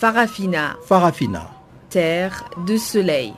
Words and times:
Farafina. 0.00 0.78
Farafina. 0.86 1.50
Terre 1.90 2.48
de 2.66 2.78
soleil. 2.78 3.34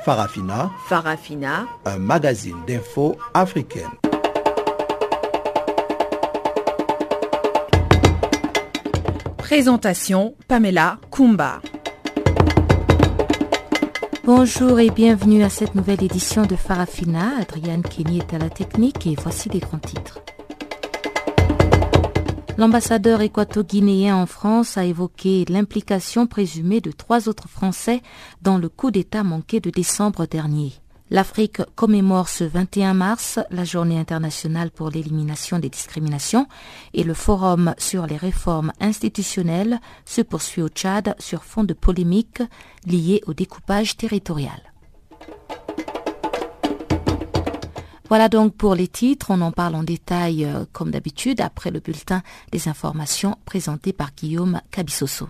Farafina. 0.00 0.68
Farafina. 0.88 1.68
Un 1.84 1.98
magazine 1.98 2.56
d'infos 2.66 3.16
africaine. 3.34 3.92
Présentation 9.36 10.34
Pamela 10.48 10.98
Kumba. 11.12 11.60
Bonjour 14.24 14.80
et 14.80 14.90
bienvenue 14.90 15.44
à 15.44 15.48
cette 15.50 15.76
nouvelle 15.76 16.02
édition 16.02 16.44
de 16.46 16.56
Farafina. 16.56 17.34
Adrienne 17.40 17.82
Kenny 17.82 18.18
est 18.18 18.34
à 18.34 18.38
la 18.38 18.50
technique 18.50 19.06
et 19.06 19.14
voici 19.14 19.48
les 19.50 19.60
grands 19.60 19.78
titres. 19.78 20.18
L'ambassadeur 22.58 23.20
équato-guinéen 23.20 24.16
en 24.16 24.26
France 24.26 24.76
a 24.78 24.84
évoqué 24.84 25.44
l'implication 25.48 26.26
présumée 26.26 26.80
de 26.80 26.90
trois 26.90 27.28
autres 27.28 27.48
Français 27.48 28.02
dans 28.42 28.58
le 28.58 28.68
coup 28.68 28.90
d'État 28.90 29.22
manqué 29.22 29.60
de 29.60 29.70
décembre 29.70 30.26
dernier. 30.26 30.72
L'Afrique 31.08 31.62
commémore 31.76 32.28
ce 32.28 32.42
21 32.42 32.94
mars 32.94 33.38
la 33.52 33.62
journée 33.62 33.96
internationale 33.96 34.72
pour 34.72 34.90
l'élimination 34.90 35.60
des 35.60 35.68
discriminations 35.68 36.48
et 36.94 37.04
le 37.04 37.14
forum 37.14 37.76
sur 37.78 38.08
les 38.08 38.16
réformes 38.16 38.72
institutionnelles 38.80 39.78
se 40.04 40.20
poursuit 40.20 40.62
au 40.62 40.68
Tchad 40.68 41.14
sur 41.20 41.44
fond 41.44 41.62
de 41.62 41.74
polémiques 41.74 42.42
liées 42.86 43.22
au 43.28 43.34
découpage 43.34 43.96
territorial. 43.96 44.67
Voilà 48.08 48.30
donc 48.30 48.54
pour 48.54 48.74
les 48.74 48.88
titres, 48.88 49.26
on 49.30 49.40
en 49.42 49.52
parle 49.52 49.74
en 49.74 49.82
détail 49.82 50.46
euh, 50.46 50.64
comme 50.72 50.90
d'habitude 50.90 51.42
après 51.42 51.70
le 51.70 51.80
bulletin 51.80 52.22
des 52.52 52.68
informations 52.68 53.36
présenté 53.44 53.92
par 53.92 54.12
Guillaume 54.16 54.62
Cabissoso. 54.70 55.28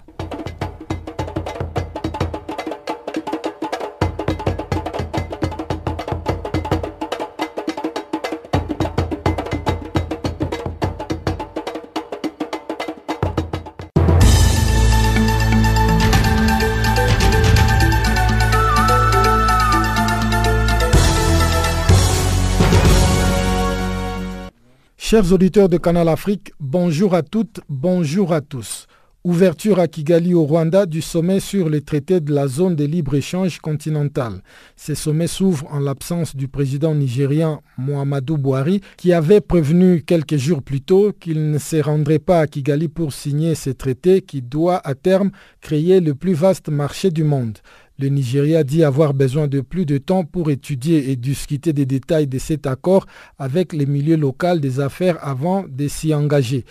Chers 25.10 25.32
auditeurs 25.32 25.70
de 25.70 25.78
Canal 25.78 26.06
Afrique, 26.06 26.52
bonjour 26.60 27.14
à 27.14 27.22
toutes, 27.22 27.60
bonjour 27.70 28.34
à 28.34 28.42
tous. 28.42 28.87
Ouverture 29.28 29.78
à 29.78 29.88
Kigali 29.88 30.32
au 30.32 30.44
Rwanda 30.44 30.86
du 30.86 31.02
sommet 31.02 31.38
sur 31.38 31.68
les 31.68 31.82
traités 31.82 32.18
de 32.18 32.32
la 32.32 32.48
zone 32.48 32.74
de 32.76 32.84
libre-échange 32.84 33.58
continentale. 33.58 34.40
Ces 34.74 34.94
sommets 34.94 35.26
s'ouvrent 35.26 35.66
en 35.70 35.80
l'absence 35.80 36.34
du 36.34 36.48
président 36.48 36.94
nigérien 36.94 37.60
Mohamedou 37.76 38.38
Bouhari 38.38 38.80
qui 38.96 39.12
avait 39.12 39.42
prévenu 39.42 40.00
quelques 40.00 40.38
jours 40.38 40.62
plus 40.62 40.80
tôt 40.80 41.12
qu'il 41.12 41.50
ne 41.50 41.58
se 41.58 41.76
rendrait 41.76 42.20
pas 42.20 42.40
à 42.40 42.46
Kigali 42.46 42.88
pour 42.88 43.12
signer 43.12 43.54
ces 43.54 43.74
traités 43.74 44.22
qui 44.22 44.40
doit 44.40 44.80
à 44.82 44.94
terme 44.94 45.30
créer 45.60 46.00
le 46.00 46.14
plus 46.14 46.32
vaste 46.32 46.70
marché 46.70 47.10
du 47.10 47.22
monde. 47.22 47.58
Le 47.98 48.08
Nigeria 48.08 48.64
dit 48.64 48.82
avoir 48.82 49.12
besoin 49.12 49.46
de 49.46 49.60
plus 49.60 49.84
de 49.84 49.98
temps 49.98 50.24
pour 50.24 50.50
étudier 50.50 51.10
et 51.10 51.16
discuter 51.16 51.74
des 51.74 51.84
détails 51.84 52.28
de 52.28 52.38
cet 52.38 52.66
accord 52.66 53.04
avec 53.38 53.74
les 53.74 53.84
milieux 53.84 54.16
locaux 54.16 54.56
des 54.58 54.80
affaires 54.80 55.18
avant 55.20 55.66
de 55.68 55.86
s'y 55.86 56.14
engager. 56.14 56.64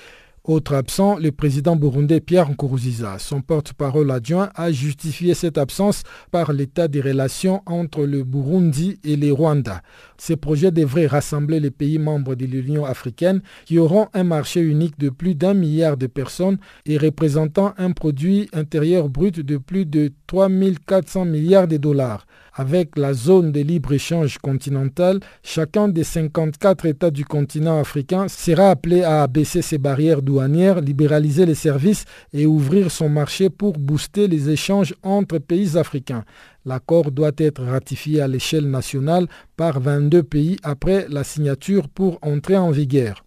Autre 0.47 0.75
absent, 0.75 1.18
le 1.18 1.34
président 1.34 1.75
burundais 1.75 2.22
Pierre 2.22 2.50
Nkurunziza. 2.50 3.19
Son 3.19 3.41
porte-parole 3.41 4.09
adjoint 4.12 4.50
a 4.56 4.72
justifié 4.72 5.34
cette 5.34 5.58
absence 5.58 6.03
par 6.31 6.53
l'état 6.53 6.88
des 6.88 7.02
relations 7.02 7.62
entre 7.66 8.06
le 8.06 8.24
Burundi 8.24 8.97
et 9.03 9.18
le 9.18 9.34
Rwanda. 9.34 9.81
Ces 10.17 10.35
projets 10.35 10.72
devraient 10.72 11.07
rassembler 11.07 11.59
les 11.59 11.72
pays 11.72 12.00
membres 12.00 12.35
de 12.35 12.45
l'Union 12.45 12.85
africaine 12.85 13.41
qui 13.66 13.79
auront 13.79 14.07
un 14.13 14.23
marché 14.23 14.61
unique 14.61 14.97
de 15.00 15.09
plus 15.09 15.35
d'un 15.35 15.53
milliard 15.53 15.97
de 15.97 16.07
personnes 16.07 16.57
et 16.85 16.97
représentant 16.97 17.73
un 17.78 17.91
produit 17.91 18.50
intérieur 18.53 19.09
brut 19.09 19.39
de 19.39 19.57
plus 19.57 19.85
de 19.85 20.11
3 20.28 20.50
400 20.85 21.25
milliards 21.25 21.67
de 21.67 21.78
dollars. 21.78 22.25
Avec 22.59 22.97
la 22.97 23.13
zone 23.13 23.51
de 23.51 23.61
libre-échange 23.61 24.39
continentale, 24.39 25.19
chacun 25.44 25.88
des 25.88 26.03
54 26.03 26.88
États 26.88 27.11
du 27.11 27.23
continent 27.23 27.79
africain 27.79 28.28
sera 28.28 28.72
appelé 28.72 29.03
à 29.03 29.22
abaisser 29.22 29.61
ses 29.61 29.78
barrières 29.78 30.23
douanières, 30.23 30.81
libéraliser 30.81 31.45
les 31.45 31.53
services 31.53 32.05
et 32.34 32.47
ouvrir 32.47 32.89
son 32.89 33.09
marché 33.09 33.51
pour 33.51 33.73
booster 33.73 34.28
les 34.28 34.49
échanges 34.49 34.95
entre 35.03 35.38
pays 35.38 35.78
africains. 35.78 36.25
L'accord 36.67 37.11
doit 37.11 37.31
être 37.38 37.63
ratifié 37.63 38.19
à 38.19 38.28
l'échelle 38.28 38.69
nationale 38.69 39.28
par 39.55 39.79
22 39.79 40.22
pays 40.22 40.57
après 40.63 41.05
la 41.09 41.23
signature 41.23 41.88
pour 41.88 42.19
entrer 42.22 42.57
en 42.57 42.72
vigueur. 42.72 43.23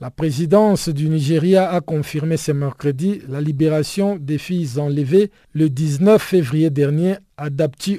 La 0.00 0.10
présidence 0.10 0.88
du 0.88 1.10
Nigeria 1.10 1.70
a 1.70 1.82
confirmé 1.82 2.38
ce 2.38 2.52
mercredi 2.52 3.20
la 3.28 3.42
libération 3.42 4.16
des 4.16 4.38
filles 4.38 4.78
enlevées 4.78 5.30
le 5.52 5.68
19 5.68 6.22
février 6.22 6.70
dernier 6.70 7.16
à 7.36 7.48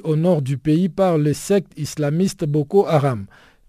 au 0.02 0.16
nord 0.16 0.42
du 0.42 0.58
pays 0.58 0.88
par 0.88 1.16
le 1.16 1.32
secte 1.32 1.70
islamiste 1.78 2.44
Boko 2.44 2.84
Haram. 2.88 3.26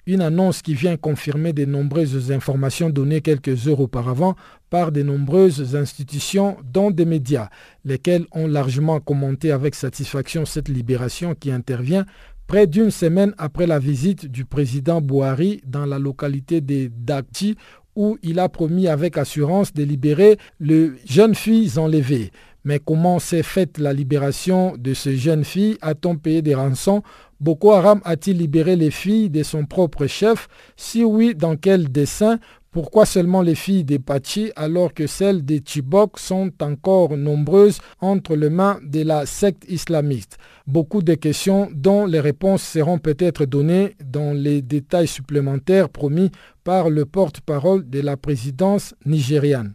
Une 0.07 0.21
annonce 0.21 0.63
qui 0.63 0.73
vient 0.73 0.97
confirmer 0.97 1.53
de 1.53 1.65
nombreuses 1.65 2.31
informations 2.31 2.89
données 2.89 3.21
quelques 3.21 3.67
heures 3.67 3.81
auparavant 3.81 4.35
par 4.71 4.91
de 4.91 5.03
nombreuses 5.03 5.75
institutions, 5.75 6.57
dont 6.63 6.89
des 6.89 7.05
médias, 7.05 7.49
lesquels 7.85 8.25
ont 8.31 8.47
largement 8.47 8.99
commenté 8.99 9.51
avec 9.51 9.75
satisfaction 9.75 10.45
cette 10.45 10.69
libération 10.69 11.35
qui 11.35 11.51
intervient 11.51 12.05
près 12.47 12.65
d'une 12.65 12.89
semaine 12.91 13.33
après 13.37 13.67
la 13.67 13.79
visite 13.79 14.25
du 14.25 14.43
président 14.43 15.01
Bouhari 15.01 15.61
dans 15.65 15.85
la 15.85 15.99
localité 15.99 16.61
de 16.61 16.89
Dapti 16.93 17.55
où 17.95 18.17
il 18.23 18.39
a 18.39 18.49
promis 18.49 18.87
avec 18.87 19.17
assurance 19.17 19.73
de 19.73 19.83
libérer 19.83 20.37
les 20.59 20.91
jeunes 21.05 21.35
filles 21.35 21.77
enlevées. 21.77 22.31
Mais 22.63 22.79
comment 22.79 23.19
s'est 23.19 23.43
faite 23.43 23.77
la 23.77 23.93
libération 23.93 24.75
de 24.77 24.93
ces 24.93 25.17
jeunes 25.17 25.43
filles 25.43 25.77
A-t-on 25.81 26.15
payé 26.15 26.41
des 26.41 26.55
rançons? 26.55 27.01
Boko 27.41 27.71
Haram 27.71 28.01
a-t-il 28.05 28.37
libéré 28.37 28.75
les 28.75 28.91
filles 28.91 29.31
de 29.31 29.41
son 29.41 29.65
propre 29.65 30.05
chef? 30.05 30.47
Si 30.77 31.03
oui, 31.03 31.33
dans 31.33 31.55
quel 31.55 31.91
dessein 31.91 32.37
pourquoi 32.69 33.07
seulement 33.07 33.41
les 33.41 33.55
filles 33.55 33.83
des 33.83 33.97
Pachi 33.97 34.51
alors 34.55 34.93
que 34.93 35.07
celles 35.07 35.43
des 35.43 35.61
Chibok 35.65 36.19
sont 36.19 36.51
encore 36.61 37.17
nombreuses 37.17 37.79
entre 37.99 38.35
les 38.35 38.51
mains 38.51 38.79
de 38.83 39.01
la 39.01 39.25
secte 39.25 39.65
islamiste? 39.67 40.37
Beaucoup 40.67 41.01
de 41.01 41.15
questions 41.15 41.67
dont 41.73 42.05
les 42.05 42.19
réponses 42.19 42.61
seront 42.61 42.99
peut-être 42.99 43.45
données 43.45 43.95
dans 44.05 44.33
les 44.33 44.61
détails 44.61 45.07
supplémentaires 45.07 45.89
promis 45.89 46.29
par 46.63 46.91
le 46.91 47.05
porte-parole 47.07 47.89
de 47.89 48.01
la 48.01 48.17
présidence 48.17 48.93
nigériane. 49.03 49.73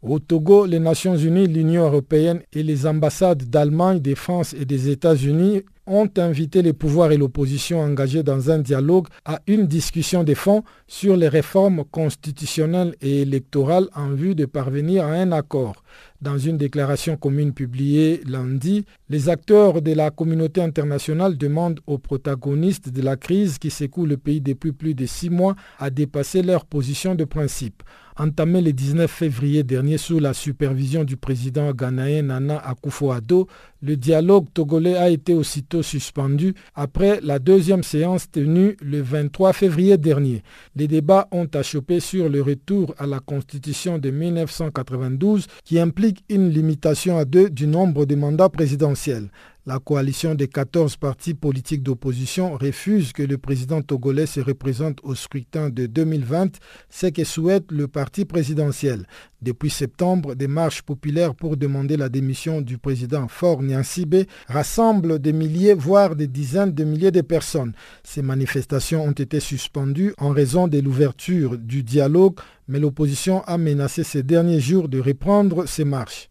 Au 0.00 0.20
Togo, 0.20 0.64
les 0.64 0.78
Nations 0.78 1.16
Unies, 1.16 1.48
l'Union 1.48 1.82
européenne 1.86 2.42
et 2.52 2.62
les 2.62 2.86
ambassades 2.86 3.42
d'Allemagne, 3.50 3.98
de 4.00 4.14
France 4.14 4.54
et 4.54 4.64
des 4.64 4.90
États-Unis 4.90 5.62
ont 5.88 6.08
invité 6.18 6.62
les 6.62 6.72
pouvoirs 6.72 7.10
et 7.10 7.16
l'opposition 7.16 7.80
engagés 7.80 8.22
dans 8.22 8.48
un 8.50 8.58
dialogue 8.58 9.08
à 9.24 9.40
une 9.48 9.66
discussion 9.66 10.22
de 10.22 10.34
fond 10.34 10.62
sur 10.86 11.16
les 11.16 11.26
réformes 11.28 11.82
constitutionnelles 11.90 12.94
et 13.00 13.22
électorales 13.22 13.88
en 13.94 14.10
vue 14.10 14.36
de 14.36 14.44
parvenir 14.44 15.04
à 15.04 15.12
un 15.14 15.32
accord. 15.32 15.82
Dans 16.20 16.38
une 16.38 16.58
déclaration 16.58 17.16
commune 17.16 17.52
publiée 17.52 18.20
lundi, 18.26 18.84
les 19.08 19.28
acteurs 19.28 19.82
de 19.82 19.92
la 19.94 20.10
communauté 20.10 20.60
internationale 20.60 21.36
demandent 21.36 21.80
aux 21.88 21.98
protagonistes 21.98 22.90
de 22.90 23.02
la 23.02 23.16
crise 23.16 23.58
qui 23.58 23.70
secoue 23.70 24.06
le 24.06 24.16
pays 24.16 24.40
depuis 24.40 24.72
plus 24.72 24.94
de 24.94 25.06
six 25.06 25.30
mois 25.30 25.56
à 25.78 25.90
dépasser 25.90 26.42
leur 26.42 26.66
position 26.66 27.14
de 27.16 27.24
principe. 27.24 27.82
Entamé 28.20 28.60
le 28.60 28.72
19 28.72 29.08
février 29.08 29.62
dernier 29.62 29.96
sous 29.96 30.18
la 30.18 30.34
supervision 30.34 31.04
du 31.04 31.16
président 31.16 31.70
ghanéen 31.72 32.22
Nana 32.22 32.58
Akufo-Addo, 32.58 33.46
le 33.80 33.96
dialogue 33.96 34.46
togolais 34.52 34.96
a 34.96 35.08
été 35.08 35.34
aussitôt 35.34 35.84
suspendu 35.84 36.52
après 36.74 37.20
la 37.22 37.38
deuxième 37.38 37.84
séance 37.84 38.28
tenue 38.28 38.76
le 38.82 39.00
23 39.02 39.52
février 39.52 39.96
dernier. 39.98 40.42
Les 40.74 40.88
débats 40.88 41.28
ont 41.30 41.46
achoppé 41.54 42.00
sur 42.00 42.28
le 42.28 42.42
retour 42.42 42.92
à 42.98 43.06
la 43.06 43.20
constitution 43.20 43.98
de 43.98 44.10
1992 44.10 45.46
qui 45.62 45.78
implique 45.78 46.24
une 46.28 46.50
limitation 46.50 47.18
à 47.18 47.24
deux 47.24 47.48
du 47.48 47.68
nombre 47.68 48.04
de 48.04 48.16
mandats 48.16 48.48
présidentiels. 48.48 49.28
La 49.68 49.78
coalition 49.80 50.34
des 50.34 50.48
14 50.48 50.96
partis 50.96 51.34
politiques 51.34 51.82
d'opposition 51.82 52.54
refuse 52.56 53.12
que 53.12 53.22
le 53.22 53.36
président 53.36 53.82
togolais 53.82 54.24
se 54.24 54.40
représente 54.40 54.98
au 55.02 55.14
scrutin 55.14 55.68
de 55.68 55.84
2020, 55.84 56.56
ce 56.88 57.08
que 57.08 57.22
souhaite 57.22 57.70
le 57.70 57.86
parti 57.86 58.24
présidentiel. 58.24 59.06
Depuis 59.42 59.68
septembre, 59.68 60.34
des 60.34 60.48
marches 60.48 60.80
populaires 60.80 61.34
pour 61.34 61.58
demander 61.58 61.98
la 61.98 62.08
démission 62.08 62.62
du 62.62 62.78
président 62.78 63.28
Faure 63.28 63.60
Nyansibé 63.62 64.26
rassemblent 64.46 65.18
des 65.18 65.34
milliers, 65.34 65.74
voire 65.74 66.16
des 66.16 66.28
dizaines 66.28 66.72
de 66.72 66.84
milliers 66.84 67.10
de 67.10 67.20
personnes. 67.20 67.74
Ces 68.02 68.22
manifestations 68.22 69.04
ont 69.04 69.12
été 69.12 69.38
suspendues 69.38 70.14
en 70.16 70.30
raison 70.30 70.66
de 70.66 70.78
l'ouverture 70.78 71.58
du 71.58 71.82
dialogue, 71.82 72.36
mais 72.68 72.80
l'opposition 72.80 73.42
a 73.42 73.58
menacé 73.58 74.02
ces 74.02 74.22
derniers 74.22 74.60
jours 74.60 74.88
de 74.88 74.98
reprendre 74.98 75.68
ces 75.68 75.84
marches. 75.84 76.30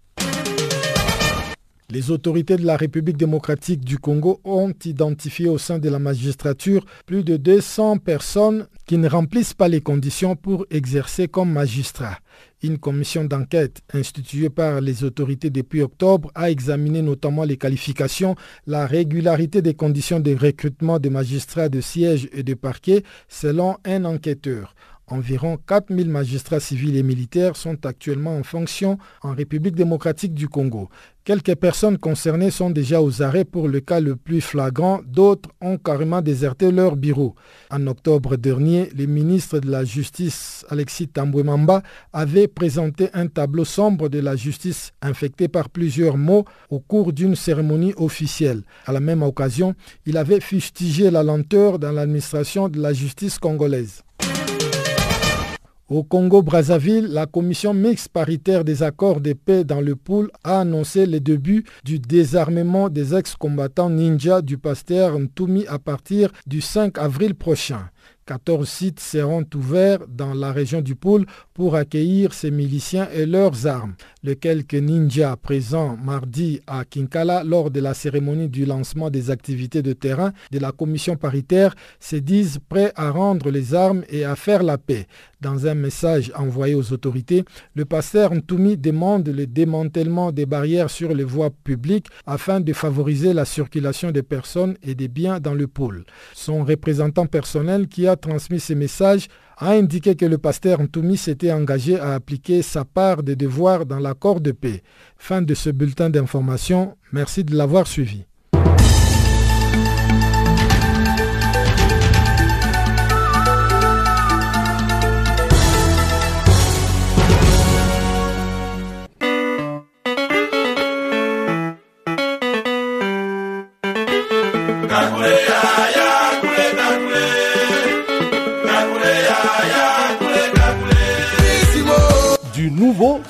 Les 1.89 2.12
autorités 2.12 2.57
de 2.57 2.66
la 2.66 2.75
République 2.75 3.16
démocratique 3.16 3.86
du 3.86 3.98
Congo 3.98 4.42
ont 4.44 4.74
identifié 4.84 5.48
au 5.48 5.57
sein 5.57 5.80
de 5.80 5.88
la 5.88 6.00
magistrature 6.00 6.86
plus 7.06 7.24
de 7.24 7.38
200 7.38 8.00
personnes 8.00 8.68
qui 8.86 8.98
ne 8.98 9.07
remplissent 9.07 9.54
pas 9.54 9.69
les 9.69 9.80
conditions 9.80 10.36
pour 10.36 10.66
exercer 10.69 11.30
comme 11.30 11.54
magistrat. 11.54 12.18
Une 12.62 12.78
commission 12.78 13.24
d'enquête 13.24 13.84
instituée 13.94 14.50
par 14.50 14.81
les 14.81 15.06
autorités 15.06 15.50
depuis 15.50 15.81
octobre 15.81 16.30
a 16.36 16.51
examiné 16.51 17.01
notamment 17.01 17.45
les 17.45 17.56
qualifications, 17.56 18.36
la 18.66 18.86
régularité 18.86 19.62
des 19.62 19.74
conditions 19.74 20.19
de 20.19 20.36
recrutement 20.36 21.00
des 21.00 21.10
magistrats 21.10 21.69
de 21.69 21.80
siège 21.80 22.28
et 22.34 22.44
de 22.44 22.54
parquet 22.54 23.04
selon 23.30 23.78
un 23.86 24.04
enquêteur. 24.04 24.75
Environ 25.09 25.57
4000 25.65 26.09
magistrats 26.09 26.59
civils 26.59 26.98
et 26.98 27.04
militaires 27.04 27.56
sont 27.56 27.86
actuellement 27.86 28.36
en 28.38 28.44
fonction 28.44 28.98
en 29.21 29.33
République 29.33 29.75
démocratique 29.75 30.33
du 30.33 30.50
Congo. 30.50 30.89
Quelques 31.24 31.56
personnes 31.56 31.98
concernées 31.98 32.51
sont 32.51 32.69
déjà 32.69 33.01
aux 33.01 33.21
arrêts 33.21 33.45
pour 33.45 33.69
le 33.69 33.80
cas 33.80 34.01
le 34.01 34.18
plus 34.18 34.42
flagrant, 34.42 35.00
d'autres 35.06 35.50
ont 35.62 35.77
carrément 35.77 36.21
déserté 36.21 36.71
leur 36.71 36.98
bureau. 36.98 37.36
En 37.71 37.88
octobre 37.88 38.36
dernier, 38.36 38.89
le 38.98 39.06
ministre 39.06 39.59
de 39.59 39.69
la 39.71 39.86
Justice, 39.86 40.65
Alexis 40.69 41.07
Tambouemamba, 41.07 41.83
avait 42.12 42.48
présenté 42.50 43.10
un 43.13 43.27
tableau 43.27 43.63
sombre 43.63 44.10
de 44.10 44.19
la 44.19 44.36
justice 44.36 44.92
infectée 45.01 45.48
par 45.48 45.69
plusieurs 45.69 46.18
mots 46.18 46.44
au 46.69 46.80
cours 46.80 47.13
d'une 47.13 47.36
cérémonie 47.36 47.94
officielle. 47.95 48.63
À 48.86 48.92
la 48.92 49.00
même 49.00 49.24
occasion, 49.24 49.74
il 50.06 50.18
avait 50.18 50.42
fustigé 50.42 51.12
la 51.12 51.24
lenteur 51.24 51.80
dans 51.80 51.94
l'administration 51.94 52.68
de 52.68 52.81
la 52.81 52.92
justice 52.92 53.38
congolaise. 53.39 54.01
Au 55.89 56.04
Congo-Brazzaville, 56.04 57.07
la 57.07 57.28
commission 57.28 57.74
mixte 57.74 58.10
paritaire 58.10 58.66
des 58.66 58.84
accords 58.84 59.22
de 59.22 59.31
paix 59.31 59.63
dans 59.63 59.80
le 59.80 59.95
pool 59.95 60.30
a 60.44 60.60
annoncé 60.60 61.06
le 61.06 61.22
début 61.22 61.63
du 61.86 61.98
désarmement 61.98 62.89
des 62.89 63.16
ex-combattants 63.16 63.89
ninja 63.89 64.42
du 64.42 64.57
pasteur 64.57 65.18
Ntumi 65.18 65.66
à 65.68 65.80
partir 65.80 66.34
du 66.45 66.60
5 66.60 66.98
avril 66.98 67.36
prochain. 67.36 67.89
14 68.28 68.68
sites 68.68 69.00
seront 69.00 69.45
ouverts 69.56 70.06
dans 70.10 70.34
la 70.34 70.51
région 70.51 70.81
du 70.81 70.95
pôle 70.95 71.25
pour 71.54 71.75
accueillir 71.75 72.34
ces 72.34 72.51
miliciens 72.51 73.07
et 73.13 73.25
leurs 73.25 73.66
armes. 73.66 73.95
Les 74.22 74.36
quelques 74.36 74.74
ninjas 74.75 75.38
présents 75.38 75.95
mardi 75.95 76.60
à 76.68 76.84
Kinkala 76.84 77.45
lors 77.45 77.72
de 77.72 77.80
la 77.80 77.94
cérémonie 77.94 78.50
du 78.50 78.66
lancement 78.66 79.10
des 79.10 79.31
activités 79.31 79.81
de 79.81 79.94
terrain 79.94 80.34
de 80.51 80.60
la 80.60 80.74
commission 80.74 81.16
paritaire 81.16 81.74
se 82.01 82.18
disent 82.18 82.60
prêts 82.68 82.92
à 82.95 83.10
rendre 83.12 83.50
les 83.50 83.74
armes 83.74 84.04
et 84.10 84.25
à 84.25 84.36
faire 84.36 84.62
la 84.62 84.78
paix. 84.78 85.07
Dans 85.39 85.68
un 85.68 85.75
message 85.75 86.31
envoyé 86.36 86.74
aux 86.74 86.94
autorités, 86.94 87.45
le 87.75 87.86
pasteur 87.86 88.34
Ntoumi 88.34 88.75
demande 88.75 89.28
le 89.28 89.45
démantèlement 89.45 90.31
des 90.31 90.48
barrières 90.48 90.89
sur 90.89 91.13
les 91.13 91.24
voies 91.24 91.51
publiques 91.63 92.07
afin 92.25 92.60
de 92.60 92.74
favoriser 92.74 93.34
la 93.34 93.45
circulation 93.45 94.10
des 94.10 94.24
personnes 94.24 94.75
et 94.81 94.95
des 94.95 95.07
biens 95.07 95.39
dans 95.39 95.54
le 95.54 95.68
pôle. 95.68 96.06
Son 96.34 96.63
représentant 96.63 97.28
personnel 97.28 97.88
qui 97.88 98.07
a 98.07 98.16
transmis 98.16 98.60
ces 98.60 98.74
messages 98.75 99.28
a 99.57 99.72
indiqué 99.72 100.16
que 100.16 100.25
le 100.25 100.38
pasteur 100.38 100.81
Ntoumi 100.81 101.18
s'était 101.18 101.51
engagé 101.51 102.00
à 102.00 102.13
appliquer 102.16 102.62
sa 102.62 102.86
part 102.86 103.22
des 103.22 103.36
devoirs 103.36 103.86
dans 103.86 104.00
l'accord 104.00 104.42
de 104.42 104.51
paix. 104.51 104.81
Fin 105.18 105.42
de 105.42 105.54
ce 105.54 105.69
bulletin 105.69 106.10
d'information. 106.10 106.95
Merci 107.12 107.44
de 107.44 107.56
l'avoir 107.56 107.88
suivi. 107.88 108.26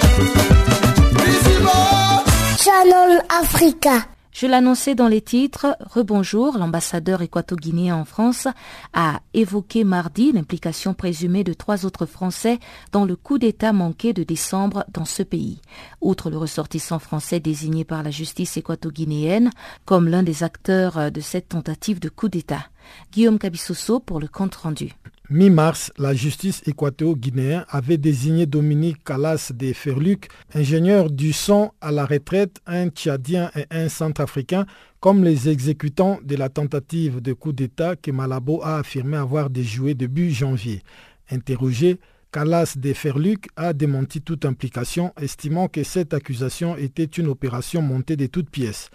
Je 4.33 4.47
l'annonçais 4.47 4.95
dans 4.95 5.09
les 5.09 5.21
titres. 5.21 5.77
Rebonjour, 5.81 6.57
l'ambassadeur 6.57 7.21
équato-guinéen 7.21 7.97
en 7.97 8.05
France 8.05 8.47
a 8.93 9.21
évoqué 9.35 9.83
mardi 9.85 10.33
l'implication 10.33 10.95
présumée 10.95 11.43
de 11.45 11.53
trois 11.53 11.85
autres 11.85 12.07
Français 12.07 12.59
dans 12.93 13.05
le 13.05 13.17
coup 13.17 13.39
d'État 13.39 13.73
manqué 13.73 14.13
de 14.13 14.23
décembre 14.23 14.85
dans 14.93 15.05
ce 15.05 15.23
pays. 15.23 15.61
Outre 16.01 16.31
le 16.31 16.39
ressortissant 16.39 17.01
français 17.01 17.41
désigné 17.41 17.85
par 17.85 18.03
la 18.03 18.11
justice 18.11 18.57
équato-guinéenne 18.57 19.51
comme 19.85 20.09
l'un 20.09 20.23
des 20.23 20.45
acteurs 20.45 21.11
de 21.11 21.21
cette 21.21 21.49
tentative 21.49 21.99
de 21.99 22.09
coup 22.09 22.29
d'État. 22.29 22.67
Guillaume 23.13 23.39
Cabissoso 23.39 24.01
pour 24.01 24.21
le 24.21 24.29
compte 24.29 24.55
rendu. 24.55 24.95
Mi-mars, 25.33 25.93
la 25.97 26.13
justice 26.13 26.61
équato-guinéenne 26.67 27.65
avait 27.69 27.99
désigné 27.99 28.47
Dominique 28.47 29.05
Calas 29.05 29.53
de 29.55 29.73
Ferluc, 29.73 30.27
ingénieur 30.55 31.09
du 31.09 31.33
son 31.33 31.71
à 31.81 31.93
la 31.93 32.05
retraite, 32.05 32.61
un 32.67 32.89
Tchadien 32.89 33.49
et 33.55 33.65
un 33.71 33.89
Centrafricain, 33.89 34.67
comme 34.99 35.23
les 35.23 35.49
exécutants 35.49 36.19
de 36.25 36.35
la 36.35 36.49
tentative 36.49 37.21
de 37.21 37.33
coup 37.33 37.53
d'État 37.53 37.95
que 37.95 38.11
Malabo 38.11 38.61
a 38.65 38.79
affirmé 38.79 39.19
avoir 39.19 39.51
déjoué 39.51 39.95
début 39.95 40.33
janvier. 40.33 40.83
Interrogé, 41.31 42.01
Calas 42.33 42.75
de 42.77 42.93
Ferluc 42.93 43.51
a 43.55 43.73
démenti 43.73 44.23
toute 44.23 44.45
implication, 44.45 45.13
estimant 45.23 45.69
que 45.69 45.85
cette 45.85 46.13
accusation 46.13 46.77
était 46.77 47.05
une 47.05 47.29
opération 47.29 47.83
montée 47.83 48.17
de 48.17 48.27
toutes 48.27 48.51
pièces. 48.51 48.91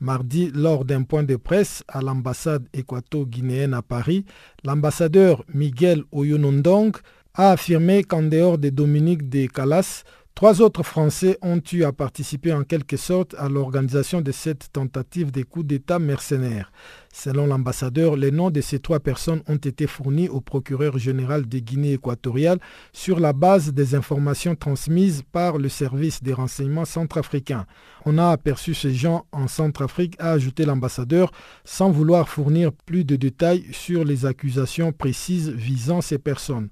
Mardi, 0.00 0.50
lors 0.54 0.84
d'un 0.84 1.02
point 1.02 1.22
de 1.22 1.36
presse 1.36 1.82
à 1.88 2.02
l'ambassade 2.02 2.66
équato-guinéenne 2.74 3.74
à 3.74 3.82
Paris, 3.82 4.24
l'ambassadeur 4.64 5.44
Miguel 5.52 6.02
Oyonondong 6.12 6.92
a 7.34 7.52
affirmé 7.52 8.04
qu'en 8.04 8.22
dehors 8.22 8.58
de 8.58 8.68
Dominique 8.68 9.28
de 9.28 9.46
Calas, 9.46 10.04
Trois 10.36 10.60
autres 10.60 10.82
Français 10.82 11.38
ont 11.40 11.62
eu 11.72 11.84
à 11.84 11.92
participer 11.92 12.52
en 12.52 12.62
quelque 12.62 12.98
sorte 12.98 13.34
à 13.38 13.48
l'organisation 13.48 14.20
de 14.20 14.32
cette 14.32 14.70
tentative 14.70 15.32
de 15.32 15.42
coup 15.42 15.62
d'État 15.62 15.98
mercenaire. 15.98 16.70
Selon 17.10 17.46
l'ambassadeur, 17.46 18.16
les 18.16 18.30
noms 18.30 18.50
de 18.50 18.60
ces 18.60 18.78
trois 18.78 19.00
personnes 19.00 19.40
ont 19.48 19.56
été 19.56 19.86
fournis 19.86 20.28
au 20.28 20.42
procureur 20.42 20.98
général 20.98 21.48
de 21.48 21.58
Guinée 21.58 21.94
équatoriale 21.94 22.58
sur 22.92 23.18
la 23.18 23.32
base 23.32 23.72
des 23.72 23.94
informations 23.94 24.54
transmises 24.54 25.22
par 25.32 25.56
le 25.56 25.70
service 25.70 26.22
des 26.22 26.34
renseignements 26.34 26.84
centrafricains. 26.84 27.64
On 28.04 28.18
a 28.18 28.28
aperçu 28.28 28.74
ces 28.74 28.92
gens 28.92 29.24
en 29.32 29.48
Centrafrique, 29.48 30.16
a 30.18 30.32
ajouté 30.32 30.66
l'ambassadeur, 30.66 31.30
sans 31.64 31.90
vouloir 31.90 32.28
fournir 32.28 32.72
plus 32.72 33.06
de 33.06 33.16
détails 33.16 33.64
sur 33.72 34.04
les 34.04 34.26
accusations 34.26 34.92
précises 34.92 35.48
visant 35.48 36.02
ces 36.02 36.18
personnes. 36.18 36.68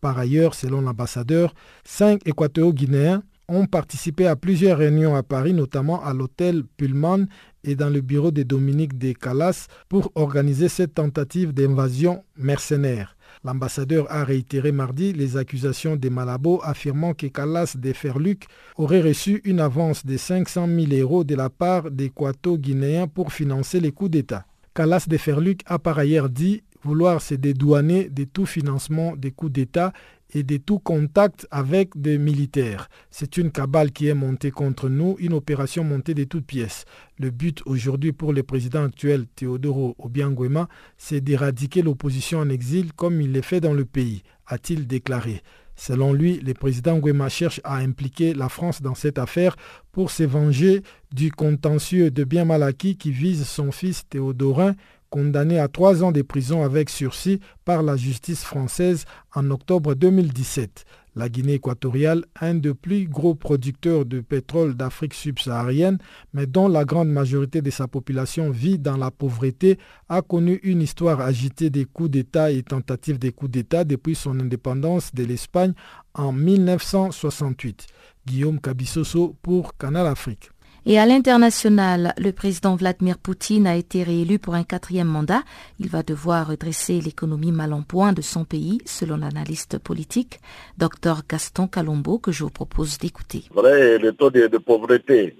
Par 0.00 0.18
ailleurs, 0.18 0.54
selon 0.54 0.80
l'ambassadeur, 0.80 1.54
cinq 1.84 2.20
Équateur-Guinéens 2.26 3.22
ont 3.48 3.66
participé 3.66 4.26
à 4.26 4.36
plusieurs 4.36 4.78
réunions 4.78 5.16
à 5.16 5.22
Paris, 5.22 5.54
notamment 5.54 6.04
à 6.04 6.12
l'hôtel 6.12 6.64
Pullman 6.76 7.26
et 7.64 7.74
dans 7.74 7.88
le 7.88 8.00
bureau 8.00 8.30
de 8.30 8.42
Dominique 8.42 8.98
de 8.98 9.12
Calas 9.12 9.66
pour 9.88 10.12
organiser 10.14 10.68
cette 10.68 10.94
tentative 10.94 11.52
d'invasion 11.52 12.22
mercenaire. 12.36 13.16
L'ambassadeur 13.44 14.06
a 14.10 14.24
réitéré 14.24 14.70
mardi 14.70 15.12
les 15.12 15.36
accusations 15.36 15.96
des 15.96 16.10
Malabo 16.10 16.60
affirmant 16.62 17.14
que 17.14 17.26
Calas 17.26 17.74
de 17.76 17.92
Ferluc 17.92 18.46
aurait 18.76 19.02
reçu 19.02 19.40
une 19.44 19.60
avance 19.60 20.04
de 20.04 20.16
500 20.16 20.66
000 20.66 20.92
euros 21.00 21.24
de 21.24 21.34
la 21.34 21.50
part 21.50 21.90
des 21.90 22.10
Quato-Guinéens 22.10 23.08
pour 23.08 23.32
financer 23.32 23.80
les 23.80 23.92
coups 23.92 24.10
d'État. 24.10 24.44
Calas 24.74 25.06
de 25.08 25.16
Ferluc 25.16 25.62
a 25.66 25.78
par 25.78 25.98
ailleurs 25.98 26.28
dit 26.28 26.62
vouloir 26.82 27.20
se 27.20 27.34
dédouaner 27.34 28.08
de 28.08 28.24
tout 28.24 28.46
financement 28.46 29.16
des 29.16 29.30
coups 29.30 29.52
d'État 29.52 29.92
et 30.34 30.42
de 30.42 30.56
tout 30.58 30.78
contact 30.78 31.46
avec 31.50 31.98
des 32.00 32.18
militaires. 32.18 32.88
C'est 33.10 33.36
une 33.36 33.50
cabale 33.50 33.92
qui 33.92 34.08
est 34.08 34.14
montée 34.14 34.50
contre 34.50 34.88
nous, 34.88 35.16
une 35.18 35.32
opération 35.32 35.84
montée 35.84 36.14
de 36.14 36.24
toutes 36.24 36.46
pièces. 36.46 36.84
Le 37.18 37.30
but 37.30 37.62
aujourd'hui 37.66 38.12
pour 38.12 38.32
le 38.32 38.42
président 38.42 38.84
actuel 38.84 39.26
Teodoro 39.34 39.96
Obiangwema, 39.98 40.68
c'est 40.96 41.20
d'éradiquer 41.20 41.82
l'opposition 41.82 42.40
en 42.40 42.50
exil 42.50 42.92
comme 42.92 43.20
il 43.20 43.32
l'est 43.32 43.42
fait 43.42 43.60
dans 43.60 43.74
le 43.74 43.84
pays, 43.84 44.22
a-t-il 44.46 44.86
déclaré. 44.86 45.42
Selon 45.80 46.12
lui, 46.12 46.40
le 46.40 46.54
président 46.54 46.96
Nguema 46.96 47.28
cherche 47.28 47.60
à 47.62 47.76
impliquer 47.76 48.34
la 48.34 48.48
France 48.48 48.82
dans 48.82 48.96
cette 48.96 49.16
affaire 49.16 49.54
pour 49.92 50.10
se 50.10 50.24
venger 50.24 50.82
du 51.14 51.30
contentieux 51.30 52.10
de 52.10 52.24
bien 52.24 52.44
mal 52.44 52.64
acquis 52.64 52.96
qui 52.96 53.12
vise 53.12 53.46
son 53.46 53.70
fils 53.70 54.02
Théodorin 54.08 54.74
condamné 55.10 55.58
à 55.58 55.68
trois 55.68 56.02
ans 56.02 56.12
de 56.12 56.22
prison 56.22 56.62
avec 56.64 56.90
sursis 56.90 57.40
par 57.64 57.82
la 57.82 57.96
justice 57.96 58.44
française 58.44 59.04
en 59.34 59.50
octobre 59.50 59.94
2017. 59.94 60.84
La 61.18 61.28
Guinée 61.28 61.54
équatoriale, 61.54 62.24
un 62.40 62.54
des 62.54 62.74
plus 62.74 63.08
gros 63.08 63.34
producteurs 63.34 64.04
de 64.04 64.20
pétrole 64.20 64.74
d'Afrique 64.74 65.14
subsaharienne, 65.14 65.98
mais 66.32 66.46
dont 66.46 66.68
la 66.68 66.84
grande 66.84 67.08
majorité 67.08 67.60
de 67.60 67.70
sa 67.70 67.88
population 67.88 68.50
vit 68.50 68.78
dans 68.78 68.96
la 68.96 69.10
pauvreté, 69.10 69.78
a 70.08 70.22
connu 70.22 70.60
une 70.62 70.80
histoire 70.80 71.20
agitée 71.20 71.70
des 71.70 71.86
coups 71.86 72.10
d'État 72.10 72.52
et 72.52 72.62
tentatives 72.62 73.18
de 73.18 73.30
coups 73.30 73.50
d'État 73.50 73.82
depuis 73.82 74.14
son 74.14 74.38
indépendance 74.38 75.12
de 75.12 75.24
l'Espagne 75.24 75.72
en 76.14 76.32
1968. 76.32 77.86
Guillaume 78.24 78.60
Cabissoso 78.60 79.34
pour 79.42 79.76
Canal 79.76 80.06
Afrique. 80.06 80.50
Et 80.90 80.98
à 80.98 81.04
l'international, 81.04 82.14
le 82.16 82.32
président 82.32 82.74
Vladimir 82.74 83.18
Poutine 83.18 83.66
a 83.66 83.76
été 83.76 84.02
réélu 84.02 84.38
pour 84.38 84.54
un 84.54 84.64
quatrième 84.64 85.06
mandat. 85.06 85.42
Il 85.78 85.90
va 85.90 86.02
devoir 86.02 86.48
redresser 86.48 86.98
l'économie 87.02 87.52
mal 87.52 87.74
en 87.74 87.82
point 87.82 88.14
de 88.14 88.22
son 88.22 88.46
pays, 88.46 88.78
selon 88.86 89.18
l'analyste 89.18 89.76
politique, 89.78 90.40
Dr 90.78 91.24
Gaston 91.28 91.66
Calombo, 91.66 92.18
que 92.18 92.32
je 92.32 92.42
vous 92.42 92.50
propose 92.50 92.96
d'écouter. 92.96 93.42
Le 93.54 94.10
taux 94.12 94.30
de, 94.30 94.46
pauvreté 94.56 95.36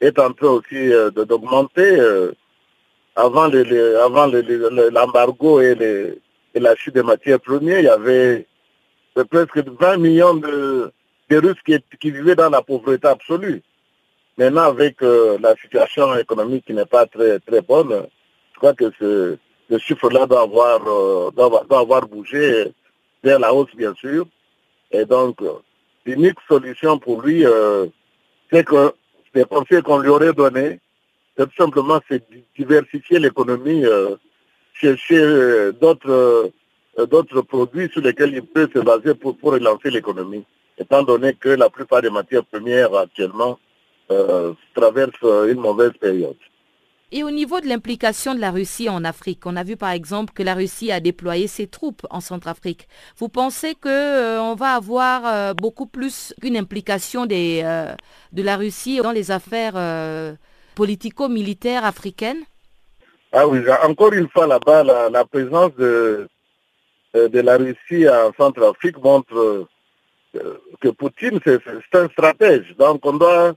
est 0.00 0.20
en 0.20 0.32
train 0.32 0.50
aussi 0.50 0.92
euh, 0.92 1.10
d'augmenter. 1.10 1.98
Euh, 1.98 2.30
avant 3.16 3.48
l'embargo 4.92 5.60
et, 5.62 6.20
la 6.54 6.76
chute 6.76 6.94
des 6.94 7.02
matières 7.02 7.40
premières, 7.40 7.80
il 7.80 7.86
y 7.86 7.88
avait 7.88 8.46
presque 9.28 9.58
20 9.66 9.96
millions 9.96 10.34
de, 10.34 10.92
Russes 11.28 11.58
qui 11.64 12.10
vivaient 12.12 12.36
dans 12.36 12.50
la 12.50 12.62
pauvreté 12.62 13.08
absolue. 13.08 13.64
Maintenant, 14.38 14.64
avec 14.64 15.00
euh, 15.02 15.38
la 15.40 15.56
situation 15.56 16.14
économique 16.16 16.66
qui 16.66 16.74
n'est 16.74 16.84
pas 16.84 17.06
très, 17.06 17.38
très 17.38 17.62
bonne, 17.62 18.06
je 18.52 18.58
crois 18.58 18.74
que 18.74 18.92
ce, 18.98 19.38
chiffre-là 19.78 20.26
doit 20.26 20.42
avoir, 20.42 20.86
euh, 20.86 21.30
doit, 21.30 21.64
avoir 21.70 22.06
bougé 22.06 22.70
vers 23.24 23.38
la 23.38 23.54
hausse, 23.54 23.74
bien 23.74 23.94
sûr. 23.94 24.26
Et 24.90 25.06
donc, 25.06 25.38
l'unique 26.04 26.38
solution 26.46 26.98
pour 26.98 27.22
lui, 27.22 27.46
euh, 27.46 27.86
c'est 28.52 28.64
que 28.64 28.92
les 29.34 29.44
conseils 29.44 29.82
qu'on 29.82 29.98
lui 29.98 30.10
aurait 30.10 30.34
donnés, 30.34 30.80
c'est 31.36 31.46
tout 31.46 31.56
simplement 31.56 32.00
diversifier 32.56 33.18
l'économie, 33.18 33.84
chercher 34.72 35.72
d'autres 35.72 36.50
d'autres 37.10 37.42
produits 37.42 37.90
sur 37.90 38.00
lesquels 38.00 38.32
il 38.32 38.42
peut 38.42 38.70
se 38.74 38.78
baser 38.78 39.14
pour 39.14 39.36
relancer 39.42 39.90
l'économie, 39.90 40.44
étant 40.78 41.02
donné 41.02 41.34
que 41.34 41.50
la 41.50 41.68
plupart 41.68 42.00
des 42.00 42.08
matières 42.08 42.44
premières 42.44 42.94
actuellement 42.94 43.58
euh, 44.10 44.52
traverse 44.74 45.10
euh, 45.24 45.52
une 45.52 45.58
mauvaise 45.58 45.90
période. 46.00 46.36
Et 47.10 47.24
au 47.24 47.30
niveau 47.30 47.60
de 47.60 47.66
l'implication 47.66 48.36
de 48.36 48.40
la 48.40 48.52
Russie 48.52 48.88
en 48.88 49.04
Afrique, 49.04 49.46
on 49.46 49.56
a 49.56 49.64
vu 49.64 49.76
par 49.76 49.90
exemple 49.90 50.32
que 50.32 50.44
la 50.44 50.54
Russie 50.54 50.92
a 50.92 51.00
déployé 51.00 51.48
ses 51.48 51.66
troupes 51.66 52.06
en 52.10 52.20
Centrafrique. 52.20 52.86
Vous 53.18 53.28
pensez 53.28 53.74
qu'on 53.74 53.88
euh, 53.88 54.54
va 54.56 54.74
avoir 54.74 55.54
beaucoup 55.54 55.86
plus 55.86 56.34
qu'une 56.40 56.56
implication 56.56 57.26
des, 57.26 57.62
de 58.32 58.42
la 58.42 58.56
Russie 58.56 59.00
dans 59.02 59.12
les 59.12 59.30
affaires 59.30 60.36
politico-militaires 60.74 61.84
africaines? 61.84 62.42
Ah 63.32 63.46
oui, 63.46 63.60
encore 63.84 64.12
une 64.12 64.28
fois 64.28 64.46
là-bas, 64.46 64.82
la, 64.84 65.24
présence 65.24 65.74
de, 65.76 66.28
de 67.14 67.40
la 67.40 67.56
Russie 67.56 68.08
en 68.08 68.32
Centrafrique 68.36 68.98
montre 68.98 69.66
que 70.80 70.88
Poutine, 70.88 71.40
c'est 71.44 71.60
un 71.94 72.08
stratège. 72.08 72.74
Donc 72.78 73.06
on 73.06 73.14
doit 73.14 73.54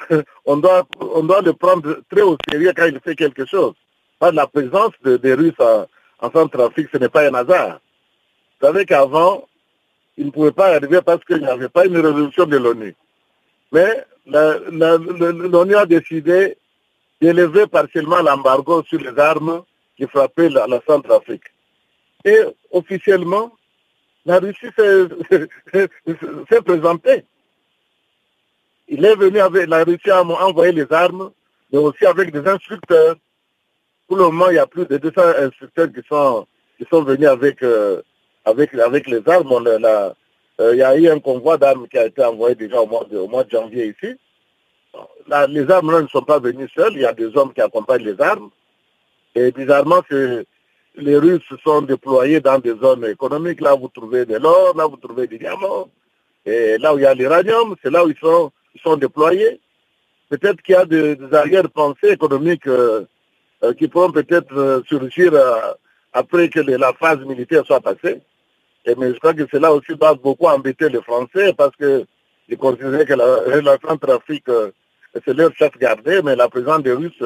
on 0.46 0.56
doit, 0.56 0.86
on 1.00 1.22
doit 1.22 1.42
le 1.42 1.52
prendre 1.52 2.00
très 2.10 2.22
au 2.22 2.36
sérieux 2.50 2.72
quand 2.76 2.86
il 2.86 3.00
fait 3.00 3.16
quelque 3.16 3.44
chose. 3.46 3.74
La 4.20 4.46
présence 4.46 4.92
des 5.04 5.34
Russes 5.34 5.54
en, 6.20 6.30
Centrafrique, 6.32 6.88
ce 6.92 6.98
n'est 6.98 7.08
pas 7.08 7.28
un 7.28 7.34
hasard. 7.34 7.80
Vous 8.60 8.66
savez 8.66 8.84
qu'avant, 8.84 9.46
il 10.16 10.26
ne 10.26 10.30
pouvait 10.30 10.52
pas 10.52 10.74
arriver 10.74 11.00
parce 11.04 11.24
qu'il 11.24 11.38
n'y 11.38 11.46
avait 11.46 11.68
pas 11.68 11.86
une 11.86 11.96
résolution 11.96 12.44
de 12.44 12.56
l'ONU. 12.56 12.94
Mais 13.70 14.04
l'ONU 14.26 15.76
a 15.76 15.86
décidé 15.86 16.56
d'élever 17.20 17.66
partiellement 17.66 18.20
l'embargo 18.22 18.82
sur 18.82 19.00
les 19.00 19.16
armes 19.18 19.62
qui 19.96 20.06
frappaient 20.06 20.48
la, 20.48 20.66
la 20.66 20.80
Centrafrique. 20.86 21.44
Et 22.24 22.40
officiellement, 22.72 23.52
la 24.26 24.40
Russie 24.40 24.66
s'est 24.76 26.60
présentée. 26.64 27.24
Il 28.88 29.04
est 29.04 29.16
venu 29.16 29.38
avec 29.38 29.68
la 29.68 29.84
Russie 29.84 30.10
à 30.10 30.22
envoyer 30.22 30.72
les 30.72 30.90
armes, 30.90 31.30
mais 31.70 31.78
aussi 31.78 32.06
avec 32.06 32.32
des 32.32 32.48
instructeurs. 32.48 33.16
Pour 34.06 34.16
le 34.16 34.24
moment, 34.24 34.48
il 34.48 34.56
y 34.56 34.58
a 34.58 34.66
plus 34.66 34.86
de 34.86 34.96
200 34.96 35.20
instructeurs 35.40 35.92
qui 35.92 36.00
sont, 36.08 36.46
qui 36.78 36.86
sont 36.90 37.02
venus 37.02 37.28
avec, 37.28 37.62
euh, 37.62 38.00
avec, 38.46 38.72
avec 38.74 39.06
les 39.06 39.20
armes. 39.28 39.52
Euh, 40.60 40.72
il 40.72 40.78
y 40.78 40.82
a 40.82 40.96
eu 40.96 41.08
un 41.08 41.20
convoi 41.20 41.58
d'armes 41.58 41.86
qui 41.86 41.98
a 41.98 42.06
été 42.06 42.24
envoyé 42.24 42.54
déjà 42.54 42.80
au 42.80 42.86
mois 42.86 43.04
de, 43.10 43.18
au 43.18 43.28
mois 43.28 43.44
de 43.44 43.50
janvier 43.50 43.94
ici. 43.94 44.16
les 45.50 45.70
armes 45.70 45.92
là, 45.92 46.02
ne 46.02 46.08
sont 46.08 46.22
pas 46.22 46.38
venues 46.38 46.68
seules, 46.74 46.94
il 46.94 47.02
y 47.02 47.06
a 47.06 47.12
des 47.12 47.36
hommes 47.36 47.52
qui 47.52 47.60
accompagnent 47.60 48.04
les 48.04 48.20
armes. 48.20 48.48
Et 49.34 49.52
bizarrement, 49.52 50.02
les 50.96 51.16
Russes 51.18 51.44
se 51.48 51.56
sont 51.58 51.82
déployés 51.82 52.40
dans 52.40 52.58
des 52.58 52.74
zones 52.74 53.04
économiques. 53.04 53.60
Là, 53.60 53.74
vous 53.74 53.88
trouvez 53.88 54.24
de 54.24 54.36
l'or, 54.36 54.74
là, 54.76 54.86
vous 54.86 54.96
trouvez 54.96 55.26
des 55.26 55.38
diamants. 55.38 55.90
Et 56.46 56.78
là 56.78 56.94
où 56.94 56.98
il 56.98 57.02
y 57.02 57.06
a 57.06 57.14
l'uranium, 57.14 57.76
c'est 57.82 57.90
là 57.90 58.04
où 58.04 58.08
ils 58.08 58.18
sont 58.18 58.50
sont 58.78 58.96
déployés. 58.96 59.60
Peut-être 60.28 60.60
qu'il 60.62 60.74
y 60.74 60.76
a 60.76 60.84
des, 60.84 61.16
arrière-pensées 61.32 62.10
économiques 62.10 62.66
euh, 62.66 63.06
euh, 63.64 63.72
qui 63.72 63.88
pourront 63.88 64.12
peut-être 64.12 64.54
euh, 64.54 64.82
surgir 64.86 65.32
après 66.12 66.48
que 66.48 66.60
la 66.60 66.92
phase 66.92 67.20
militaire 67.20 67.64
soit 67.64 67.80
passée. 67.80 68.20
Mais 68.86 69.12
je 69.12 69.18
crois 69.18 69.34
que 69.34 69.46
cela 69.50 69.72
aussi 69.72 69.92
va 70.00 70.14
beaucoup 70.14 70.46
embêter 70.46 70.88
les 70.88 71.02
Français 71.02 71.52
parce 71.52 71.74
que 71.76 72.04
ils 72.48 72.56
considèrent 72.56 73.04
que 73.04 73.14
la, 73.14 73.60
la 73.60 73.76
Centrafrique, 73.86 74.46
c'est 75.24 75.34
leur 75.34 75.54
chef 75.54 75.76
gardé, 75.78 76.22
mais 76.22 76.34
la 76.34 76.48
présence 76.48 76.82
des 76.82 76.92
Russes 76.92 77.22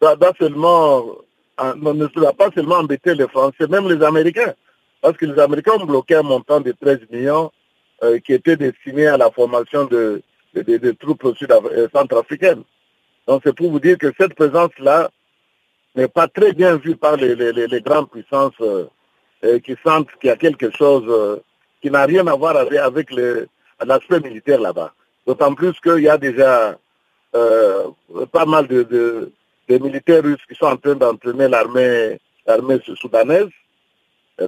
doit, 0.00 0.16
seulement, 0.38 1.16
ne 1.60 2.06
doit 2.06 2.32
pas 2.32 2.50
seulement 2.54 2.76
embêter 2.76 3.14
les 3.16 3.26
Français, 3.26 3.66
même 3.68 3.88
les 3.88 4.04
Américains. 4.04 4.54
Parce 5.00 5.16
que 5.16 5.26
les 5.26 5.40
Américains 5.40 5.72
ont 5.80 5.86
bloqué 5.86 6.14
un 6.14 6.22
montant 6.22 6.60
de 6.60 6.70
13 6.70 7.00
millions 7.10 7.50
qui 8.24 8.32
était 8.32 8.56
destiné 8.56 9.08
à 9.08 9.16
la 9.16 9.32
formation 9.32 9.86
de, 9.86 10.22
des, 10.54 10.94
troupes 10.96 11.24
euh, 11.24 11.88
centrafricaines. 11.94 12.62
Donc 13.26 13.42
c'est 13.44 13.54
pour 13.54 13.70
vous 13.70 13.80
dire 13.80 13.98
que 13.98 14.12
cette 14.18 14.34
présence-là 14.34 15.10
n'est 15.94 16.08
pas 16.08 16.28
très 16.28 16.52
bien 16.52 16.76
vue 16.76 16.96
par 16.96 17.16
les, 17.16 17.80
grandes 17.82 18.10
puissances 18.10 18.54
euh, 18.60 18.86
euh, 19.44 19.58
qui 19.58 19.74
sentent 19.84 20.08
qu'il 20.20 20.28
y 20.28 20.32
a 20.32 20.36
quelque 20.36 20.70
chose 20.76 21.40
qui 21.80 21.90
n'a 21.90 22.04
rien 22.04 22.26
à 22.26 22.34
voir 22.34 22.56
avec, 22.56 23.10
l'aspect 23.84 24.20
militaire 24.20 24.60
là-bas. 24.60 24.92
D'autant 25.26 25.54
plus 25.54 25.78
qu'il 25.80 26.00
y 26.00 26.08
a 26.08 26.18
déjà 26.18 26.76
pas 27.32 28.46
mal 28.46 28.66
de, 28.66 29.32
militaires 29.68 30.22
russes 30.22 30.44
qui 30.48 30.54
sont 30.56 30.66
en 30.66 30.76
train 30.76 30.94
d'entraîner 30.94 31.48
l'armée 31.48 32.18
soudanaise. 32.96 33.48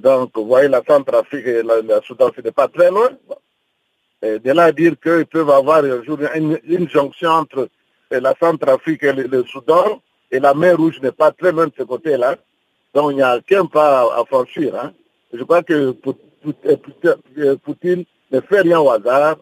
Donc, 0.03 0.31
vous 0.35 0.47
voyez, 0.47 0.69
la 0.69 0.83
Centrafrique 0.87 1.47
et 1.47 1.63
la, 1.63 1.83
la 1.83 2.01
Soudan, 2.01 2.31
ce 2.35 2.41
n'est 2.41 2.51
pas 2.51 2.67
très 2.67 2.91
loin 2.91 3.11
de 4.23 4.53
là 4.53 4.65
à 4.65 4.73
dire 4.73 4.95
qu'ils 5.03 5.27
peuvent 5.27 5.51
avoir 5.51 5.85
une, 5.85 6.89
jonction 6.89 7.31
entre 7.31 7.69
la 8.11 8.35
Centrafrique 8.39 9.03
et 9.03 9.13
le, 9.13 9.45
Soudan, 9.45 10.01
et 10.31 10.39
la 10.39 10.55
mer 10.55 10.77
Rouge 10.77 11.01
n'est 11.03 11.13
pas 11.13 11.33
très 11.33 11.53
loin 11.53 11.67
de 11.67 11.73
ce 11.77 11.83
côté-là. 11.83 12.37
Donc 12.95 13.13
il 13.13 13.17
n'y 13.17 13.23
a 13.23 13.41
qu'un 13.41 13.67
pas 13.67 14.03
à, 14.03 14.25
franchir. 14.25 14.75
Hein. 14.77 14.93
Je 15.33 15.43
crois 15.43 15.63
que 15.63 15.91
Poutine 17.65 18.05
ne 18.31 18.41
fait 18.41 18.61
rien 18.61 18.81
au 18.81 18.91
hasard. 18.91 19.37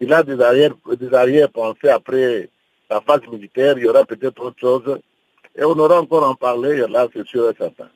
il 0.00 0.12
a 0.12 0.22
des 0.22 0.40
arrières, 0.40 0.74
des 0.98 1.12
arrière-pensées 1.12 1.88
après 1.88 2.50
la 2.90 3.00
phase 3.00 3.26
militaire, 3.30 3.78
il 3.78 3.84
y 3.84 3.88
aura 3.88 4.04
peut-être 4.04 4.42
autre 4.42 4.58
chose. 4.58 4.98
Et 5.56 5.64
on 5.64 5.78
aura 5.78 6.00
encore 6.00 6.28
en 6.28 6.34
parler, 6.34 6.84
là, 6.88 7.06
c'est 7.12 7.26
sûr 7.26 7.50
et 7.50 7.54
certain. 7.56 7.88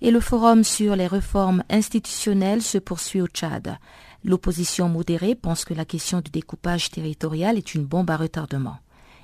Et 0.00 0.10
le 0.10 0.20
forum 0.20 0.62
sur 0.64 0.94
les 0.94 1.06
réformes 1.06 1.62
institutionnelles 1.70 2.62
se 2.62 2.78
poursuit 2.78 3.22
au 3.22 3.26
Tchad. 3.26 3.78
L'opposition 4.24 4.88
modérée 4.88 5.34
pense 5.34 5.64
que 5.64 5.74
la 5.74 5.84
question 5.84 6.20
du 6.20 6.30
découpage 6.30 6.90
territorial 6.90 7.56
est 7.58 7.74
une 7.74 7.84
bombe 7.84 8.10
à 8.10 8.16
retardement. 8.16 8.78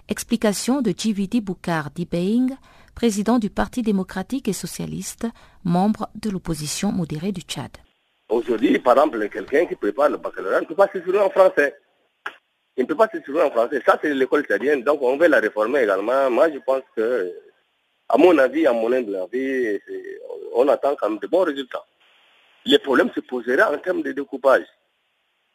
Explication 0.08 0.82
de 0.82 0.92
Jividi 0.96 1.40
Boukar 1.40 1.90
Dibeing, 1.90 2.56
président 2.94 3.38
du 3.38 3.50
Parti 3.50 3.82
démocratique 3.82 4.48
et 4.48 4.52
socialiste, 4.52 5.26
membre 5.64 6.08
de 6.14 6.30
l'opposition 6.30 6.92
modérée 6.92 7.32
du 7.32 7.40
Tchad. 7.42 7.70
Aujourd'hui, 8.28 8.78
par 8.78 8.94
exemple, 8.94 9.28
quelqu'un 9.28 9.66
qui 9.66 9.76
prépare 9.76 10.10
le 10.10 10.16
baccalauréat 10.16 10.60
ne 10.62 10.66
peut 10.66 10.74
pas 10.74 10.88
s'exprimer 10.88 11.18
en 11.18 11.30
français. 11.30 11.74
Il 12.76 12.82
ne 12.82 12.86
peut 12.86 12.96
pas 12.96 13.08
s'exprimer 13.08 13.42
en 13.42 13.50
français. 13.50 13.82
Ça, 13.84 13.98
c'est 14.02 14.14
l'école 14.14 14.44
tchadienne. 14.44 14.82
Donc, 14.82 15.02
on 15.02 15.16
veut 15.16 15.28
la 15.28 15.40
réformer 15.40 15.80
également. 15.80 16.30
Moi, 16.30 16.50
je 16.50 16.58
pense 16.58 16.82
que, 16.96 17.32
à 18.08 18.16
mon 18.16 18.36
avis, 18.38 18.66
à 18.66 18.72
mon 18.72 18.90
avis, 18.92 19.78
on 20.54 20.66
attend 20.68 20.94
quand 20.98 21.10
même 21.10 21.18
de 21.18 21.26
bons 21.26 21.44
résultats. 21.44 21.84
Les 22.64 22.78
problèmes 22.78 23.10
se 23.14 23.20
poseraient 23.20 23.62
en 23.62 23.78
termes 23.78 24.02
de 24.02 24.12
découpage. 24.12 24.64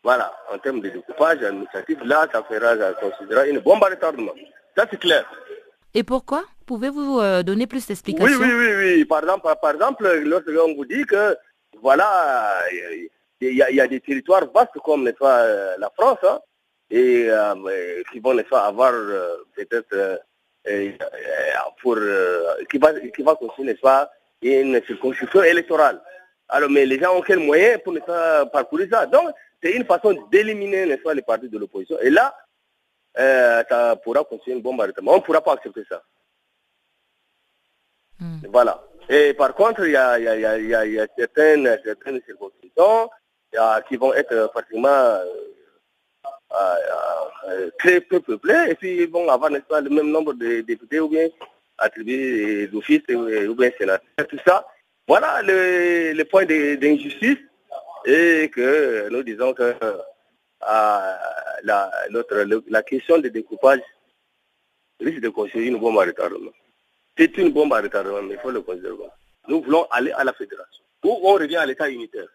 Voilà, 0.07 0.31
en 0.53 0.57
termes 0.57 0.79
de 0.79 0.87
découpage 0.87 1.43
administratif, 1.43 1.97
là, 2.05 2.25
ça 2.31 2.41
fera, 2.41 2.77
ça 2.77 2.93
considérera 2.93 3.45
une 3.45 3.59
bombe 3.59 3.83
à 3.83 3.89
retardement. 3.89 4.31
Ça, 4.73 4.85
c'est 4.89 4.97
clair. 4.97 5.25
Et 5.93 6.01
pourquoi? 6.01 6.45
Pouvez-vous 6.65 7.19
euh, 7.19 7.43
donner 7.43 7.67
plus 7.67 7.85
d'explications? 7.85 8.25
Oui, 8.25 8.41
oui, 8.41 8.53
oui, 8.57 8.73
oui. 8.77 9.05
Par 9.05 9.19
exemple, 9.19 9.53
par 9.61 9.71
exemple, 9.71 10.09
lorsqu'on 10.23 10.75
vous 10.75 10.85
dit 10.85 11.03
que 11.03 11.35
voilà, 11.81 11.99
il 13.41 13.53
y, 13.53 13.81
a 13.81 13.87
des 13.87 13.99
territoires 13.99 14.49
vastes 14.55 14.79
comme 14.85 15.03
n'est-ce 15.03 15.17
pas, 15.17 15.41
euh, 15.41 15.75
la 15.77 15.89
France, 15.89 16.19
hein, 16.23 16.39
et 16.89 17.27
euh, 17.29 18.01
qui 18.09 18.19
vont 18.21 18.33
n'est-ce 18.33 18.47
pas, 18.47 18.61
avoir 18.61 18.93
euh, 18.93 19.35
peut-être 19.57 20.21
pour 21.81 21.97
qui 22.71 22.77
va 22.77 22.93
qui 23.13 23.23
va 23.23 23.37
n'est-ce 23.59 23.81
pas 23.81 24.09
une 24.41 24.81
circonscription 24.87 25.43
électorale. 25.43 26.01
Alors, 26.47 26.69
mais 26.69 26.85
les 26.85 26.97
gens 26.97 27.13
ont 27.17 27.21
quel 27.21 27.39
moyen 27.39 27.77
pour 27.79 27.91
ne 27.91 27.99
pas 27.99 28.45
parcourir 28.45 28.87
ça? 28.89 29.05
Donc, 29.05 29.27
c'est 29.61 29.71
une 29.71 29.85
façon 29.85 30.13
d'éliminer 30.31 30.85
n'est-ce 30.85 31.01
pas 31.01 31.13
les 31.13 31.21
partis 31.21 31.49
de 31.49 31.57
l'opposition. 31.57 31.97
Et 32.01 32.09
là, 32.09 32.35
ça 33.15 33.95
pourra 34.03 34.23
continuer 34.23 34.57
une 34.57 34.61
bombe 34.61 34.81
à 34.81 34.87
On 35.05 35.15
ne 35.15 35.21
pourra 35.21 35.41
pas 35.41 35.53
accepter 35.53 35.83
ça. 35.89 36.03
Hmm. 38.19 38.39
Voilà. 38.49 38.83
Et 39.09 39.33
par 39.33 39.53
contre, 39.53 39.85
il 39.85 39.91
y 39.91 39.95
a, 39.95 40.19
y 40.19 40.27
a, 40.27 40.35
y 40.37 40.73
a, 40.75 40.85
y 40.85 40.99
a 40.99 41.07
certaines, 41.17 41.79
certaines 41.83 42.21
circonscriptions 42.25 43.09
qui 43.87 43.95
vont 43.95 44.13
être 44.13 44.49
pratiquement 44.51 44.87
euh, 44.89 45.25
euh, 46.53 46.75
euh, 47.49 47.69
très 47.79 48.01
peu 48.01 48.19
peuplées 48.19 48.67
et 48.69 48.75
puis 48.75 49.03
ils 49.03 49.09
vont 49.09 49.29
avoir 49.29 49.51
pas, 49.67 49.81
le 49.81 49.89
même 49.89 50.11
nombre 50.11 50.33
de 50.33 50.61
députés 50.61 50.99
ou 50.99 51.09
bien 51.09 51.27
attribués 51.77 52.67
d'office 52.67 53.01
ou 53.09 53.55
bien 53.55 53.71
sénateurs. 53.77 54.27
Tout 54.27 54.39
ça, 54.45 54.67
voilà 55.07 55.41
le, 55.41 56.13
le 56.13 56.25
point 56.25 56.45
d'injustice 56.45 57.37
et 58.07 58.49
que 58.49 59.09
nous 59.09 59.21
disons 59.21 59.53
que 59.53 59.75
la, 60.61 61.91
notre, 62.09 62.47
la 62.69 62.83
question 62.83 63.19
de 63.19 63.27
découpage 63.27 63.81
risque 64.99 65.19
de 65.19 65.29
constituer 65.29 65.65
une 65.65 65.77
bombe 65.77 65.99
à 65.99 66.05
retardement. 66.05 66.51
C'est 67.17 67.37
une 67.37 67.51
bombe 67.51 67.73
à 67.73 67.81
retardement, 67.81 68.21
mais 68.21 68.35
il 68.35 68.39
faut 68.39 68.51
le 68.51 68.61
conserver. 68.61 69.09
Nous 69.49 69.61
voulons 69.61 69.85
aller 69.91 70.11
à 70.11 70.23
la 70.23 70.33
fédération. 70.33 70.83
Ou 71.03 71.19
on 71.23 71.33
revient 71.33 71.57
à 71.57 71.65
l'État 71.65 71.89
unitaire. 71.89 72.27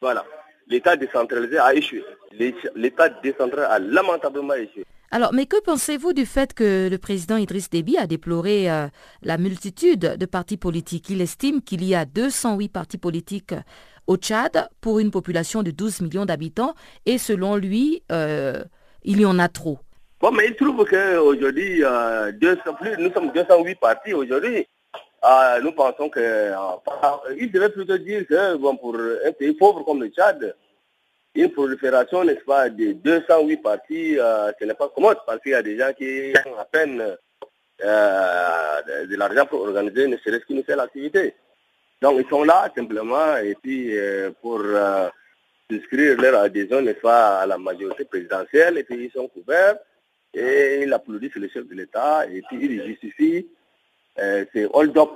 Voilà. 0.00 0.24
L'État 0.66 0.96
décentralisé 0.96 1.58
a 1.58 1.74
échoué. 1.74 2.04
L'État 2.74 3.08
décentralisé 3.08 3.72
a 3.72 3.78
lamentablement 3.78 4.54
échoué. 4.54 4.84
Alors, 5.12 5.32
mais 5.32 5.46
que 5.46 5.60
pensez-vous 5.60 6.12
du 6.12 6.24
fait 6.24 6.54
que 6.54 6.88
le 6.88 6.98
président 6.98 7.36
Idriss 7.36 7.68
Déby 7.68 7.96
a 7.96 8.06
déploré 8.06 8.70
euh, 8.70 8.86
la 9.22 9.38
multitude 9.38 10.16
de 10.16 10.26
partis 10.26 10.56
politiques? 10.56 11.10
Il 11.10 11.20
estime 11.20 11.62
qu'il 11.62 11.84
y 11.84 11.96
a 11.96 12.04
208 12.04 12.68
partis 12.68 12.98
politiques 12.98 13.54
au 14.10 14.16
Tchad 14.16 14.68
pour 14.80 14.98
une 14.98 15.12
population 15.12 15.62
de 15.62 15.70
12 15.70 16.00
millions 16.00 16.24
d'habitants 16.26 16.74
et 17.06 17.16
selon 17.16 17.54
lui, 17.54 18.02
euh, 18.10 18.64
il 19.04 19.20
y 19.20 19.24
en 19.24 19.38
a 19.38 19.48
trop. 19.48 19.78
Bon, 20.20 20.32
mais 20.32 20.48
il 20.48 20.56
trouve 20.56 20.84
qu'aujourd'hui, 20.84 21.84
euh, 21.84 22.32
nous 22.98 23.12
sommes 23.12 23.30
208 23.32 23.78
partis 23.78 24.12
aujourd'hui. 24.12 24.66
Ah, 25.22 25.58
nous 25.62 25.70
pensons 25.70 26.10
qu'il 26.10 26.22
euh, 26.22 27.46
devait 27.52 27.68
plutôt 27.68 27.98
dire 27.98 28.26
que 28.26 28.56
bon, 28.56 28.76
pour 28.76 28.96
un 28.96 29.30
pays 29.30 29.52
pauvre 29.52 29.84
comme 29.84 30.02
le 30.02 30.08
Tchad, 30.08 30.56
une 31.36 31.52
prolifération, 31.52 32.24
n'est-ce 32.24 32.44
pas, 32.44 32.68
de 32.68 32.92
208 32.92 33.56
partis, 33.58 34.18
euh, 34.18 34.50
ce 34.58 34.64
n'est 34.64 34.74
pas 34.74 34.88
commode 34.88 35.18
parce 35.24 35.40
qu'il 35.40 35.52
y 35.52 35.54
a 35.54 35.62
des 35.62 35.78
gens 35.78 35.92
qui 35.96 36.32
ont 36.48 36.58
à 36.58 36.64
peine 36.64 37.16
de, 37.78 39.16
l'argent 39.16 39.46
pour 39.46 39.60
organiser 39.60 40.08
ne 40.08 40.16
serait-ce 40.16 40.46
qu'une 40.46 40.64
seule 40.64 40.80
activité. 40.80 41.34
Donc 42.00 42.18
ils 42.18 42.28
sont 42.28 42.44
là 42.44 42.70
simplement 42.74 43.36
et 43.36 43.54
puis 43.62 43.94
pour 44.40 44.62
inscrire 45.70 46.20
leur 46.20 46.40
adhésion, 46.40 46.80
n'est-ce 46.80 47.00
pas, 47.00 47.40
à 47.40 47.46
la 47.46 47.58
majorité 47.58 48.04
présidentielle 48.04 48.78
et 48.78 48.84
puis 48.84 49.04
ils 49.04 49.10
sont 49.10 49.28
couverts 49.28 49.76
et 50.32 50.82
il 50.82 50.92
applaudit 50.92 51.30
le 51.34 51.48
chef 51.48 51.66
de 51.66 51.74
l'État 51.74 52.26
et 52.26 52.42
puis 52.42 52.58
il 52.62 52.84
justifie 52.86 53.46
euh, 54.18 54.44
ces 54.52 54.66
hold-up 54.72 55.10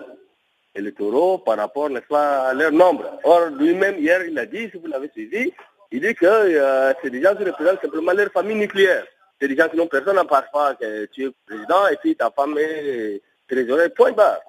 électoraux 0.74 1.38
par 1.38 1.56
rapport 1.58 1.90
pas, 2.08 2.48
à 2.48 2.54
leur 2.54 2.72
nombre. 2.72 3.18
Or, 3.24 3.50
lui-même, 3.50 3.98
hier, 3.98 4.24
il 4.24 4.38
a 4.38 4.46
dit, 4.46 4.70
si 4.70 4.78
vous 4.78 4.86
l'avez 4.86 5.08
suivi, 5.10 5.52
il 5.92 6.00
dit 6.00 6.14
que 6.14 6.26
euh, 6.26 6.92
c'est 7.02 7.10
des 7.10 7.22
gens 7.22 7.34
qui 7.36 7.44
représentent 7.44 7.82
simplement 7.82 8.12
leur 8.12 8.30
famille 8.32 8.56
nucléaire. 8.56 9.04
C'est 9.40 9.48
des 9.48 9.56
gens 9.56 9.68
qui 9.68 9.76
n'ont 9.76 9.86
personne 9.86 10.18
à 10.18 10.24
part 10.24 10.78
que 10.78 11.06
tu 11.06 11.26
es 11.26 11.30
président 11.46 11.86
et 11.88 11.96
puis 11.96 12.16
ta 12.16 12.30
femme 12.30 12.56
est 12.58 13.20
trésorier, 13.48 13.88
point 13.90 14.12
barre. 14.12 14.40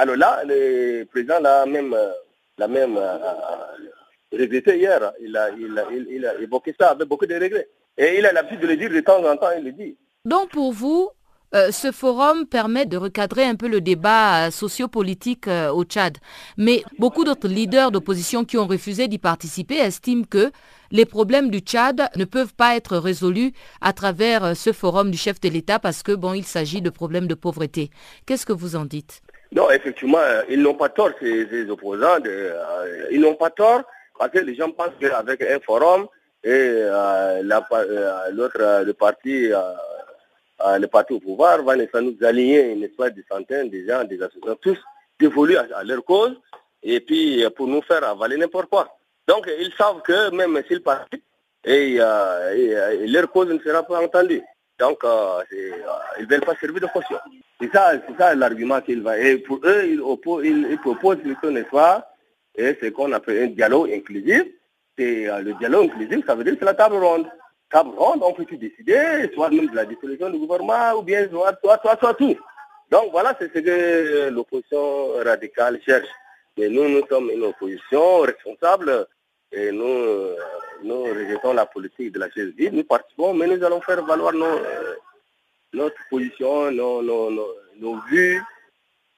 Alors 0.00 0.16
là, 0.16 0.42
le 0.46 1.04
président 1.04 1.40
l'a 1.40 1.66
même, 1.66 1.94
l'a 2.56 2.68
même 2.68 2.96
euh, 2.96 3.18
regretté 4.32 4.78
hier. 4.78 5.12
Il 5.20 5.36
a, 5.36 5.50
évoqué 6.40 6.74
ça 6.80 6.92
avec 6.92 7.06
beaucoup 7.06 7.26
de 7.26 7.34
regrets. 7.34 7.68
Et 7.98 8.16
il 8.18 8.24
a 8.24 8.32
l'habitude 8.32 8.60
de 8.60 8.66
le 8.68 8.76
dire 8.78 8.88
de 8.88 9.00
temps 9.00 9.22
en 9.22 9.36
temps, 9.36 9.50
il 9.58 9.62
le 9.62 9.72
dit. 9.72 9.98
Donc 10.24 10.48
pour 10.52 10.72
vous, 10.72 11.10
euh, 11.54 11.70
ce 11.70 11.92
forum 11.92 12.46
permet 12.46 12.86
de 12.86 12.96
recadrer 12.96 13.44
un 13.44 13.56
peu 13.56 13.68
le 13.68 13.82
débat 13.82 14.46
euh, 14.46 14.50
sociopolitique 14.50 15.48
euh, 15.48 15.70
au 15.70 15.84
Tchad. 15.84 16.16
Mais 16.56 16.82
beaucoup 16.98 17.24
d'autres 17.24 17.48
leaders 17.48 17.90
d'opposition 17.90 18.46
qui 18.46 18.56
ont 18.56 18.66
refusé 18.66 19.06
d'y 19.06 19.18
participer 19.18 19.76
estiment 19.76 20.24
que 20.24 20.50
les 20.92 21.04
problèmes 21.04 21.50
du 21.50 21.58
Tchad 21.58 22.08
ne 22.16 22.24
peuvent 22.24 22.54
pas 22.54 22.74
être 22.74 22.96
résolus 22.96 23.52
à 23.82 23.92
travers 23.92 24.56
ce 24.56 24.72
forum 24.72 25.10
du 25.10 25.18
chef 25.18 25.40
de 25.40 25.50
l'État 25.50 25.78
parce 25.78 26.02
que 26.02 26.12
bon, 26.12 26.32
il 26.32 26.44
s'agit 26.44 26.80
de 26.80 26.88
problèmes 26.88 27.26
de 27.26 27.34
pauvreté. 27.34 27.90
Qu'est-ce 28.24 28.46
que 28.46 28.54
vous 28.54 28.76
en 28.76 28.86
dites? 28.86 29.20
Non, 29.52 29.70
effectivement, 29.70 30.18
ils 30.48 30.60
n'ont 30.60 30.74
pas 30.74 30.88
tort 30.88 31.10
ces, 31.20 31.68
opposants. 31.70 32.18
ils 33.10 33.20
n'ont 33.20 33.34
pas 33.34 33.50
tort 33.50 33.82
parce 34.18 34.30
que 34.30 34.38
les 34.38 34.54
gens 34.54 34.70
pensent 34.70 34.94
qu'avec 35.00 35.42
un 35.42 35.60
forum 35.60 36.06
et 36.44 36.82
l'autre 38.32 38.84
le 38.84 38.92
parti 38.92 39.50
euh, 40.64 40.78
le 40.78 40.86
parti 40.88 41.14
au 41.14 41.20
pouvoir 41.20 41.62
va 41.62 41.74
nous 41.76 42.16
aligner, 42.22 42.72
une 42.72 42.82
espèce 42.82 43.14
de 43.14 43.24
centaines 43.30 43.70
de 43.70 43.82
gens, 43.86 44.04
des 44.04 44.20
associations, 44.20 44.58
tous 44.60 44.78
dévolus 45.18 45.56
à, 45.56 45.84
leur 45.84 46.04
cause, 46.04 46.38
et 46.82 47.00
puis 47.00 47.42
euh, 47.42 47.50
pour 47.50 47.66
nous 47.66 47.80
faire 47.82 48.04
avaler 48.04 48.36
n'importe 48.36 48.68
quoi. 48.68 48.94
Donc 49.26 49.48
ils 49.58 49.72
savent 49.78 50.02
que 50.02 50.30
même 50.34 50.62
s'ils 50.68 50.82
partent, 50.82 51.14
et, 51.64 51.96
euh, 51.98 53.06
leur 53.06 53.30
cause 53.30 53.48
ne 53.48 53.58
sera 53.58 53.82
pas 53.82 54.02
entendue. 54.02 54.42
Donc 54.80 54.98
ils 55.52 56.22
ne 56.22 56.26
veulent 56.26 56.40
pas 56.40 56.56
servir 56.56 56.80
de 56.80 56.86
caution. 56.86 57.18
C'est 57.60 57.72
ça, 57.72 57.92
ça 58.18 58.34
l'argument 58.34 58.80
qu'il 58.80 59.02
va. 59.02 59.18
Et 59.18 59.38
pour 59.38 59.60
eux, 59.64 59.84
ils, 59.86 60.00
opposent, 60.00 60.44
ils, 60.44 60.78
proposent 60.78 61.18
plutôt, 61.18 61.50
n'est-ce 61.50 61.70
pas, 61.70 62.12
et 62.56 62.76
c'est 62.80 62.90
qu'on 62.90 63.12
appelle 63.12 63.44
un 63.44 63.46
dialogue 63.48 63.92
inclusif. 63.92 64.44
Et 64.98 65.26
le 65.26 65.52
dialogue 65.58 65.90
inclusif, 65.90 66.26
ça 66.26 66.34
veut 66.34 66.44
dire 66.44 66.54
que 66.54 66.58
c'est 66.60 66.64
la 66.64 66.74
table 66.74 66.96
ronde 66.96 67.26
table 67.70 67.90
ronde, 67.96 68.20
on 68.22 68.32
peut 68.32 68.44
tout 68.44 68.56
décider, 68.56 69.30
soit 69.34 69.50
même 69.50 69.68
de 69.68 69.76
la 69.76 69.84
dissolution 69.84 70.28
du 70.30 70.38
gouvernement, 70.38 70.98
ou 70.98 71.02
bien 71.02 71.28
soit, 71.30 71.56
soit, 71.62 71.80
soit, 71.80 71.98
soit 71.98 72.14
tout. 72.14 72.36
Donc 72.90 73.12
voilà, 73.12 73.36
c'est 73.38 73.52
ce 73.54 73.60
que 73.60 74.28
l'opposition 74.30 75.14
radicale 75.24 75.80
cherche. 75.86 76.08
Mais 76.58 76.68
nous, 76.68 76.88
nous 76.88 77.06
sommes 77.08 77.30
une 77.30 77.44
opposition 77.44 78.20
responsable 78.20 79.06
et 79.52 79.72
nous, 79.72 80.34
nous 80.84 81.04
rejetons 81.04 81.52
la 81.52 81.66
politique 81.66 82.12
de 82.12 82.18
la 82.18 82.30
chaise 82.30 82.52
vide. 82.56 82.74
Nous 82.74 82.84
participons, 82.84 83.34
mais 83.34 83.46
nous 83.46 83.62
allons 83.64 83.80
faire 83.80 84.04
valoir 84.04 84.32
nos, 84.32 84.60
notre 85.72 85.96
position, 86.08 86.70
nos, 86.70 87.02
nos, 87.02 87.30
nos, 87.30 87.48
nos 87.78 88.00
vues 88.10 88.40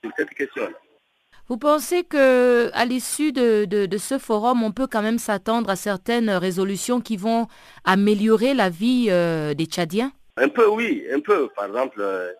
sur 0.02 0.12
cette 0.16 0.30
question-là. 0.30 0.76
Vous 1.48 1.58
pensez 1.58 2.04
que 2.04 2.70
à 2.72 2.84
l'issue 2.84 3.32
de, 3.32 3.98
ce 3.98 4.18
forum, 4.18 4.62
on 4.62 4.72
peut 4.72 4.86
quand 4.86 5.02
même 5.02 5.18
s'attendre 5.18 5.68
à 5.70 5.76
certaines 5.76 6.30
résolutions 6.30 7.00
qui 7.00 7.16
vont 7.16 7.46
améliorer 7.84 8.54
la 8.54 8.70
vie 8.70 9.08
euh, 9.10 9.52
des 9.52 9.66
Tchadiens? 9.66 10.12
Un 10.36 10.48
peu, 10.48 10.66
oui, 10.68 11.04
un 11.12 11.20
peu. 11.20 11.48
Par 11.54 11.66
exemple, 11.66 12.00
euh, 12.00 12.32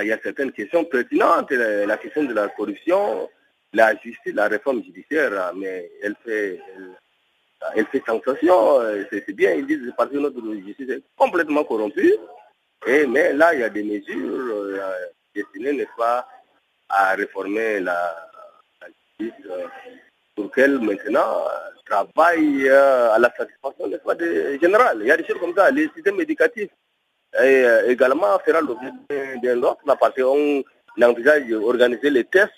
il 0.00 0.08
y 0.08 0.12
a 0.12 0.18
certaines 0.20 0.52
questions 0.52 0.84
pertinentes. 0.84 1.52
La, 1.52 1.96
question 1.96 2.24
de 2.24 2.34
la 2.34 2.48
corruption, 2.48 3.30
la 3.72 3.94
justice, 3.96 4.34
la 4.34 4.48
réforme 4.48 4.82
judiciaire, 4.82 5.52
mais 5.56 5.90
elle 6.02 6.16
fait, 6.24 6.60
elle 6.76 6.96
fait 7.90 8.02
sensation, 8.06 8.80
c'est 9.10 9.32
bien, 9.32 9.52
ils 9.52 9.66
disent 9.66 9.92
que 9.96 10.16
notre 10.16 10.40
justice 10.66 10.88
est 10.90 11.02
complètement 11.16 11.64
corrompue. 11.64 12.14
Et, 12.86 13.06
mais 13.06 13.32
là, 13.32 13.54
il 13.54 13.60
y 13.60 13.64
a 13.64 13.70
des 13.70 13.82
mesures 13.82 14.80
destinées, 15.34 15.72
n'est-ce 15.72 15.96
pas, 15.96 16.28
à 16.88 17.14
réformer 17.14 17.80
la, 17.80 18.14
justice 19.18 19.46
pour 20.34 20.50
qu'elle 20.50 20.78
maintenant 20.80 21.44
travaille 21.86 22.68
à 22.68 23.18
la 23.18 23.32
satisfaction 23.36 23.86
n'est-ce 23.86 24.14
des 24.14 24.58
générales. 24.58 24.98
Il 25.00 25.06
y 25.06 25.10
a 25.10 25.16
des 25.16 25.24
choses 25.24 25.38
comme 25.38 25.54
ça. 25.54 25.70
Les 25.70 25.88
systèmes 25.94 26.20
éducatifs 26.20 26.70
et, 27.42 27.64
également 27.86 28.38
fera 28.44 28.60
l'objet 28.60 28.90
d'un 29.42 29.62
autre, 29.62 29.82
parce 29.98 30.14
qu'on 30.14 30.62
envisage 31.02 31.46
d'organiser 31.46 32.10
les 32.10 32.24
tests 32.24 32.52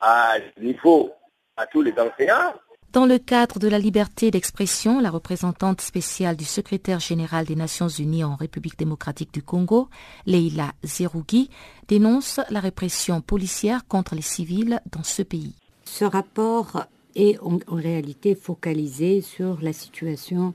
à 0.00 0.36
niveau 0.58 1.12
à 1.56 1.66
tous 1.66 1.82
les 1.82 1.92
enseignants. 1.92 2.54
Dans 2.92 3.06
le 3.06 3.16
cadre 3.18 3.58
de 3.58 3.68
la 3.68 3.78
liberté 3.78 4.30
d'expression, 4.30 5.00
la 5.00 5.08
représentante 5.08 5.80
spéciale 5.80 6.36
du 6.36 6.44
secrétaire 6.44 7.00
général 7.00 7.46
des 7.46 7.56
Nations 7.56 7.88
Unies 7.88 8.22
en 8.22 8.34
République 8.36 8.78
démocratique 8.78 9.32
du 9.32 9.42
Congo, 9.42 9.88
Leila 10.26 10.72
Zerougi, 10.84 11.48
dénonce 11.88 12.38
la 12.50 12.60
répression 12.60 13.22
policière 13.22 13.86
contre 13.86 14.14
les 14.14 14.20
civils 14.20 14.78
dans 14.90 15.04
ce 15.04 15.22
pays. 15.22 15.54
Ce 15.86 16.04
rapport 16.04 16.84
est 17.14 17.38
en, 17.40 17.60
réalité 17.70 18.34
focalisé 18.34 19.22
sur 19.22 19.62
la 19.62 19.72
situation 19.72 20.52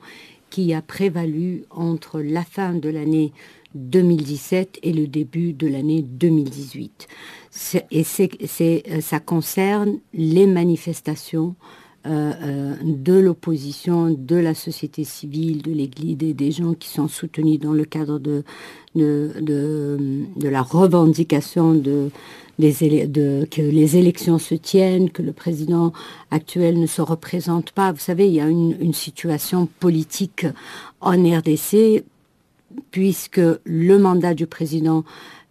qui 0.51 0.75
a 0.75 0.83
prévalu 0.83 1.63
entre 1.71 2.21
la 2.21 2.43
fin 2.43 2.75
de 2.75 2.89
l'année 2.89 3.33
2017 3.73 4.77
et 4.83 4.93
le 4.93 5.07
début 5.07 5.53
de 5.53 5.67
l'année 5.67 6.03
2018. 6.03 7.07
Et 7.89 8.03
ça 8.03 9.19
concerne 9.19 9.97
les 10.13 10.45
manifestations 10.45 11.55
de 12.05 13.13
l'opposition, 13.13 14.15
de 14.17 14.35
la 14.35 14.53
société 14.53 15.03
civile, 15.03 15.61
de 15.61 15.71
l'Église, 15.71 16.17
des, 16.17 16.33
des, 16.33 16.51
gens 16.51 16.73
qui 16.73 16.89
sont 16.89 17.07
soutenus 17.07 17.59
dans 17.59 17.73
le 17.73 17.85
cadre 17.85 18.19
de, 18.19 18.43
la 18.95 20.61
revendication 20.61 21.73
de, 21.73 22.09
que 22.59 23.61
les 23.61 23.97
élections 23.97 24.39
se 24.39 24.55
tiennent, 24.55 25.09
que 25.09 25.21
le 25.21 25.33
président 25.33 25.91
actuel 26.31 26.79
ne 26.79 26.87
se 26.87 27.01
représente 27.01 27.71
pas. 27.71 27.91
Vous 27.91 27.99
savez, 27.99 28.27
il 28.27 28.33
y 28.33 28.41
a 28.41 28.47
une 28.47 28.93
situation 28.93 29.67
politique 29.79 30.45
en 31.01 31.11
RDC 31.11 32.03
puisque 32.91 33.41
le 33.63 33.97
mandat 33.97 34.33
du 34.33 34.47
président 34.47 35.03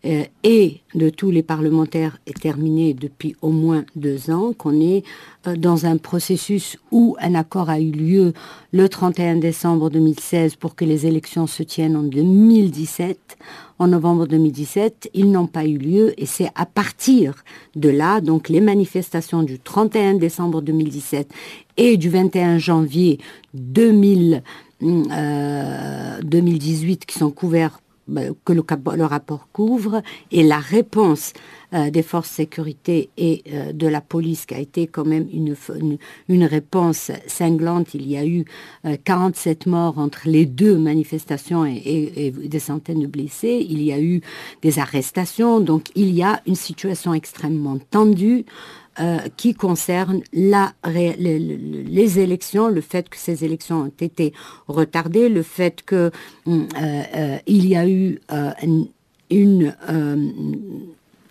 euh, 0.06 0.24
et 0.44 0.82
de 0.94 1.10
tous 1.10 1.32
les 1.32 1.42
parlementaires 1.42 2.18
est 2.26 2.40
terminé 2.40 2.94
depuis 2.94 3.34
au 3.42 3.50
moins 3.50 3.84
deux 3.96 4.30
ans, 4.30 4.52
qu'on 4.52 4.80
est 4.80 5.02
euh, 5.48 5.56
dans 5.56 5.84
un 5.84 5.96
processus 5.96 6.76
où 6.92 7.16
un 7.20 7.34
accord 7.34 7.70
a 7.70 7.80
eu 7.80 7.90
lieu 7.90 8.32
le 8.72 8.88
31 8.88 9.36
décembre 9.36 9.90
2016 9.90 10.54
pour 10.54 10.76
que 10.76 10.84
les 10.84 11.06
élections 11.06 11.48
se 11.48 11.64
tiennent 11.64 11.96
en 11.96 12.04
2017. 12.04 13.36
En 13.80 13.88
novembre 13.88 14.28
2017, 14.28 15.10
ils 15.12 15.28
n'ont 15.30 15.48
pas 15.48 15.66
eu 15.66 15.76
lieu 15.76 16.14
et 16.20 16.26
c'est 16.26 16.50
à 16.54 16.66
partir 16.66 17.34
de 17.74 17.88
là, 17.88 18.20
donc 18.20 18.48
les 18.48 18.60
manifestations 18.60 19.42
du 19.42 19.58
31 19.58 20.14
décembre 20.14 20.62
2017 20.62 21.28
et 21.78 21.96
du 21.96 22.08
21 22.10 22.58
janvier 22.58 23.18
2000, 23.54 24.44
2018 24.80 24.92
euh, 26.92 27.04
qui 27.06 27.18
sont 27.18 27.30
couverts 27.32 27.80
que 28.44 28.52
le, 28.52 29.04
rapport 29.04 29.48
couvre 29.52 30.02
et 30.30 30.42
la 30.42 30.58
réponse 30.58 31.32
euh, 31.74 31.90
des 31.90 32.02
forces 32.02 32.30
de 32.30 32.34
sécurité 32.34 33.10
et 33.16 33.42
euh, 33.52 33.72
de 33.72 33.86
la 33.88 34.00
police 34.00 34.46
qui 34.46 34.54
a 34.54 34.58
été 34.58 34.86
quand 34.86 35.04
même 35.04 35.26
une, 35.32 36.44
réponse 36.44 37.10
cinglante. 37.26 37.94
Il 37.94 38.08
y 38.08 38.16
a 38.16 38.24
eu 38.24 38.44
47 39.04 39.66
morts 39.66 39.98
entre 39.98 40.28
les 40.28 40.46
deux 40.46 40.78
manifestations 40.78 41.64
et, 41.64 42.32
des 42.32 42.58
centaines 42.58 43.00
de 43.00 43.06
blessés. 43.06 43.66
Il 43.68 43.82
y 43.82 43.92
a 43.92 44.00
eu 44.00 44.20
des 44.62 44.78
arrestations. 44.78 45.60
Donc 45.60 45.86
il 45.94 46.10
y 46.12 46.22
a 46.22 46.40
une 46.46 46.54
situation 46.54 47.14
extrêmement 47.14 47.78
tendue. 47.90 48.44
Euh, 48.98 49.18
qui 49.36 49.52
concerne 49.52 50.22
les, 50.32 52.18
élections, 52.18 52.68
le 52.68 52.80
fait 52.80 53.10
que 53.10 53.18
ces 53.18 53.44
élections 53.44 53.82
ont 53.82 53.92
été 54.00 54.32
retardées, 54.68 55.28
le 55.28 55.42
fait 55.42 55.84
qu'il 55.86 56.10
hum, 56.46 56.66
euh, 56.80 57.02
euh, 57.14 57.38
y 57.46 57.76
a 57.76 57.86
eu 57.86 58.18
une 59.28 59.76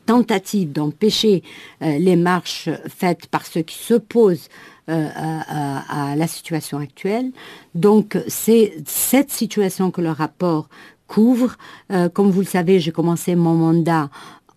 tentative 0.05 0.71
d'empêcher 0.73 1.41
les 1.81 2.15
marches 2.15 2.69
faites 2.87 3.25
par 3.25 3.47
ceux 3.47 3.63
qui 3.63 3.79
s'opposent 3.79 4.49
à, 4.87 6.13
la 6.15 6.27
situation 6.27 6.77
actuelle. 6.77 7.31
Donc 7.73 8.15
c'est 8.27 8.75
cette 8.85 9.31
situation 9.31 9.89
que 9.89 10.01
le 10.01 10.11
rapport 10.11 10.69
couvre. 11.07 11.57
comme 12.13 12.29
vous 12.29 12.41
le 12.41 12.45
savez, 12.45 12.79
j'ai 12.79 12.91
commencé 12.91 13.35
mon 13.35 13.55
mandat 13.55 14.11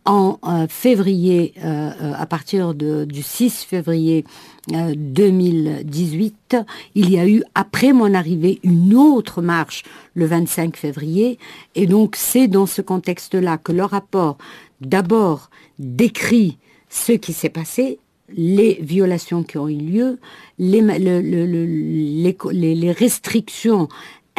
en 0.09 0.38
euh, 0.42 0.66
février, 0.68 1.53
euh, 1.62 1.90
euh, 2.01 2.12
à 2.16 2.25
partir 2.25 2.75
du 2.75 3.23
6 3.23 3.64
février 3.64 4.25
2018, 4.68 6.57
il 6.94 7.11
y 7.11 7.18
a 7.18 7.29
eu, 7.29 7.42
après 7.55 7.92
mon 7.92 8.14
arrivée, 8.14 8.59
une 8.62 8.94
autre 8.94 9.42
marche 9.42 9.83
le 10.14 10.25
25 10.25 10.79
février. 10.79 11.38
Et 11.75 11.87
donc, 11.87 12.16
c'est 12.16 12.49
dans 12.49 12.64
ce 12.64 12.81
contexte-là 12.81 13.59
que 13.59 13.73
le 13.73 13.85
rapport, 13.85 14.38
d'abord, 14.81 15.51
décrit 15.79 16.57
ce 16.88 17.12
qui 17.12 17.35
s'est 17.35 17.51
passé, 17.51 17.99
les 18.35 18.79
violations 18.81 19.42
qui 19.42 19.59
ont 19.59 19.68
eu 19.68 19.77
lieu, 19.77 20.18
les, 20.59 20.81
les 20.81 22.92
restrictions 22.92 23.88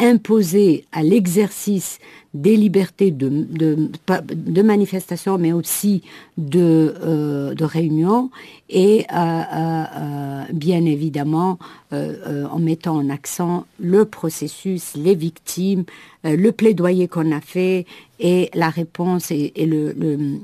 imposées 0.00 0.86
à 0.92 1.02
l'exercice 1.02 1.98
des 2.32 2.56
libertés 2.56 3.10
de, 3.10 3.28
de, 3.28 4.62
manifestation, 4.62 5.36
mais 5.36 5.52
aussi 5.52 6.02
de, 6.38 6.94
euh, 7.02 7.54
de 7.54 7.64
réunion, 7.64 8.30
et 8.68 9.04
euh, 9.12 9.16
euh, 9.16 10.42
bien 10.52 10.84
évidemment 10.84 11.58
en 11.92 12.58
mettant 12.60 12.96
en 12.98 13.10
accent 13.10 13.66
le 13.80 14.04
processus, 14.04 14.94
les 14.94 15.16
victimes, 15.16 15.82
le 16.22 16.50
plaidoyer 16.52 17.08
qu'on 17.08 17.32
a 17.32 17.40
fait 17.40 17.84
et 18.20 18.48
la 18.54 18.68
réponse 18.70 19.32
et, 19.32 19.52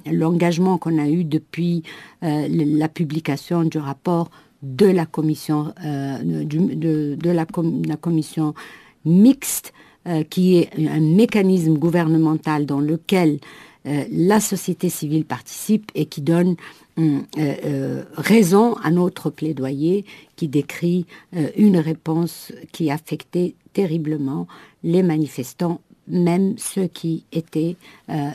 l'engagement 0.06 0.72
le, 0.72 0.78
qu'on 0.78 0.98
a 0.98 1.08
eu 1.08 1.22
depuis 1.22 1.84
la 2.22 2.88
publication 2.88 3.62
du 3.62 3.78
rapport 3.78 4.28
de 4.62 4.86
la 4.86 5.06
commission, 5.06 5.72
de, 5.84 7.14
de 7.14 7.30
la, 7.30 7.46
la 7.86 7.96
commission 7.96 8.54
mixte 9.06 9.72
euh, 10.06 10.22
qui 10.22 10.58
est 10.58 10.70
un 10.78 11.00
mécanisme 11.00 11.74
gouvernemental 11.78 12.64
dans 12.64 12.78
lequel 12.78 13.40
euh, 13.86 14.04
la 14.08 14.38
société 14.38 14.88
civile 14.88 15.24
participe 15.24 15.90
et 15.96 16.06
qui 16.06 16.20
donne 16.20 16.54
euh, 16.98 18.04
raison 18.16 18.74
à 18.84 18.92
notre 18.92 19.30
plaidoyer 19.30 20.04
qui 20.36 20.46
décrit 20.46 21.06
une 21.56 21.76
réponse 21.76 22.52
qui 22.72 22.90
affectait 22.90 23.54
terriblement 23.72 24.46
les 24.84 25.02
manifestants, 25.02 25.80
même 26.08 26.56
ceux 26.56 26.86
qui 26.86 27.24
étaient 27.32 27.76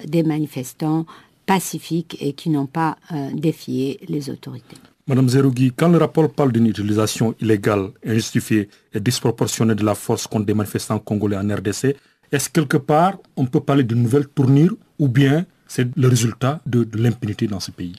des 0.05 0.21
manifestants 0.21 1.05
pacifiques 1.47 2.17
et 2.19 2.34
qui 2.34 2.49
n'ont 2.49 2.67
pas 2.67 2.97
défié 3.34 3.99
les 4.07 4.29
autorités. 4.29 4.77
Madame 5.07 5.29
Zerougui, 5.29 5.73
quand 5.75 5.89
le 5.89 5.97
rapport 5.97 6.31
parle 6.31 6.51
d'une 6.51 6.67
utilisation 6.67 7.33
illégale, 7.41 7.89
injustifiée 8.05 8.69
et 8.93 8.99
disproportionnée 8.99 9.75
de 9.75 9.83
la 9.83 9.95
force 9.95 10.27
contre 10.27 10.45
des 10.45 10.53
manifestants 10.53 10.99
congolais 10.99 11.37
en 11.37 11.47
RDC, 11.47 11.95
est-ce 12.31 12.49
quelque 12.49 12.77
part 12.77 13.17
on 13.35 13.45
peut 13.45 13.59
parler 13.59 13.83
d'une 13.83 14.03
nouvelle 14.03 14.27
tournure 14.27 14.75
ou 14.99 15.07
bien 15.07 15.45
c'est 15.67 15.87
le 15.97 16.07
résultat 16.07 16.61
de, 16.65 16.87
l'impunité 16.93 17.47
dans 17.47 17.59
ce 17.59 17.71
pays? 17.71 17.95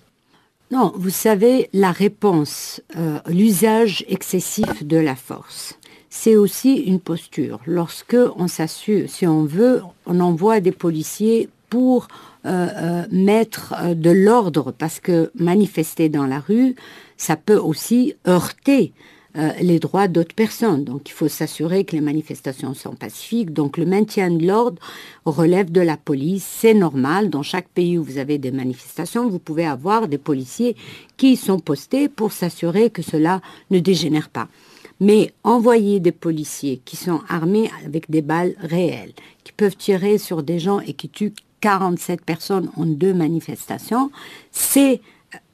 Non, 0.71 0.93
vous 0.97 1.11
savez, 1.11 1.69
la 1.73 1.93
réponse, 1.93 2.81
euh, 2.97 3.19
l'usage 3.29 4.05
excessif 4.09 4.85
de 4.85 4.97
la 4.97 5.17
force, 5.17 5.79
c'est 6.09 6.37
aussi 6.37 6.77
une 6.77 7.01
posture. 7.01 7.61
Lorsque 7.67 8.17
on 8.37 8.49
s'assure, 8.49 9.09
si 9.09 9.27
on 9.27 9.45
veut, 9.45 9.83
on 10.07 10.21
envoie 10.21 10.61
des 10.61 10.73
policiers 10.73 11.49
pour 11.73 12.09
euh, 12.45 12.69
euh, 12.77 13.03
mettre 13.11 13.73
euh, 13.81 13.95
de 13.95 14.11
l'ordre, 14.11 14.75
parce 14.77 15.01
que 15.01 15.31
manifester 15.35 16.11
dans 16.11 16.27
la 16.27 16.39
rue, 16.39 16.75
ça 17.17 17.37
peut 17.37 17.57
aussi 17.57 18.15
heurter 18.29 18.93
les 19.63 19.79
droits 19.79 20.09
d'autres 20.09 20.35
personnes. 20.35 20.85
Donc 20.85 21.09
il 21.09 21.13
faut 21.13 21.29
s'assurer 21.29 21.85
que 21.85 21.97
les 21.97 22.03
manifestations 22.03 22.75
sont 22.75 22.95
pacifiques. 22.95 23.55
Donc 23.55 23.79
le 23.79 23.87
maintien 23.87 24.31
de 24.31 24.47
l'ordre 24.47 24.77
relève 25.25 25.73
de 25.73 25.81
la 25.81 25.97
police. 25.97 26.45
C'est 26.47 26.75
normal. 26.75 27.31
Dans 27.31 27.43
chaque 27.43 27.69
pays 27.69 27.97
où 27.97 28.05
vous 28.05 28.19
avez 28.19 28.37
des 28.37 28.51
manifestations, 28.51 29.31
vous 29.31 29.39
pouvez 29.39 29.65
avoir 29.65 30.07
des 30.07 30.19
policiers 30.19 30.77
qui 31.17 31.37
sont 31.37 31.61
postés 31.61 32.11
pour 32.11 32.33
s'assurer 32.33 32.91
que 32.91 33.01
cela 33.01 33.41
ne 33.71 33.79
dégénère 33.79 34.29
pas. 34.29 34.49
Mais 35.01 35.33
envoyer 35.45 35.99
des 35.99 36.13
policiers 36.13 36.83
qui 36.85 36.97
sont 36.97 37.23
armés 37.31 37.71
avec 37.87 38.11
des 38.11 38.21
balles 38.21 38.55
réelles, 38.59 39.15
qui 39.45 39.53
peuvent 39.53 39.79
tirer 39.79 40.19
sur 40.19 40.43
des 40.43 40.59
gens 40.59 40.81
et 40.81 40.93
qui 40.93 41.09
tuent 41.09 41.33
47 41.63 42.21
personnes 42.23 42.71
en 42.77 42.85
deux 42.85 43.15
manifestations, 43.15 44.11
c'est 44.51 45.01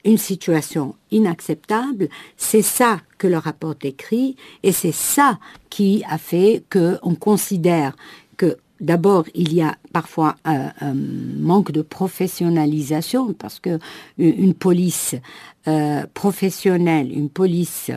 une 0.05 0.18
situation 0.18 0.97
inacceptable. 1.12 2.09
C'est 2.37 2.62
ça 2.62 3.01
que 3.18 3.29
le 3.29 3.38
rapport 3.38 3.77
décrit 3.77 4.35
et 4.64 4.73
c'est 4.73 4.92
ça 4.92 5.38
qui 5.71 6.03
a 6.09 6.18
fait 6.18 6.64
qu'on 6.71 7.14
considère 7.14 7.94
que 8.37 8.57
D'abord, 8.81 9.25
il 9.35 9.55
y 9.55 9.61
a 9.61 9.77
parfois 9.92 10.37
un, 10.44 10.71
manque 10.94 11.73
de 11.73 11.83
professionnalisation 11.83 13.33
parce 13.33 13.59
que 13.59 13.81
une 14.18 14.55
police 14.55 15.16
euh, 15.66 16.05
professionnelle, 16.14 17.11
une 17.12 17.29
police 17.29 17.90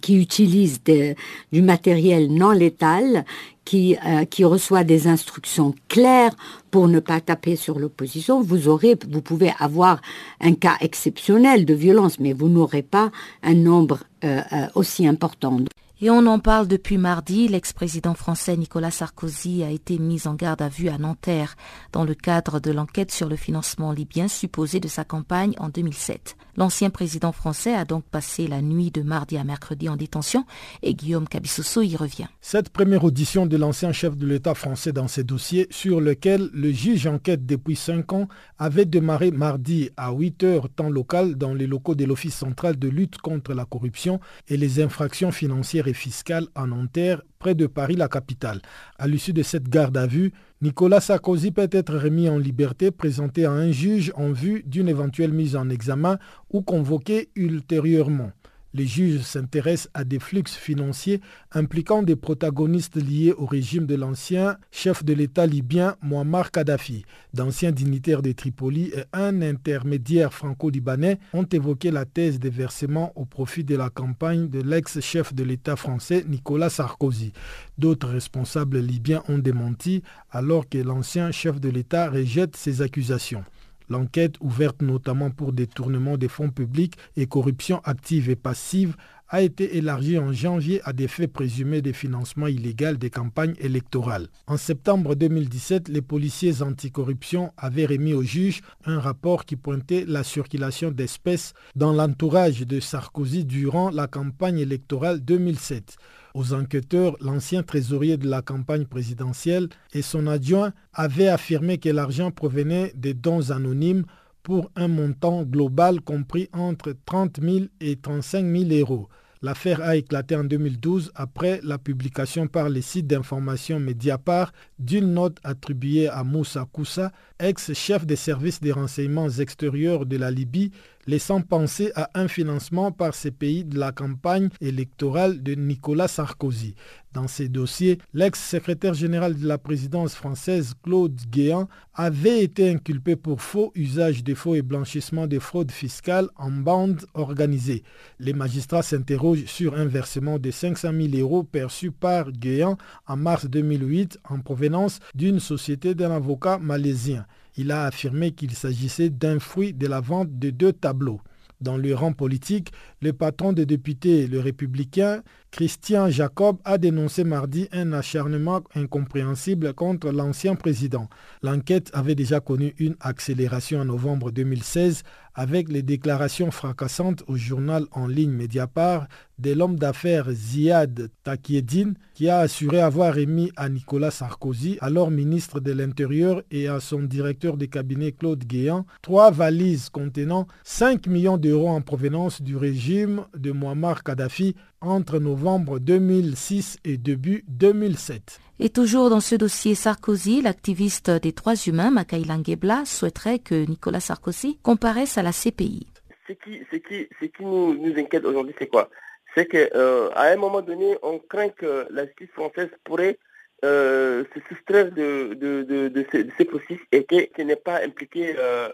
qui 0.00 0.16
utilise 0.20 0.80
du 0.82 1.62
matériel 1.62 2.32
non 2.32 2.52
létal, 2.52 3.24
qui, 3.64 3.96
euh, 4.06 4.24
qui 4.24 4.44
reçoit 4.44 4.84
des 4.84 5.06
instructions 5.06 5.74
claires 5.88 6.34
pour 6.70 6.88
ne 6.88 7.00
pas 7.00 7.20
taper 7.20 7.56
sur 7.56 7.78
l'opposition, 7.78 8.42
vous 8.42 8.68
aurez, 8.68 8.96
vous 9.08 9.22
pouvez 9.22 9.52
avoir 9.58 10.00
un 10.40 10.54
cas 10.54 10.76
exceptionnel 10.80 11.64
de 11.64 11.74
violence, 11.74 12.18
mais 12.18 12.32
vous 12.32 12.48
n'aurez 12.48 12.82
pas 12.82 13.10
un 13.42 13.54
nombre 13.54 14.00
euh, 14.24 14.40
euh, 14.52 14.66
aussi 14.74 15.06
important. 15.06 15.58
Et 16.00 16.10
on 16.10 16.26
en 16.26 16.40
parle 16.40 16.66
depuis 16.66 16.98
mardi. 16.98 17.46
L'ex-président 17.46 18.14
français 18.14 18.56
Nicolas 18.56 18.90
Sarkozy 18.90 19.62
a 19.62 19.70
été 19.70 20.00
mis 20.00 20.26
en 20.26 20.34
garde 20.34 20.60
à 20.60 20.68
vue 20.68 20.88
à 20.88 20.98
Nanterre 20.98 21.54
dans 21.92 22.04
le 22.04 22.14
cadre 22.14 22.58
de 22.58 22.72
l'enquête 22.72 23.12
sur 23.12 23.28
le 23.28 23.36
financement 23.36 23.92
libyen 23.92 24.26
supposé 24.26 24.80
de 24.80 24.88
sa 24.88 25.04
campagne 25.04 25.54
en 25.58 25.68
2007. 25.68 26.36
L'ancien 26.56 26.90
président 26.90 27.32
français 27.32 27.74
a 27.74 27.84
donc 27.84 28.04
passé 28.04 28.46
la 28.46 28.62
nuit 28.62 28.90
de 28.90 29.02
mardi 29.02 29.36
à 29.36 29.44
mercredi 29.44 29.88
en 29.88 29.96
détention 29.96 30.44
et 30.82 30.94
Guillaume 30.94 31.28
Cabissoso 31.28 31.82
y 31.82 31.96
revient. 31.96 32.26
Cette 32.40 32.68
première 32.70 33.02
audition 33.02 33.46
de 33.46 33.56
l'ancien 33.56 33.92
chef 33.92 34.16
de 34.16 34.26
l'État 34.26 34.54
français 34.54 34.92
dans 34.92 35.08
ces 35.08 35.24
dossiers 35.24 35.66
sur 35.70 36.00
lequel 36.00 36.50
le 36.52 36.70
juge 36.70 37.06
enquête 37.06 37.44
depuis 37.46 37.74
cinq 37.74 38.12
ans 38.12 38.28
avait 38.58 38.84
démarré 38.84 39.32
mardi 39.32 39.90
à 39.96 40.12
8 40.12 40.42
heures 40.44 40.68
temps 40.68 40.90
local 40.90 41.34
dans 41.34 41.54
les 41.54 41.66
locaux 41.66 41.96
de 41.96 42.04
l'Office 42.04 42.36
central 42.36 42.78
de 42.78 42.88
lutte 42.88 43.18
contre 43.18 43.52
la 43.52 43.64
corruption 43.64 44.20
et 44.48 44.56
les 44.56 44.80
infractions 44.80 45.32
financières 45.32 45.83
et 45.88 45.92
fiscales 45.92 46.46
à 46.54 46.66
Nanterre, 46.66 47.22
près 47.38 47.54
de 47.54 47.66
Paris, 47.66 47.96
la 47.96 48.08
capitale. 48.08 48.60
À 48.98 49.06
l'issue 49.06 49.32
de 49.32 49.42
cette 49.42 49.68
garde 49.68 49.96
à 49.96 50.06
vue, 50.06 50.32
Nicolas 50.62 51.00
Sarkozy 51.00 51.50
peut 51.50 51.68
être 51.70 51.96
remis 51.96 52.28
en 52.28 52.38
liberté, 52.38 52.90
présenté 52.90 53.44
à 53.44 53.52
un 53.52 53.70
juge 53.70 54.12
en 54.16 54.32
vue 54.32 54.62
d'une 54.66 54.88
éventuelle 54.88 55.32
mise 55.32 55.56
en 55.56 55.68
examen 55.68 56.18
ou 56.50 56.62
convoqué 56.62 57.28
ultérieurement. 57.36 58.32
Les 58.76 58.86
juges 58.88 59.20
s'intéressent 59.20 59.88
à 59.94 60.02
des 60.02 60.18
flux 60.18 60.42
financiers 60.48 61.20
impliquant 61.52 62.02
des 62.02 62.16
protagonistes 62.16 62.96
liés 62.96 63.32
au 63.32 63.46
régime 63.46 63.86
de 63.86 63.94
l'ancien 63.94 64.56
chef 64.72 65.04
de 65.04 65.12
l'État 65.12 65.46
libyen 65.46 65.94
Muammar 66.02 66.50
Kadhafi. 66.50 67.04
D'anciens 67.32 67.70
dignitaires 67.70 68.20
de 68.20 68.32
Tripoli 68.32 68.90
et 68.92 69.04
un 69.12 69.42
intermédiaire 69.42 70.34
franco-libanais 70.34 71.20
ont 71.32 71.44
évoqué 71.44 71.92
la 71.92 72.04
thèse 72.04 72.40
des 72.40 72.50
versements 72.50 73.12
au 73.14 73.24
profit 73.24 73.62
de 73.62 73.76
la 73.76 73.90
campagne 73.90 74.48
de 74.48 74.60
l'ex-chef 74.60 75.32
de 75.32 75.44
l'État 75.44 75.76
français 75.76 76.24
Nicolas 76.28 76.68
Sarkozy. 76.68 77.32
D'autres 77.78 78.08
responsables 78.08 78.80
libyens 78.80 79.22
ont 79.28 79.38
démenti 79.38 80.02
alors 80.32 80.68
que 80.68 80.78
l'ancien 80.78 81.30
chef 81.30 81.60
de 81.60 81.68
l'État 81.68 82.10
rejette 82.10 82.56
ces 82.56 82.82
accusations. 82.82 83.44
L'enquête, 83.88 84.36
ouverte 84.40 84.82
notamment 84.82 85.30
pour 85.30 85.52
détournement 85.52 86.16
des 86.16 86.28
fonds 86.28 86.50
publics 86.50 86.96
et 87.16 87.26
corruption 87.26 87.80
active 87.84 88.30
et 88.30 88.36
passive, 88.36 88.96
a 89.28 89.42
été 89.42 89.76
élargie 89.76 90.18
en 90.18 90.32
janvier 90.32 90.80
à 90.84 90.92
des 90.92 91.08
faits 91.08 91.32
présumés 91.32 91.82
de 91.82 91.92
financement 91.92 92.46
illégal 92.46 92.98
des 92.98 93.10
campagnes 93.10 93.54
électorales. 93.58 94.28
En 94.46 94.56
septembre 94.56 95.14
2017, 95.14 95.88
les 95.88 96.02
policiers 96.02 96.62
anticorruption 96.62 97.52
avaient 97.56 97.86
remis 97.86 98.14
au 98.14 98.22
juge 98.22 98.60
un 98.84 99.00
rapport 99.00 99.44
qui 99.44 99.56
pointait 99.56 100.04
la 100.06 100.22
circulation 100.24 100.90
d'espèces 100.90 101.54
dans 101.74 101.92
l'entourage 101.92 102.60
de 102.60 102.80
Sarkozy 102.80 103.44
durant 103.44 103.90
la 103.90 104.06
campagne 104.06 104.58
électorale 104.58 105.20
2007. 105.20 105.96
Aux 106.34 106.52
enquêteurs, 106.52 107.16
l'ancien 107.20 107.62
trésorier 107.62 108.16
de 108.16 108.28
la 108.28 108.42
campagne 108.42 108.86
présidentielle 108.86 109.68
et 109.92 110.02
son 110.02 110.26
adjoint 110.26 110.72
avaient 110.92 111.28
affirmé 111.28 111.78
que 111.78 111.88
l'argent 111.88 112.32
provenait 112.32 112.92
des 112.96 113.14
dons 113.14 113.52
anonymes 113.52 114.04
pour 114.42 114.68
un 114.74 114.88
montant 114.88 115.44
global 115.44 116.00
compris 116.00 116.48
entre 116.52 116.92
30 117.06 117.40
000 117.40 117.66
et 117.80 117.94
35 117.94 118.44
000 118.44 118.80
euros. 118.80 119.08
L'affaire 119.42 119.80
a 119.82 119.94
éclaté 119.94 120.34
en 120.34 120.42
2012 120.42 121.12
après 121.14 121.60
la 121.62 121.78
publication 121.78 122.48
par 122.48 122.68
les 122.68 122.82
sites 122.82 123.06
d'information 123.06 123.78
Mediapart 123.78 124.52
d'une 124.78 125.12
note 125.12 125.38
attribuée 125.44 126.08
à 126.08 126.24
Moussa 126.24 126.66
Koussa, 126.72 127.12
ex-chef 127.38 128.06
des 128.06 128.16
services 128.16 128.60
des 128.60 128.72
renseignements 128.72 129.28
extérieurs 129.28 130.06
de 130.06 130.16
la 130.16 130.30
Libye, 130.30 130.72
laissant 131.06 131.40
penser 131.40 131.92
à 131.94 132.10
un 132.14 132.28
financement 132.28 132.92
par 132.92 133.14
ces 133.14 133.30
pays 133.30 133.64
de 133.64 133.78
la 133.78 133.92
campagne 133.92 134.48
électorale 134.60 135.42
de 135.42 135.54
Nicolas 135.54 136.08
Sarkozy. 136.08 136.74
Dans 137.12 137.28
ces 137.28 137.48
dossiers, 137.48 137.98
l'ex-secrétaire 138.12 138.94
général 138.94 139.38
de 139.38 139.46
la 139.46 139.56
présidence 139.56 140.16
française, 140.16 140.74
Claude 140.82 141.20
Guéant, 141.30 141.68
avait 141.94 142.42
été 142.42 142.68
inculpé 142.68 143.14
pour 143.14 143.40
faux 143.40 143.70
usage 143.76 144.24
des 144.24 144.34
faux 144.34 144.56
et 144.56 144.62
blanchissement 144.62 145.28
des 145.28 145.38
fraudes 145.38 145.70
fiscales 145.70 146.28
en 146.34 146.50
bande 146.50 147.06
organisée. 147.14 147.84
Les 148.18 148.32
magistrats 148.32 148.82
s'interrogent 148.82 149.46
sur 149.46 149.76
un 149.76 149.86
versement 149.86 150.40
de 150.40 150.50
500 150.50 150.90
000 150.92 151.22
euros 151.22 151.44
perçu 151.44 151.92
par 151.92 152.32
Guéant 152.32 152.76
en 153.06 153.16
mars 153.16 153.46
2008 153.46 154.18
en 154.28 154.40
provenance 154.40 154.98
d'une 155.14 155.38
société 155.38 155.94
d'un 155.94 156.10
avocat 156.10 156.58
malaisien. 156.58 157.26
Il 157.56 157.70
a 157.70 157.84
affirmé 157.84 158.32
qu'il 158.32 158.52
s'agissait 158.52 159.10
d'un 159.10 159.38
fruit 159.38 159.72
de 159.72 159.86
la 159.86 160.00
vente 160.00 160.38
de 160.38 160.50
deux 160.50 160.72
tableaux. 160.72 161.20
Dans 161.60 161.76
le 161.76 161.94
rang 161.94 162.12
politique, 162.12 162.72
le 163.00 163.12
patron 163.12 163.52
des 163.52 163.64
députés, 163.64 164.26
le 164.26 164.40
républicain 164.40 165.22
Christian 165.54 166.10
Jacob, 166.10 166.56
a 166.64 166.78
dénoncé 166.78 167.22
mardi 167.22 167.68
un 167.70 167.92
acharnement 167.92 168.62
incompréhensible 168.74 169.72
contre 169.72 170.10
l'ancien 170.10 170.56
président. 170.56 171.08
L'enquête 171.44 171.92
avait 171.94 172.16
déjà 172.16 172.40
connu 172.40 172.74
une 172.78 172.96
accélération 172.98 173.78
en 173.78 173.84
novembre 173.84 174.32
2016 174.32 175.04
avec 175.36 175.68
les 175.68 175.82
déclarations 175.82 176.50
fracassantes 176.50 177.22
au 177.28 177.36
journal 177.36 177.86
en 177.92 178.08
ligne 178.08 178.32
Mediapart 178.32 179.06
de 179.38 179.52
l'homme 179.52 179.76
d'affaires 179.76 180.30
Ziad 180.30 181.10
Takieddine 181.24 181.94
qui 182.14 182.28
a 182.28 182.38
assuré 182.38 182.80
avoir 182.80 183.18
émis 183.18 183.50
à 183.56 183.68
Nicolas 183.68 184.12
Sarkozy, 184.12 184.78
alors 184.80 185.10
ministre 185.10 185.58
de 185.58 185.72
l'Intérieur, 185.72 186.42
et 186.52 186.68
à 186.68 186.78
son 186.78 187.02
directeur 187.02 187.56
de 187.56 187.66
cabinet 187.66 188.12
Claude 188.12 188.44
Guéant, 188.44 188.86
trois 189.02 189.32
valises 189.32 189.88
contenant 189.88 190.46
5 190.62 191.08
millions 191.08 191.36
d'euros 191.36 191.68
en 191.68 191.80
provenance 191.80 192.42
du 192.42 192.56
régime 192.56 193.24
de 193.36 193.50
Muammar 193.50 194.04
Kadhafi 194.04 194.54
entre 194.80 195.18
novembre 195.18 195.43
2006 195.44 196.78
et 196.84 196.96
début 196.96 197.44
2007. 197.48 198.40
Et 198.60 198.70
toujours 198.70 199.10
dans 199.10 199.20
ce 199.20 199.34
dossier 199.34 199.74
Sarkozy, 199.74 200.40
l'activiste 200.40 201.10
des 201.10 201.32
droits 201.32 201.54
humains, 201.66 201.90
Makaïla 201.90 202.38
Ngebla, 202.38 202.84
souhaiterait 202.84 203.40
que 203.40 203.66
Nicolas 203.66 204.00
Sarkozy 204.00 204.58
comparaisse 204.62 205.18
à 205.18 205.22
la 205.22 205.32
CPI. 205.32 205.86
Ce 206.26 206.32
qui, 206.32 206.60
qui, 206.70 207.42
nous, 207.42 207.92
inquiète 207.96 208.24
aujourd'hui, 208.24 208.54
c'est 208.58 208.68
quoi? 208.68 208.88
C'est 209.34 209.46
qu'à 209.46 209.76
euh, 209.76 210.08
un 210.16 210.36
moment 210.36 210.62
donné, 210.62 210.96
on 211.02 211.18
craint 211.18 211.50
que 211.50 211.86
la 211.90 212.06
justice 212.06 212.30
française 212.34 212.70
pourrait 212.84 213.18
euh, 213.64 214.24
se 214.34 214.40
soustraire 214.48 214.92
de, 214.92 215.34
de, 215.34 216.06
ces, 216.12 216.44
processus 216.44 216.80
et 216.92 217.04
qu'il 217.04 217.46
n'ait 217.46 217.56
pas 217.56 217.82
impliqué 217.82 218.34
euh, 218.38 218.68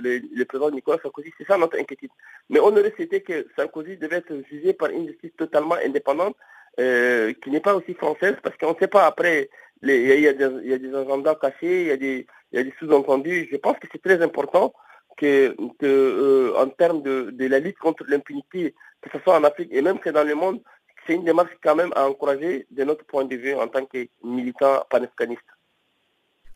le, 0.00 0.44
président 0.44 0.70
Nicolas 0.70 0.98
Sarkozy. 1.02 1.32
C'est 1.38 1.46
ça 1.46 1.56
notre 1.56 1.78
inquiétude. 1.78 2.10
Mais 2.48 2.60
on 2.60 2.76
aurait 2.76 2.92
souhaité 2.96 3.22
que 3.22 3.46
Sarkozy 3.56 3.96
devait 3.96 4.16
être 4.16 4.34
jugé 4.50 4.72
par 4.72 4.90
une 4.90 5.06
justice 5.06 5.32
totalement 5.36 5.76
indépendante 5.84 6.36
euh, 6.80 7.32
qui 7.42 7.50
n'est 7.50 7.60
pas 7.60 7.74
aussi 7.74 7.94
française, 7.94 8.36
parce 8.42 8.56
qu'on 8.56 8.72
ne 8.72 8.78
sait 8.78 8.88
pas 8.88 9.06
après, 9.06 9.48
il 9.82 10.20
y, 10.20 10.28
a 10.28 10.32
des 10.32 10.94
agendas 10.94 11.36
cachés, 11.36 11.82
il 11.82 11.86
y 11.88 11.92
a 11.92 11.96
des, 11.96 12.26
des 12.52 12.74
sous-entendus. 12.78 13.48
Je 13.50 13.56
pense 13.56 13.78
que 13.78 13.86
c'est 13.92 14.02
très 14.02 14.20
important 14.22 14.72
que, 15.16 15.54
euh, 15.82 16.54
en 16.56 16.68
termes 16.68 17.02
de, 17.02 17.46
la 17.46 17.58
lutte 17.58 17.78
contre 17.78 18.04
l'impunité, 18.08 18.74
que 19.02 19.10
ce 19.12 19.18
soit 19.22 19.36
en 19.36 19.44
Afrique 19.44 19.68
et 19.72 19.82
même 19.82 19.98
que 19.98 20.10
dans 20.10 20.24
le 20.24 20.34
monde, 20.34 20.60
c'est 21.06 21.14
une 21.14 21.24
démarche 21.24 21.50
quand 21.62 21.74
même 21.74 21.92
à 21.96 22.08
encourager 22.08 22.66
de 22.70 22.84
notre 22.84 23.04
point 23.04 23.24
de 23.24 23.36
vue 23.36 23.54
en 23.54 23.68
tant 23.68 23.84
que 23.86 24.06
militant 24.22 24.84
panafricaniste. 24.90 25.42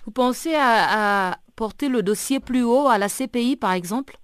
Vous 0.04 0.10
pensez 0.12 0.54
à 0.54 1.38
porter 1.56 1.88
le 1.88 2.02
dossier 2.02 2.40
plus 2.40 2.62
haut 2.62 2.88
à 2.88 2.98
la 2.98 3.08
CPI, 3.08 3.56
par 3.56 3.72
exemple? 3.72 4.16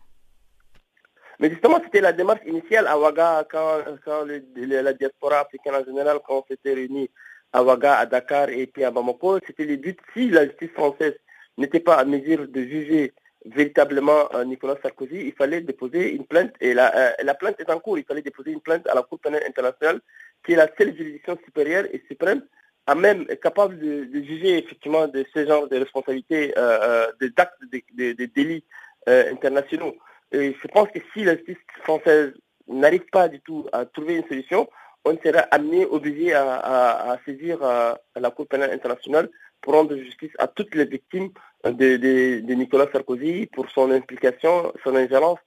Mais 1.38 1.48
justement, 1.48 1.80
c'était 1.83 2.02
la 2.02 2.12
démarche 2.12 2.42
initiale 2.46 2.87
à 2.87 2.98
Ouaga, 2.98 3.46
quand, 3.50 3.78
la 4.26 4.92
diaspora 4.92 5.40
africaine 5.40 5.74
en 5.74 5.85
général, 5.85 6.18
quand 6.26 6.40
on 6.40 6.44
s'était 6.46 6.74
réunis 6.74 7.11
à 7.52 7.64
Ouaga, 7.64 7.96
à 7.96 8.06
Dakar 8.06 8.50
et 8.50 8.66
puis 8.66 8.85
à 8.85 8.90
Bamako, 8.90 9.38
c'était 9.46 9.64
le 9.64 9.76
but, 9.76 9.98
si 10.12 10.28
la 10.28 10.46
justice 10.46 10.70
française 10.72 11.14
n'était 11.56 11.80
pas 11.80 11.96
à 11.96 12.04
mesure 12.04 12.46
de 12.46 12.61
juger 12.61 13.14
véritablement 13.44 14.33
euh, 14.35 14.44
Nicolas 14.44 14.76
Sarkozy, 14.83 15.26
il 15.26 15.33
fallait 15.33 15.61
déposer 15.61 16.12
une 16.12 16.24
plainte, 16.26 16.53
et 16.61 16.72
euh, 16.72 17.11
la, 17.22 17.35
plainte 17.35 17.59
est 17.61 17.70
en 17.70 17.79
cours, 17.79 17.98
il 17.98 18.05
fallait 18.05 18.22
déposer 18.22 18.53
une 18.53 18.61
plainte 18.61 18.87
à 18.87 18.94
la 18.94 19.03
Cour 19.03 19.18
pénale 19.18 19.44
internationale, 19.46 20.00
qui 20.44 20.53
est 20.53 20.57
la 20.57 20.68
seule 20.79 20.94
juridiction 20.96 21.38
supérieure 21.44 21.85
et 21.92 22.03
suprême, 22.09 22.42
à 22.87 22.94
même 22.94 23.26
capable 23.42 23.79
de, 23.79 24.09
juger 24.12 24.59
effectivement 24.59 25.07
de 25.09 25.24
ce 25.35 25.46
genre 25.46 25.68
de 25.68 25.76
responsabilités, 25.76 26.53
euh, 26.59 27.07
d'actes, 27.37 27.61
de, 27.70 28.24
délits 28.26 28.64
internationaux. 29.07 29.96
Et 30.33 30.55
je 30.61 30.68
pense 30.68 30.88
que 30.90 30.98
si 31.12 31.24
la 31.24 31.37
justice 31.37 31.57
française 31.83 32.33
n'arrive 32.68 33.05
pas 33.11 33.29
du 33.29 33.40
tout 33.40 33.66
à 33.72 33.85
trouver 33.85 34.16
une 34.16 34.29
solution, 34.29 34.68
on 35.05 35.16
sera 35.24 35.40
amené, 35.50 35.87
obligé 35.87 36.35
à, 36.35 37.18
saisir 37.24 37.59
la 37.61 38.31
Cour 38.31 38.46
pénale 38.46 38.72
internationale 38.72 39.29
pour 39.62 39.74
rendre 39.74 39.96
justice 39.96 40.32
à 40.38 40.46
toutes 40.46 40.74
les 40.74 40.84
victimes 40.84 41.30
de, 41.64 42.54
Nicolas 42.54 42.86
Sarkozy 42.92 43.46
pour 43.52 43.68
son 43.70 43.90
implication, 43.90 44.72
son 44.82 44.96
ingérence 44.96 45.38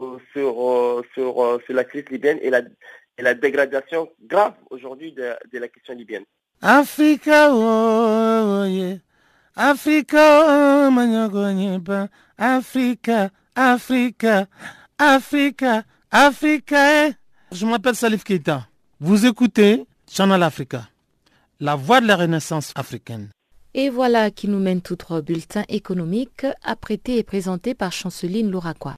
euh, 0.00 0.18
sur, 0.32 0.70
euh, 0.70 1.02
sur, 1.14 1.42
euh, 1.42 1.60
sur 1.64 1.74
la 1.74 1.84
crise 1.84 2.04
libyenne 2.10 2.38
et 2.42 2.50
la, 2.50 2.60
et 3.18 3.22
la 3.22 3.34
dégradation 3.34 4.08
grave 4.22 4.54
aujourd'hui 4.70 5.12
de, 5.12 5.34
de, 5.52 5.58
la 5.58 5.68
question 5.68 5.94
libyenne. 5.94 6.24
Africa, 6.60 7.50
oh, 7.52 8.64
yeah. 8.66 8.96
Africa, 9.54 10.46
oh, 10.46 12.08
Africa, 12.38 13.30
Africa, 13.54 14.46
Africa, 14.98 15.84
Africa. 16.10 17.06
Eh. 17.06 17.12
Je 17.50 17.66
m'appelle 17.66 17.94
Salif 17.94 18.24
Keita. 18.24 18.66
Vous 18.98 19.26
écoutez 19.26 19.84
Channel 20.10 20.42
Africa, 20.42 20.88
la 21.60 21.74
voix 21.74 22.00
de 22.00 22.06
la 22.06 22.16
renaissance 22.16 22.72
africaine. 22.74 23.28
Et 23.74 23.88
voilà 23.88 24.30
qui 24.30 24.48
nous 24.48 24.58
mène 24.58 24.82
tout 24.82 24.96
droit 24.96 25.20
au 25.20 25.22
bulletin 25.22 25.64
économique, 25.70 26.44
apprêté 26.62 27.16
et 27.16 27.22
présenté 27.22 27.72
par 27.74 27.90
Chanceline 27.90 28.50
Louraquois. 28.50 28.96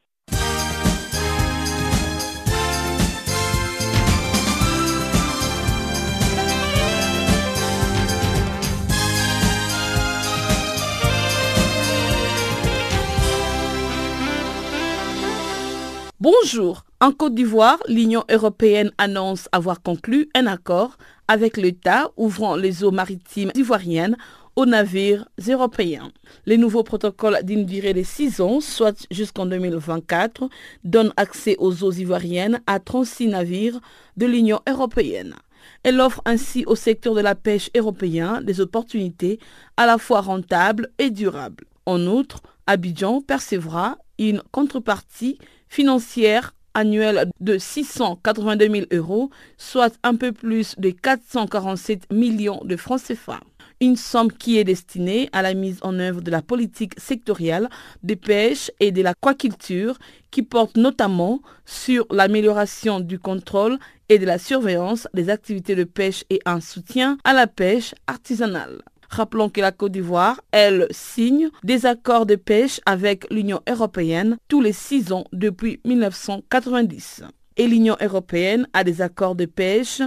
Bonjour. 16.18 16.84
En 17.00 17.12
Côte 17.12 17.34
d'Ivoire, 17.34 17.78
l'Union 17.87 18.24
européenne 18.28 18.90
annonce 18.98 19.48
avoir 19.52 19.82
conclu 19.82 20.30
un 20.34 20.46
accord 20.46 20.96
avec 21.28 21.58
l'État 21.58 22.10
ouvrant 22.16 22.56
les 22.56 22.82
eaux 22.82 22.90
maritimes 22.90 23.52
ivoiriennes 23.54 24.16
aux 24.57 24.67
navires 24.67 25.29
européens. 25.49 26.11
Les 26.47 26.57
nouveaux 26.57 26.83
protocoles 26.83 27.40
d'une 27.43 27.67
durée 27.67 27.95
de 27.95 28.03
6 28.03 28.40
ans, 28.40 28.61
soit 28.61 29.07
jusqu'en 29.11 29.47
2024, 29.47 30.49
donnent 30.85 31.12
accès 31.17 31.57
aux 31.59 31.83
eaux 31.83 31.93
ivoiriennes 31.93 32.61
à 32.67 32.81
36 32.81 33.29
navires 33.29 33.81
de 34.17 34.27
l'Union 34.27 34.61
européenne. 34.69 35.35
Elle 35.83 36.01
offre 36.01 36.23
ainsi 36.25 36.64
au 36.67 36.77
secteur 36.77 37.14
de 37.14 37.21
la 37.21 37.35
pêche 37.35 37.71
européen 37.77 38.40
des 38.43 38.61
opportunités 38.61 39.38
à 39.77 39.87
la 39.87 39.99
fois 39.99 40.21
rentables 40.21 40.90
et 40.99 41.11
durables. 41.11 41.64
En 41.87 42.07
outre, 42.07 42.43
Abidjan 42.67 43.21
percevra 43.21 43.99
une 44.19 44.43
contrepartie 44.51 45.38
financière 45.69 46.55
annuelle 46.75 47.31
de 47.40 47.57
682 47.59 48.69
000 48.69 48.87
euros, 48.93 49.31
soit 49.57 49.97
un 50.03 50.17
peu 50.17 50.33
plus 50.33 50.75
de 50.79 50.90
447 50.90 52.12
millions 52.12 52.61
de 52.64 52.77
francs 52.77 53.03
CFA. 53.03 53.40
Une 53.80 53.96
somme 53.96 54.32
qui 54.32 54.58
est 54.58 54.64
destinée 54.64 55.28
à 55.32 55.42
la 55.42 55.54
mise 55.54 55.78
en 55.82 55.98
œuvre 55.98 56.20
de 56.20 56.30
la 56.30 56.42
politique 56.42 56.98
sectorielle 56.98 57.68
de 58.02 58.14
pêche 58.14 58.70
et 58.80 58.92
de 58.92 59.02
l'aquaculture 59.02 59.98
qui 60.30 60.42
porte 60.42 60.76
notamment 60.76 61.40
sur 61.64 62.06
l'amélioration 62.10 63.00
du 63.00 63.18
contrôle 63.18 63.78
et 64.08 64.18
de 64.18 64.26
la 64.26 64.38
surveillance 64.38 65.08
des 65.14 65.30
activités 65.30 65.74
de 65.74 65.84
pêche 65.84 66.24
et 66.30 66.40
un 66.44 66.60
soutien 66.60 67.18
à 67.24 67.32
la 67.32 67.46
pêche 67.46 67.94
artisanale. 68.06 68.82
Rappelons 69.10 69.48
que 69.48 69.60
la 69.60 69.70
Côte 69.70 69.92
d'Ivoire, 69.92 70.40
elle, 70.50 70.88
signe 70.90 71.50
des 71.62 71.87
accords 71.87 72.26
de 72.26 72.34
pêche 72.34 72.80
avec 72.84 73.30
l'Union 73.30 73.60
européenne 73.68 74.37
tous 74.48 74.60
les 74.60 74.72
six 74.72 75.12
ans 75.12 75.24
depuis 75.32 75.80
1990. 75.84 77.22
Et 77.56 77.68
l'Union 77.68 77.96
européenne 78.00 78.66
a 78.72 78.82
des 78.82 79.02
accords 79.02 79.37
de 79.37 79.46
pêche 79.46 80.02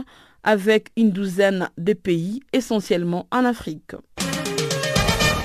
avec 0.47 0.91
une 0.95 1.11
douzaine 1.11 1.69
de 1.77 1.91
pays, 1.91 2.39
essentiellement 2.53 3.27
en 3.31 3.43
Afrique. 3.43 3.91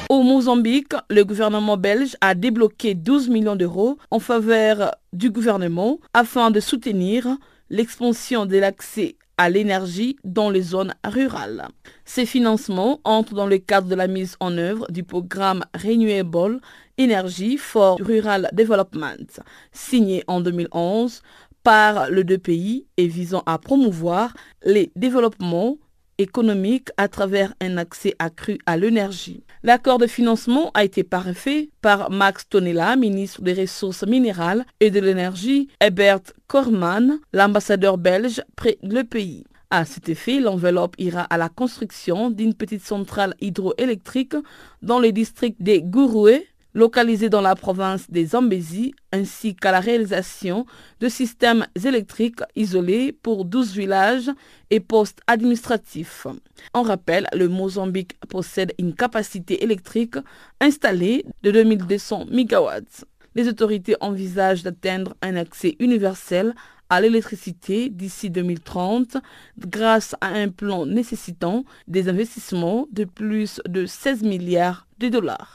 Au 0.08 0.22
Mozambique, 0.22 0.92
le 1.10 1.24
gouvernement 1.24 1.76
belge 1.76 2.16
a 2.20 2.36
débloqué 2.36 2.94
12 2.94 3.28
millions 3.28 3.56
d'euros 3.56 3.98
en 4.12 4.20
faveur 4.20 4.94
du 5.12 5.30
gouvernement 5.30 5.98
afin 6.14 6.52
de 6.52 6.60
soutenir 6.60 7.26
l'expansion 7.68 8.46
de 8.46 8.58
l'accès 8.58 9.16
à 9.38 9.50
l'énergie 9.50 10.16
dans 10.22 10.50
les 10.50 10.62
zones 10.62 10.94
rurales. 11.04 11.66
Ces 12.04 12.24
financements 12.24 13.00
entrent 13.02 13.34
dans 13.34 13.48
le 13.48 13.58
cadre 13.58 13.88
de 13.88 13.96
la 13.96 14.06
mise 14.06 14.36
en 14.38 14.56
œuvre 14.56 14.86
du 14.92 15.02
programme 15.02 15.64
Renewable 15.74 16.60
Energy 17.00 17.56
for 17.56 17.98
Rural 18.00 18.50
Development, 18.52 19.40
signé 19.72 20.22
en 20.28 20.40
2011 20.40 21.22
par 21.62 22.10
les 22.10 22.24
deux 22.24 22.38
pays 22.38 22.86
et 22.96 23.06
visant 23.06 23.42
à 23.46 23.58
promouvoir 23.58 24.34
les 24.64 24.90
développements 24.96 25.78
économiques 26.18 26.88
à 26.96 27.08
travers 27.08 27.54
un 27.60 27.76
accès 27.76 28.14
accru 28.18 28.58
à 28.66 28.76
l'énergie. 28.76 29.44
L'accord 29.62 29.98
de 29.98 30.06
financement 30.06 30.70
a 30.74 30.84
été 30.84 31.04
parfait 31.04 31.70
par 31.80 32.10
Max 32.10 32.48
Tonella, 32.48 32.96
ministre 32.96 33.42
des 33.42 33.54
Ressources 33.54 34.06
minérales 34.06 34.64
et 34.80 34.90
de 34.90 35.00
l'énergie, 35.00 35.68
Herbert 35.80 36.20
Korman, 36.46 37.18
l'ambassadeur 37.32 37.98
belge 37.98 38.42
près 38.56 38.78
le 38.82 39.02
pays. 39.02 39.44
À 39.70 39.86
cet 39.86 40.10
effet, 40.10 40.38
l'enveloppe 40.38 40.96
ira 40.98 41.22
à 41.22 41.38
la 41.38 41.48
construction 41.48 42.30
d'une 42.30 42.52
petite 42.52 42.84
centrale 42.84 43.34
hydroélectrique 43.40 44.34
dans 44.82 44.98
le 44.98 45.12
district 45.12 45.62
des 45.62 45.80
Gouroué, 45.80 46.46
localisé 46.74 47.28
dans 47.28 47.40
la 47.40 47.54
province 47.54 48.10
des 48.10 48.26
Zambézi, 48.26 48.94
ainsi 49.12 49.54
qu'à 49.54 49.72
la 49.72 49.80
réalisation 49.80 50.66
de 51.00 51.08
systèmes 51.08 51.66
électriques 51.84 52.40
isolés 52.56 53.12
pour 53.12 53.44
12 53.44 53.74
villages 53.74 54.30
et 54.70 54.80
postes 54.80 55.20
administratifs. 55.26 56.26
En 56.72 56.82
rappel, 56.82 57.26
le 57.34 57.48
Mozambique 57.48 58.18
possède 58.28 58.72
une 58.78 58.94
capacité 58.94 59.62
électrique 59.62 60.16
installée 60.60 61.24
de 61.42 61.50
2200 61.50 62.26
MW. 62.30 63.04
Les 63.34 63.48
autorités 63.48 63.96
envisagent 64.00 64.62
d'atteindre 64.62 65.14
un 65.22 65.36
accès 65.36 65.76
universel 65.78 66.54
à 66.90 67.00
l'électricité 67.00 67.88
d'ici 67.88 68.28
2030 68.28 69.16
grâce 69.58 70.14
à 70.20 70.26
un 70.26 70.48
plan 70.48 70.84
nécessitant 70.84 71.64
des 71.88 72.10
investissements 72.10 72.86
de 72.92 73.04
plus 73.04 73.62
de 73.66 73.86
16 73.86 74.22
milliards 74.22 74.86
de 74.98 75.08
dollars. 75.08 75.54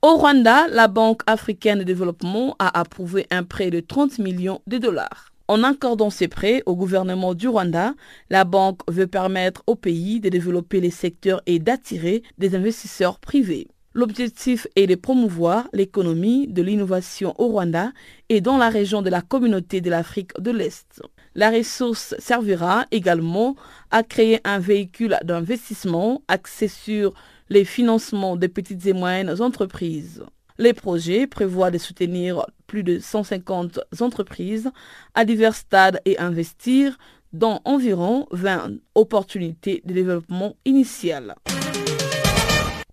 Au 0.00 0.14
Rwanda, 0.14 0.68
la 0.68 0.86
Banque 0.86 1.22
africaine 1.26 1.80
de 1.80 1.82
développement 1.82 2.54
a 2.60 2.78
approuvé 2.78 3.26
un 3.32 3.42
prêt 3.42 3.70
de 3.70 3.80
30 3.80 4.20
millions 4.20 4.60
de 4.68 4.78
dollars. 4.78 5.32
En 5.48 5.64
accordant 5.64 6.08
ces 6.08 6.28
prêts 6.28 6.62
au 6.66 6.76
gouvernement 6.76 7.34
du 7.34 7.48
Rwanda, 7.48 7.94
la 8.30 8.44
banque 8.44 8.78
veut 8.86 9.08
permettre 9.08 9.64
au 9.66 9.74
pays 9.74 10.20
de 10.20 10.28
développer 10.28 10.80
les 10.80 10.92
secteurs 10.92 11.42
et 11.46 11.58
d'attirer 11.58 12.22
des 12.38 12.54
investisseurs 12.54 13.18
privés. 13.18 13.66
L'objectif 13.92 14.68
est 14.76 14.86
de 14.86 14.94
promouvoir 14.94 15.68
l'économie 15.72 16.46
de 16.46 16.62
l'innovation 16.62 17.34
au 17.36 17.48
Rwanda 17.48 17.90
et 18.28 18.40
dans 18.40 18.56
la 18.56 18.68
région 18.68 19.02
de 19.02 19.10
la 19.10 19.20
communauté 19.20 19.80
de 19.80 19.90
l'Afrique 19.90 20.30
de 20.38 20.52
l'Est. 20.52 21.02
La 21.34 21.50
ressource 21.50 22.14
servira 22.20 22.84
également 22.92 23.56
à 23.90 24.04
créer 24.04 24.40
un 24.44 24.60
véhicule 24.60 25.18
d'investissement 25.24 26.22
axé 26.28 26.68
sur 26.68 27.14
les 27.48 27.64
financements 27.64 28.36
des 28.36 28.48
petites 28.48 28.86
et 28.86 28.92
moyennes 28.92 29.40
entreprises. 29.40 30.22
Les 30.58 30.72
projets 30.72 31.26
prévoient 31.26 31.70
de 31.70 31.78
soutenir 31.78 32.44
plus 32.66 32.82
de 32.82 32.98
150 32.98 33.80
entreprises 34.00 34.70
à 35.14 35.24
divers 35.24 35.54
stades 35.54 36.00
et 36.04 36.18
investir 36.18 36.98
dans 37.32 37.60
environ 37.64 38.26
20 38.32 38.78
opportunités 38.94 39.82
de 39.84 39.92
développement 39.92 40.56
initial. 40.64 41.34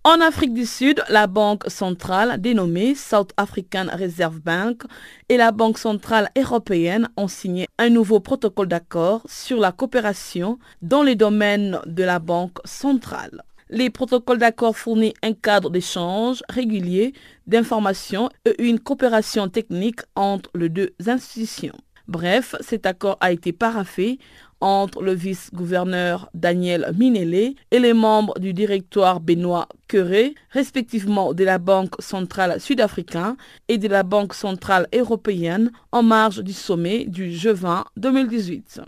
En 0.04 0.20
Afrique 0.20 0.54
du 0.54 0.66
Sud, 0.66 1.02
la 1.08 1.26
Banque 1.26 1.64
centrale 1.66 2.40
dénommée 2.40 2.94
South 2.94 3.32
African 3.36 3.86
Reserve 3.92 4.38
Bank 4.38 4.84
et 5.28 5.36
la 5.36 5.50
Banque 5.50 5.78
centrale 5.78 6.30
européenne 6.38 7.08
ont 7.16 7.26
signé 7.26 7.66
un 7.76 7.88
nouveau 7.88 8.20
protocole 8.20 8.68
d'accord 8.68 9.22
sur 9.28 9.58
la 9.58 9.72
coopération 9.72 10.60
dans 10.80 11.02
les 11.02 11.16
domaines 11.16 11.80
de 11.86 12.04
la 12.04 12.20
Banque 12.20 12.58
centrale. 12.64 13.42
Les 13.68 13.90
protocoles 13.90 14.38
d'accord 14.38 14.76
fournissent 14.76 15.14
un 15.22 15.32
cadre 15.32 15.70
d'échange 15.70 16.42
régulier 16.48 17.12
d'informations 17.48 18.28
et 18.44 18.62
une 18.62 18.78
coopération 18.78 19.48
technique 19.48 20.00
entre 20.14 20.50
les 20.54 20.68
deux 20.68 20.94
institutions. 21.04 21.74
Bref, 22.06 22.54
cet 22.60 22.86
accord 22.86 23.18
a 23.20 23.32
été 23.32 23.52
paraffé 23.52 24.18
entre 24.60 25.02
le 25.02 25.12
vice-gouverneur 25.12 26.30
Daniel 26.32 26.92
Minelé 26.96 27.56
et 27.72 27.80
les 27.80 27.92
membres 27.92 28.38
du 28.38 28.52
directoire 28.52 29.20
Benoît 29.20 29.68
Queré, 29.88 30.34
respectivement 30.50 31.34
de 31.34 31.42
la 31.42 31.58
Banque 31.58 31.94
centrale 31.98 32.60
sud-africaine 32.60 33.36
et 33.66 33.78
de 33.78 33.88
la 33.88 34.04
Banque 34.04 34.34
centrale 34.34 34.86
européenne 34.94 35.72
en 35.90 36.04
marge 36.04 36.38
du 36.44 36.52
sommet 36.52 37.04
du 37.04 37.30
G20 37.30 37.84
2018. 37.96 38.80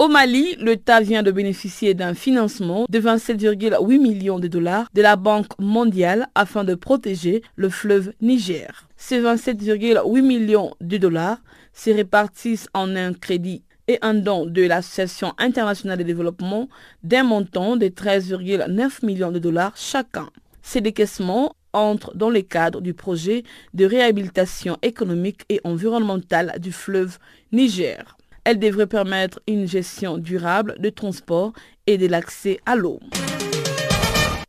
Au 0.00 0.06
Mali, 0.06 0.54
l'État 0.60 1.00
vient 1.00 1.24
de 1.24 1.32
bénéficier 1.32 1.92
d'un 1.92 2.14
financement 2.14 2.86
de 2.88 3.00
27,8 3.00 3.98
millions 4.00 4.38
de 4.38 4.46
dollars 4.46 4.88
de 4.94 5.02
la 5.02 5.16
Banque 5.16 5.58
mondiale 5.58 6.28
afin 6.36 6.62
de 6.62 6.76
protéger 6.76 7.42
le 7.56 7.68
fleuve 7.68 8.12
Niger. 8.20 8.86
Ces 8.96 9.20
27,8 9.20 10.22
millions 10.22 10.72
de 10.80 10.98
dollars 10.98 11.38
se 11.72 11.90
répartissent 11.90 12.68
en 12.74 12.94
un 12.94 13.12
crédit 13.12 13.64
et 13.88 13.98
un 14.00 14.14
don 14.14 14.46
de 14.46 14.62
l'Association 14.62 15.34
internationale 15.36 15.98
de 15.98 16.04
développement 16.04 16.68
d'un 17.02 17.24
montant 17.24 17.76
de 17.76 17.86
13,9 17.88 19.04
millions 19.04 19.32
de 19.32 19.40
dollars 19.40 19.76
chacun. 19.76 20.28
Ces 20.62 20.80
décaissements 20.80 21.56
entrent 21.72 22.14
dans 22.16 22.30
le 22.30 22.42
cadre 22.42 22.80
du 22.80 22.94
projet 22.94 23.42
de 23.74 23.84
réhabilitation 23.84 24.78
économique 24.82 25.40
et 25.48 25.60
environnementale 25.64 26.54
du 26.60 26.70
fleuve 26.70 27.18
Niger. 27.50 28.17
Elle 28.44 28.58
devrait 28.58 28.86
permettre 28.86 29.40
une 29.46 29.66
gestion 29.66 30.18
durable 30.18 30.76
de 30.78 30.90
transport 30.90 31.52
et 31.86 31.98
de 31.98 32.06
l'accès 32.06 32.60
à 32.66 32.76
l'eau. 32.76 33.00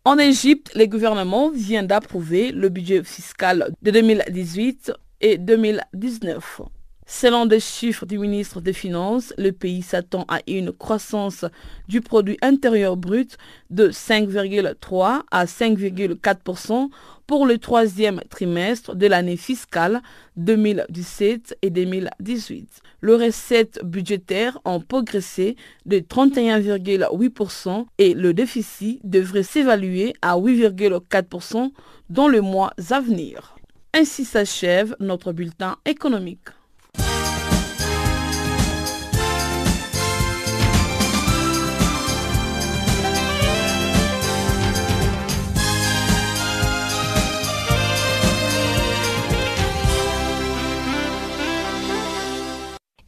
En 0.06 0.18
Égypte, 0.18 0.72
le 0.76 0.86
gouvernement 0.86 1.52
vient 1.52 1.84
d'approuver 1.84 2.52
le 2.52 2.70
budget 2.70 3.04
fiscal 3.04 3.72
de 3.82 3.92
2018 3.92 4.94
et 5.22 5.38
2019. 5.38 6.62
Selon 7.12 7.48
des 7.48 7.60
chiffres 7.60 8.06
du 8.06 8.20
ministre 8.20 8.62
des 8.62 8.72
Finances, 8.72 9.34
le 9.40 9.52
pays 9.52 9.82
s'attend 9.82 10.26
à 10.28 10.42
une 10.48 10.72
croissance 10.72 11.44
du 11.88 12.02
produit 12.02 12.38
intérieur 12.44 12.98
brut 12.98 13.36
de 13.72 13.90
5,3 13.90 15.24
à 15.32 15.46
5,4% 15.46 16.90
pour 17.26 17.48
le 17.48 17.58
troisième 17.58 18.22
trimestre 18.30 18.96
de 18.96 19.08
l'année 19.08 19.38
fiscale 19.38 20.04
2017 20.38 21.58
et 21.64 21.72
2018. 21.72 22.70
Le 23.02 23.16
recettes 23.16 23.80
budgétaires 23.84 24.60
ont 24.64 24.80
progressé 24.80 25.56
de 25.88 25.98
31,8% 25.98 27.88
et 27.98 28.14
le 28.14 28.36
déficit 28.36 29.02
devrait 29.04 29.42
s'évaluer 29.42 30.14
à 30.22 30.38
8,4% 30.38 31.72
dans 32.12 32.28
les 32.28 32.42
mois 32.42 32.72
à 32.92 33.02
venir. 33.02 33.56
Ainsi 33.96 34.26
s'achève 34.26 34.96
notre 35.00 35.34
bulletin 35.34 35.78
économique. 35.86 36.50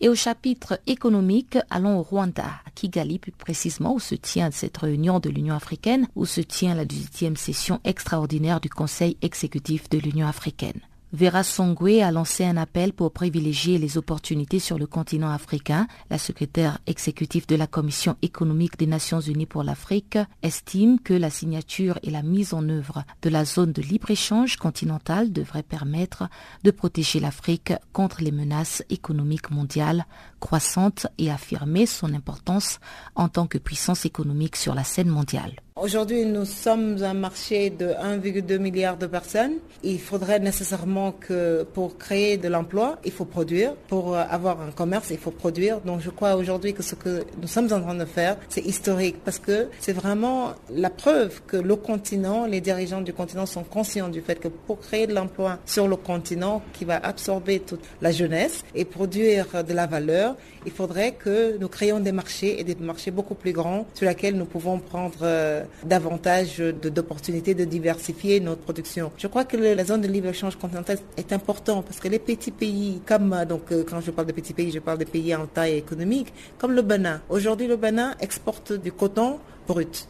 Et 0.04 0.10
au 0.10 0.16
chapitre 0.16 0.80
économique, 0.88 1.60
allons 1.70 2.00
au 2.00 2.02
Rwanda, 2.02 2.48
à 2.66 2.72
Kigali 2.74 3.20
plus 3.20 3.32
précisément, 3.32 3.94
où 3.94 4.00
se 4.00 4.16
tient 4.16 4.50
cette 4.50 4.78
réunion 4.78 5.20
de 5.20 5.30
l'Union 5.30 5.54
africaine, 5.54 6.08
où 6.16 6.26
se 6.26 6.42
tient 6.42 6.74
la 6.74 6.86
18e 6.86 7.36
session 7.36 7.80
extraordinaire 7.84 8.60
du 8.60 8.70
Conseil 8.70 9.16
exécutif 9.22 9.90
de 9.90 10.00
l'Union 10.00 10.26
africaine. 10.26 10.82
Vera 11.14 11.44
Songwe 11.44 12.02
a 12.02 12.10
lancé 12.10 12.46
un 12.46 12.56
appel 12.56 12.94
pour 12.94 13.12
privilégier 13.12 13.78
les 13.78 13.98
opportunités 13.98 14.60
sur 14.60 14.80
le 14.80 14.88
continent 14.88 15.30
africain. 15.30 15.88
La 16.10 16.18
secrétaire 16.18 16.80
exécutive 16.88 17.46
de 17.48 17.58
la 17.58 17.68
Commission 17.68 18.16
économique 18.22 18.80
des 18.80 18.88
Nations 18.88 19.20
unies 19.20 19.46
pour 19.46 19.64
l'Afrique 19.64 20.18
estime 20.42 21.02
que 21.02 21.14
la 21.14 21.30
signature 21.30 22.00
et 22.04 22.12
la 22.12 22.24
mise 22.24 22.54
en 22.54 22.70
œuvre 22.70 23.04
de 23.24 23.30
la 23.30 23.44
zone 23.44 23.74
de 23.74 23.82
libre-échange 23.82 24.56
continentale 24.56 25.34
devraient 25.34 25.64
permettre 25.64 26.30
de 26.64 26.72
protéger 26.72 27.20
l'Afrique 27.20 27.74
contre 27.92 28.22
les 28.22 28.32
menaces 28.32 28.82
économiques 28.90 29.52
mondiales 29.52 30.06
croissantes 30.40 31.08
et 31.18 31.30
affirmer 31.30 31.88
son 31.88 32.14
importance 32.14 32.80
en 33.16 33.28
tant 33.28 33.48
que 33.48 33.58
puissance 33.58 34.06
économique 34.06 34.56
sur 34.56 34.74
la 34.74 34.86
scène 34.86 35.10
mondiale. 35.10 35.58
Aujourd'hui, 35.82 36.26
nous 36.26 36.46
sommes 36.46 37.02
un 37.02 37.16
marché 37.16 37.72
de 37.72 37.88
1,2 37.88 38.60
milliard 38.60 38.98
de 38.98 39.08
personnes. 39.08 39.54
Il 39.82 40.00
faudrait 40.00 40.38
nécessairement 40.38 41.12
que 41.12 41.64
pour 41.74 41.98
créer 41.98 42.38
de 42.38 42.48
l'emploi, 42.48 43.00
il 43.04 43.12
faut 43.12 43.26
produire. 43.26 43.74
Pour 43.88 44.16
avoir 44.16 44.62
un 44.62 44.70
commerce, 44.70 45.10
il 45.10 45.18
faut 45.18 45.32
produire. 45.32 45.82
Donc 45.82 46.02
je 46.02 46.12
crois 46.12 46.36
aujourd'hui 46.36 46.76
que 46.76 46.84
ce 46.84 46.94
que 46.94 47.24
nous 47.42 47.48
sommes 47.48 47.74
en 47.74 47.82
train 47.82 47.96
de 47.96 48.06
faire, 48.06 48.38
c'est 48.48 48.64
historique 48.64 49.16
parce 49.26 49.40
que 49.40 49.70
c'est 49.80 49.92
vraiment 49.92 50.54
la 50.70 50.92
preuve 50.92 51.42
que 51.48 51.58
le 51.58 51.76
continent, 51.76 52.46
les 52.46 52.62
dirigeants 52.62 53.02
du 53.02 53.12
continent 53.12 53.48
sont 53.48 53.64
conscients 53.64 54.10
du 54.10 54.22
fait 54.22 54.40
que 54.40 54.50
pour 54.50 54.82
créer 54.82 55.08
de 55.08 55.16
l'emploi 55.16 55.58
sur 55.66 55.88
le 55.88 55.96
continent 55.96 56.62
qui 56.74 56.86
va 56.86 56.98
absorber 56.98 57.60
toute 57.60 57.82
la 58.04 58.12
jeunesse 58.12 58.64
et 58.76 58.86
produire 58.86 59.64
de 59.68 59.74
la 59.74 59.88
valeur, 59.88 60.36
il 60.64 60.72
faudrait 60.72 61.14
que 61.14 61.58
nous 61.58 61.70
créions 61.70 62.00
des 62.00 62.12
marchés 62.12 62.60
et 62.60 62.64
des 62.64 62.76
marchés 62.76 63.10
beaucoup 63.10 63.34
plus 63.34 63.52
grands 63.52 63.88
sur 63.96 64.08
lesquels 64.08 64.36
nous 64.36 64.46
pouvons 64.46 64.78
prendre 64.78 65.18
euh, 65.24 65.64
davantage 65.84 66.60
d'opportunités 66.60 67.54
de, 67.54 67.66
diversifier 67.66 68.40
notre 68.40 68.62
production. 68.62 69.12
Je 69.18 69.28
crois 69.28 69.46
que 69.46 69.58
la 69.58 69.86
zone 69.86 70.02
de 70.02 70.08
libre-échange 70.08 70.56
continentale 70.56 70.98
est 71.18 71.32
importante 71.34 71.86
parce 71.86 72.00
que 72.00 72.08
les 72.08 72.20
petits 72.20 72.52
pays, 72.52 73.02
comme 73.06 73.34
euh, 73.34 73.46
donc 73.46 73.72
euh, 73.72 73.84
quand 73.88 74.02
je 74.02 74.12
parle 74.12 74.28
de 74.28 74.34
petits 74.34 74.54
pays, 74.54 74.72
je 74.72 74.80
parle 74.80 74.98
de 75.00 75.06
pays 75.06 75.34
en 75.36 75.46
taille 75.46 75.78
économique, 75.78 76.34
comme 76.58 76.74
le 76.74 76.82
Bénin. 76.82 77.22
Aujourd'hui, 77.30 77.68
le 77.68 77.78
Bénin 77.78 78.16
exporte 78.20 78.74
du 78.74 78.92
coton 78.92 79.40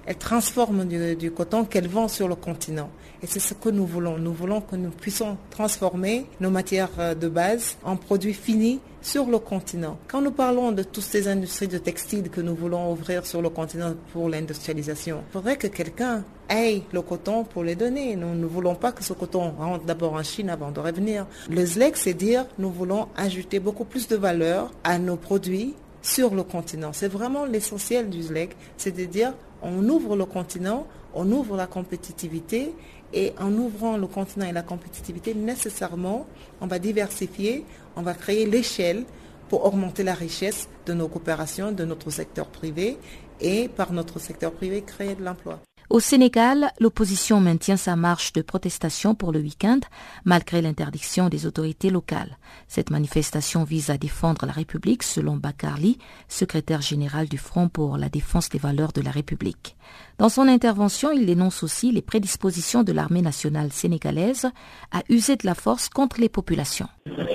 Elle 0.05 0.17
transforme 0.17 0.85
du, 0.85 1.31
coton 1.31 1.65
qu'elle 1.65 1.87
vend 1.87 2.07
sur 2.07 2.27
le 2.27 2.35
continent. 2.35 2.89
Et 3.23 3.27
c'est 3.27 3.39
ce 3.39 3.53
que 3.53 3.69
nous 3.69 3.85
voulons. 3.85 4.17
Nous 4.17 4.33
voulons 4.33 4.61
que 4.61 4.75
nous 4.75 4.89
puissions 4.89 5.37
transformer 5.51 6.25
nos 6.39 6.49
matières 6.49 6.89
euh, 6.97 7.13
de 7.13 7.27
base 7.27 7.77
en 7.83 7.95
produits 7.95 8.33
finis 8.33 8.79
sur 9.01 9.25
le 9.27 9.39
continent. 9.39 9.97
Quand 10.07 10.21
nous 10.21 10.31
parlons 10.31 10.71
de 10.71 10.83
toutes 10.83 11.03
ces 11.03 11.27
industries 11.27 11.67
de 11.67 11.77
textiles 11.77 12.29
que 12.29 12.41
nous 12.41 12.55
voulons 12.55 12.91
ouvrir 12.91 13.25
sur 13.25 13.41
le 13.41 13.49
continent 13.49 13.93
pour 14.13 14.29
l'industrialisation, 14.29 15.23
il 15.29 15.33
faudrait 15.33 15.57
que 15.57 15.67
quelqu'un 15.67 16.23
ait 16.49 16.81
le 16.91 17.01
coton 17.01 17.43
pour 17.43 17.63
les 17.63 17.75
donner. 17.75 18.15
Nous 18.15 18.35
ne 18.35 18.45
voulons 18.45 18.75
pas 18.75 18.91
que 18.91 19.03
ce 19.03 19.13
coton 19.13 19.51
rentre 19.57 19.85
d'abord 19.85 20.13
en 20.13 20.23
Chine 20.23 20.49
avant 20.49 20.71
de 20.71 20.79
revenir. 20.79 21.25
Le 21.49 21.65
ZLEC, 21.65 21.97
c'est 21.97 22.13
dire 22.13 22.45
nous 22.59 22.71
voulons 22.71 23.07
ajouter 23.15 23.59
beaucoup 23.59 23.85
plus 23.85 24.07
de 24.07 24.15
valeur 24.15 24.71
à 24.83 24.99
nos 24.99 25.15
produits 25.15 25.75
sur 26.01 26.33
le 26.33 26.43
continent. 26.43 26.93
C'est 26.93 27.07
vraiment 27.07 27.45
l'essentiel 27.45 28.09
du 28.09 28.23
ZLEC, 28.23 28.55
c'est 28.77 28.95
de 28.95 29.05
dire 29.05 29.33
on 29.61 29.87
ouvre 29.87 30.15
le 30.15 30.25
continent, 30.25 30.87
on 31.13 31.31
ouvre 31.31 31.55
la 31.55 31.67
compétitivité 31.67 32.73
et 33.13 33.33
en 33.39 33.51
ouvrant 33.53 33.97
le 33.97 34.07
continent 34.07 34.47
et 34.47 34.51
la 34.51 34.63
compétitivité, 34.63 35.33
nécessairement, 35.33 36.25
on 36.61 36.67
va 36.67 36.79
diversifier, 36.79 37.65
on 37.95 38.01
va 38.01 38.13
créer 38.13 38.45
l'échelle 38.45 39.03
pour 39.49 39.65
augmenter 39.65 40.03
la 40.03 40.13
richesse 40.13 40.69
de 40.85 40.93
nos 40.93 41.09
coopérations, 41.09 41.71
de 41.71 41.83
notre 41.83 42.09
secteur 42.09 42.47
privé 42.47 42.97
et 43.41 43.67
par 43.67 43.91
notre 43.91 44.19
secteur 44.19 44.51
privé 44.53 44.81
créer 44.81 45.15
de 45.15 45.23
l'emploi. 45.23 45.59
Au 45.91 45.99
Sénégal, 45.99 46.71
l'opposition 46.79 47.41
maintient 47.41 47.75
sa 47.75 47.97
marche 47.97 48.31
de 48.31 48.41
protestation 48.41 49.13
pour 49.13 49.33
le 49.33 49.41
week-end, 49.41 49.81
malgré 50.23 50.61
l'interdiction 50.61 51.27
des 51.27 51.45
autorités 51.45 51.89
locales. 51.89 52.37
Cette 52.69 52.91
manifestation 52.91 53.65
vise 53.65 53.89
à 53.89 53.97
défendre 53.97 54.45
la 54.45 54.53
République, 54.53 55.03
selon 55.03 55.35
Bakarli, 55.35 55.97
secrétaire 56.29 56.79
général 56.79 57.27
du 57.27 57.37
Front 57.37 57.67
pour 57.67 57.97
la 57.97 58.07
défense 58.07 58.47
des 58.47 58.57
valeurs 58.57 58.93
de 58.93 59.01
la 59.01 59.11
République. 59.11 59.75
Dans 60.17 60.29
son 60.29 60.47
intervention, 60.47 61.11
il 61.11 61.25
dénonce 61.25 61.61
aussi 61.61 61.91
les 61.91 62.01
prédispositions 62.01 62.83
de 62.83 62.93
l'armée 62.93 63.21
nationale 63.21 63.73
sénégalaise 63.73 64.47
à 64.93 65.01
user 65.09 65.35
de 65.35 65.45
la 65.45 65.55
force 65.55 65.89
contre 65.89 66.21
les 66.21 66.29
populations. 66.29 66.87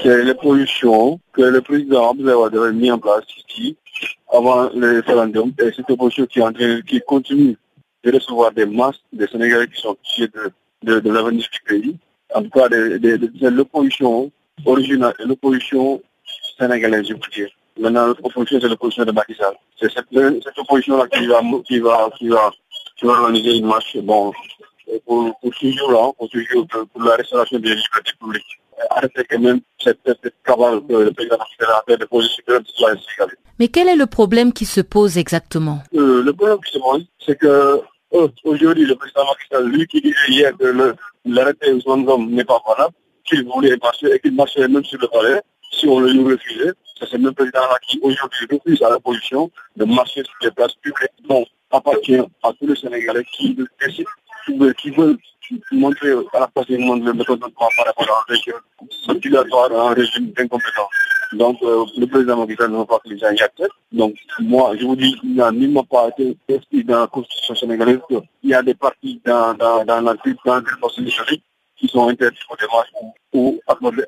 C'est 0.02 0.24
l'opposition 0.24 1.20
que 1.34 1.42
le 1.42 1.60
président 1.60 2.10
avait 2.12 2.72
mis 2.72 2.90
en 2.90 2.98
place 2.98 3.26
ici 3.50 3.76
avant 4.32 4.70
le 4.70 4.96
référendum 4.96 5.52
et 5.58 5.72
cette 5.76 5.90
opposition 5.90 6.26
qui 6.86 7.02
continue 7.06 7.58
de 8.06 8.12
recevoir 8.16 8.52
des 8.52 8.66
masses 8.66 9.00
de 9.12 9.26
Sénégalais 9.26 9.66
qui 9.68 9.80
sont 9.80 9.96
fiers 10.04 10.28
de, 10.82 11.00
de, 11.00 11.10
l'avenir 11.10 11.46
du 11.52 11.60
pays. 11.68 11.96
En 12.34 12.42
tout 12.42 12.50
cas, 12.50 12.68
de, 12.68 13.48
l'opposition 13.48 14.30
originale 14.64 15.14
l'opposition 15.24 16.00
sénégalaise, 16.58 17.06
je 17.08 17.14
peux 17.14 17.30
dire. 17.34 17.48
Maintenant, 17.78 18.06
l'opposition, 18.08 18.58
c'est 18.60 18.68
l'opposition 18.68 19.04
de 19.04 19.12
Macky 19.12 19.34
C'est 19.80 19.90
cette, 19.92 20.06
cette 20.12 20.58
opposition-là 20.58 21.06
qui 21.08 21.26
va, 21.26 21.40
qui, 21.66 21.78
va, 21.80 22.10
qui, 22.16 22.28
va, 22.28 22.50
qui 22.96 23.04
va 23.06 23.12
organiser 23.12 23.56
une 23.58 23.66
marche 23.66 23.96
bon, 23.98 24.32
pour, 25.04 25.36
pour 25.40 25.50
toujours, 25.60 25.90
là, 25.90 26.10
pour, 26.16 26.28
toujours, 26.28 26.66
pour 26.68 27.02
la 27.02 27.16
restauration 27.16 27.58
des 27.58 27.74
libertés 27.74 28.12
publiques. 28.20 28.60
Arrêter 28.90 29.24
quand 29.28 29.38
même 29.40 29.60
cette, 29.82 29.98
cette 30.04 30.34
cabale 30.44 30.80
que 30.86 30.92
le 30.92 31.10
président 31.12 31.36
a 31.36 31.82
fait 31.88 31.96
de 31.96 32.04
poser 32.04 32.28
sur 32.28 32.44
le 32.46 32.62
sénégalais. 32.76 33.38
Mais 33.58 33.68
quel 33.68 33.88
est 33.88 33.96
le 33.96 34.06
problème 34.06 34.52
qui 34.52 34.66
se 34.66 34.82
pose 34.82 35.16
exactement? 35.16 35.78
Euh, 35.94 36.22
Le 36.22 36.32
problème 36.34 36.58
qui 36.64 36.72
se 36.72 36.78
pose, 36.78 37.04
c'est 37.24 37.38
que 37.38 37.80
aujourd'hui, 38.44 38.84
le 38.86 38.94
président 38.94 39.24
Macky 39.24 39.68
lui 39.70 39.86
qui 39.86 40.00
disait 40.00 40.16
hier 40.28 40.52
que 40.56 40.94
l'arrêté 41.24 41.72
Ousmane 41.72 42.04
n'est 42.30 42.44
pas 42.44 42.60
valable, 42.66 42.94
qu'il 43.24 43.44
voulait 43.44 43.76
marcher 43.82 44.12
et 44.14 44.20
qu'il 44.20 44.34
marchait 44.34 44.66
même 44.68 44.84
sur 44.84 44.98
le 45.00 45.08
palais, 45.08 45.40
si 45.72 45.86
on 45.88 46.00
le 46.00 46.10
lui 46.12 46.24
refusait, 46.32 46.72
c'est 46.98 47.06
ce 47.06 47.16
même 47.16 47.34
président-là 47.34 47.76
qui 47.86 47.98
aujourd'hui 48.02 48.46
refuse 48.50 48.82
à 48.82 48.90
la 48.90 49.00
position 49.00 49.50
de 49.76 49.84
marcher 49.84 50.22
sur 50.24 50.34
les 50.42 50.50
places 50.50 50.74
publiques. 50.74 51.10
Donc, 51.28 51.46
appartient 51.70 52.16
à 52.18 52.52
tous 52.58 52.66
les 52.66 52.76
Sénégalais 52.76 53.24
qui 53.32 53.56
qui 54.78 54.90
veulent 54.90 55.18
montrer 55.72 56.12
à 56.34 56.40
la 56.40 56.50
face 56.54 56.66
du 56.66 56.78
monde 56.78 57.04
le 57.04 57.12
méthode 57.12 57.40
de 57.40 57.46
par 57.46 57.68
rapport 57.84 58.08
à 58.10 58.20
un 58.20 58.24
régime, 58.28 58.54
un 59.08 59.94
régime 59.94 60.30
d'incompétence. 60.32 61.05
Donc, 61.32 61.58
euh, 61.62 61.84
le 61.96 62.06
président 62.06 62.36
Macky 62.36 62.56
ne 62.60 62.78
veut 62.78 62.84
pas 62.84 62.98
que 63.00 63.08
les 63.08 63.18
gens 63.18 63.30
y 63.30 63.40
acceptent. 63.42 63.72
Donc, 63.92 64.14
moi, 64.40 64.74
je 64.78 64.84
vous 64.84 64.96
dis, 64.96 65.16
il 65.22 65.34
n'a 65.34 65.50
nullement 65.50 65.84
pas 65.84 66.08
été 66.08 66.36
inscrit 66.50 66.84
dans 66.84 67.00
la 67.00 67.06
constitution 67.08 67.54
sénégalaise 67.54 67.98
qu'il 68.08 68.20
y 68.44 68.54
a 68.54 68.62
des 68.62 68.74
partis 68.74 69.20
dans, 69.24 69.54
dans, 69.54 69.84
dans 69.84 70.00
l'article 70.00 70.38
dans 70.44 70.56
le 70.56 71.36
qui 71.76 71.88
sont 71.88 72.08
interdits 72.08 72.38
pour 72.46 72.56
des 72.56 72.66
marches 72.66 72.90
ou, 73.00 73.14
ou 73.34 73.60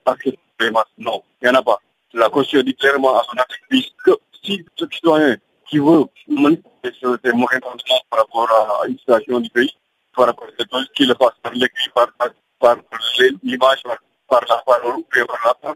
accepter 0.07 0.39
des 0.61 0.71
marches. 0.71 0.89
Non, 0.99 1.23
il 1.43 1.49
n'y 1.49 1.57
en 1.57 1.59
a 1.59 1.63
pas. 1.63 1.79
La 2.15 2.29
Constitution 2.31 2.65
dit 2.65 2.75
clairement 2.75 3.19
à 3.19 3.23
son 3.25 3.37
article 3.37 3.65
10 3.71 3.91
que 4.05 4.11
si 4.43 4.65
ce 4.77 4.87
citoyen 4.91 5.37
qui 5.69 5.79
veut 5.79 6.05
manifester 6.29 7.07
des 7.23 7.33
moyens 7.33 7.61
par 8.11 8.21
rapport 8.21 8.49
à 8.51 8.87
une 8.89 8.99
situation 8.99 9.41
du 9.41 9.51
pays, 9.51 9.71
par 10.17 10.27
rapport 10.27 10.47
à 10.47 10.51
cette 10.59 10.69
qu'il 10.95 11.09
le 11.09 11.15
fasse 11.15 11.35
par 11.43 11.53
l'écrit, 11.53 11.91
par, 11.95 12.77
l'image, 13.43 13.83
par 14.29 14.45
la 14.49 14.63
parole, 14.67 15.03
par 15.27 15.57
la 15.65 15.73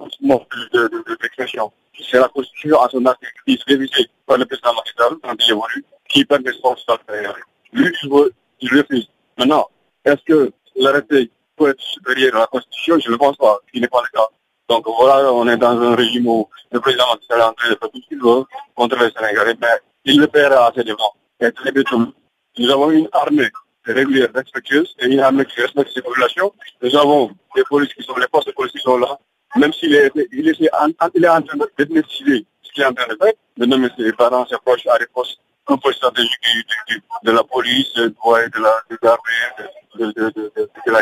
d'expression. 1.22 1.66
De, 1.66 2.03
de, 2.03 2.05
C'est 2.11 2.18
la 2.20 2.28
Constitution 2.28 2.80
à 2.80 2.88
son 2.88 3.05
article 3.07 3.32
10 3.46 3.59
révisé 3.66 4.09
par 4.26 4.38
le 4.38 4.44
président 4.46 4.74
Macky 4.74 4.92
quand 5.22 5.36
il 5.38 5.82
qui 6.09 6.24
permet 6.24 6.53
son 6.61 6.76
faire. 6.76 7.34
Lui, 7.72 7.90
il 8.61 8.78
refuse. 8.78 9.09
Maintenant, 9.38 9.68
est-ce 10.05 10.22
que 10.26 10.53
l'arrêté 10.76 11.30
peut 11.57 11.70
être 11.70 11.80
supérieur 11.80 12.36
à 12.36 12.40
la 12.40 12.46
Constitution? 12.46 12.98
Je 12.98 13.11
ne 13.11 13.16
pense 13.16 13.36
pas, 13.36 13.59
ce 13.72 13.80
n'est 13.80 13.88
pas 13.88 14.03
le 14.03 14.18
cas. 14.18 14.26
Donc 14.68 14.84
voilà, 14.86 15.32
on 15.32 15.48
est 15.48 15.57
dans 15.57 15.80
un 15.80 15.94
régime 15.94 16.26
où 16.28 16.48
le 16.70 16.80
président 16.80 17.05
est 17.05 17.34
en 17.34 17.38
train 17.38 17.53
de 17.53 17.76
faire 17.76 17.78
tout 17.90 18.00
ce 18.03 18.09
qu'il 18.09 18.20
veut 18.22 18.44
contre 18.74 18.96
les 18.96 19.11
Sénégalais, 19.11 19.57
mais 19.61 19.68
il 20.05 20.20
le 20.20 20.26
paiera 20.26 20.68
assez 20.68 20.84
devant. 20.84 21.12
Et 21.40 21.50
très 21.53 21.72
bientôt, 21.72 22.00
nous 22.59 22.70
avons 22.70 22.90
une 22.90 23.09
armée 23.12 23.50
régulière, 23.86 24.28
respectueuse, 24.34 24.94
et 25.00 25.06
une 25.06 25.20
armée 25.20 25.44
qui 25.44 25.60
respecte 25.60 25.92
ses 25.92 26.02
populations. 26.02 26.52
Nous 26.82 26.96
avons 26.96 27.30
des 27.56 27.64
polices 27.64 27.92
qui 27.94 28.02
sont, 28.02 28.16
les 28.16 28.28
postes 28.28 28.48
de 28.48 28.52
police 28.52 28.72
qui 28.72 28.78
sont 28.78 28.98
là, 28.98 29.18
même 29.56 29.72
s'il 29.72 29.94
est, 29.94 30.10
en 30.10 30.92
train 30.92 31.08
de 31.08 31.84
décider 31.84 32.46
ce 32.62 32.72
qu'il 32.72 32.82
est 32.82 32.86
en 32.86 32.94
train 32.94 33.06
de 33.06 33.16
faire, 33.20 33.32
de 33.56 33.66
nommer 33.66 33.88
ses 33.96 34.12
parents, 34.12 34.46
ses 34.46 34.56
proches 34.64 34.86
à 34.86 34.98
postes 35.12 35.38
un 35.68 35.76
peu 35.76 35.92
stratégiques 35.92 36.40
de, 37.22 37.30
la 37.30 37.44
police, 37.44 37.92
de, 37.94 38.08
de 38.08 38.62
la, 38.62 38.82
de 38.90 38.98
l'armée, 39.02 40.12
de, 40.14 40.90
la 40.90 41.00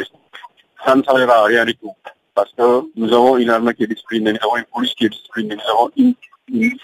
Ça 0.84 0.94
ne 0.94 1.02
servira 1.02 1.34
à 1.34 1.44
rien 1.44 1.64
du 1.64 1.74
tout. 1.76 1.92
Parce 2.34 2.52
que 2.52 2.82
nous 2.96 3.12
avons 3.12 3.36
une 3.38 3.50
armée 3.50 3.74
qui 3.74 3.84
est 3.84 3.86
disciplinée, 3.86 4.32
nous 4.32 4.38
avons 4.42 4.56
une 4.56 4.64
police 4.64 4.94
qui 4.94 5.06
est 5.06 5.08
disciplinée, 5.08 5.56
nous 5.56 5.70
avons 5.70 5.90
une, 5.96 6.14
une 6.52 6.76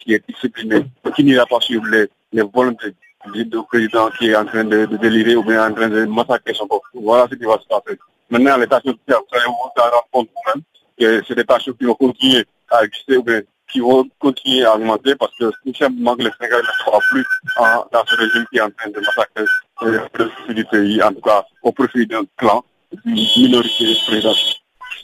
qui 0.00 0.14
est 0.14 0.28
disciplinée, 0.28 0.84
qui 1.14 1.24
n'ira 1.24 1.46
pas 1.46 1.60
suivre 1.60 1.86
les, 1.86 2.08
les 2.32 2.42
volontés 2.42 2.94
du 3.32 3.48
président 3.68 4.10
qui 4.10 4.28
est 4.28 4.36
en 4.36 4.44
train 4.44 4.64
de, 4.64 4.86
de, 4.86 4.96
délirer 4.96 5.36
ou 5.36 5.42
bien 5.42 5.70
en 5.70 5.74
train 5.74 5.88
de 5.88 6.04
massacrer 6.04 6.54
son 6.54 6.66
peuple. 6.66 6.86
Voilà 6.94 7.26
ce 7.30 7.34
qui 7.36 7.44
va 7.44 7.58
se 7.58 7.66
passer. 7.66 7.98
Maintenant, 8.30 8.56
les 8.56 8.66
tâches 8.66 8.82
vous 8.84 8.92
allez 9.08 9.44
vous 9.46 9.52
rendre 9.52 10.06
compte 10.12 10.28
vous-même 10.34 10.62
que 10.98 11.22
c'est 11.26 11.34
des 11.34 11.44
tâches 11.44 11.70
qui 11.78 11.84
vont 11.84 11.94
continuer 11.94 12.44
à 12.70 12.84
exister 12.84 13.16
ou 13.16 13.22
bien 13.22 13.42
qui 13.70 13.80
vont 13.80 14.06
continuer 14.18 14.64
à 14.64 14.76
augmenter 14.76 15.16
parce 15.16 15.34
que 15.36 15.50
tout 15.64 15.74
simplement 15.76 16.14
le 16.18 16.30
Sénégal 16.38 16.62
ne 16.62 16.84
sera 16.84 16.98
plus 17.10 17.24
en, 17.56 17.84
dans 17.92 18.04
ce 18.06 18.14
régime 18.16 18.46
qui 18.50 18.58
est 18.58 18.60
en 18.60 18.70
train 18.70 18.90
de 18.90 19.00
massacrer 19.00 19.44
le 19.82 20.54
du 20.54 20.64
pays, 20.66 21.02
en 21.02 21.12
tout 21.12 21.20
cas 21.20 21.44
au 21.62 21.72
profit 21.72 22.06
d'un 22.06 22.22
clan, 22.36 22.64
d'une 23.04 23.14
minorité 23.14 23.96
présidentielle. 24.06 24.54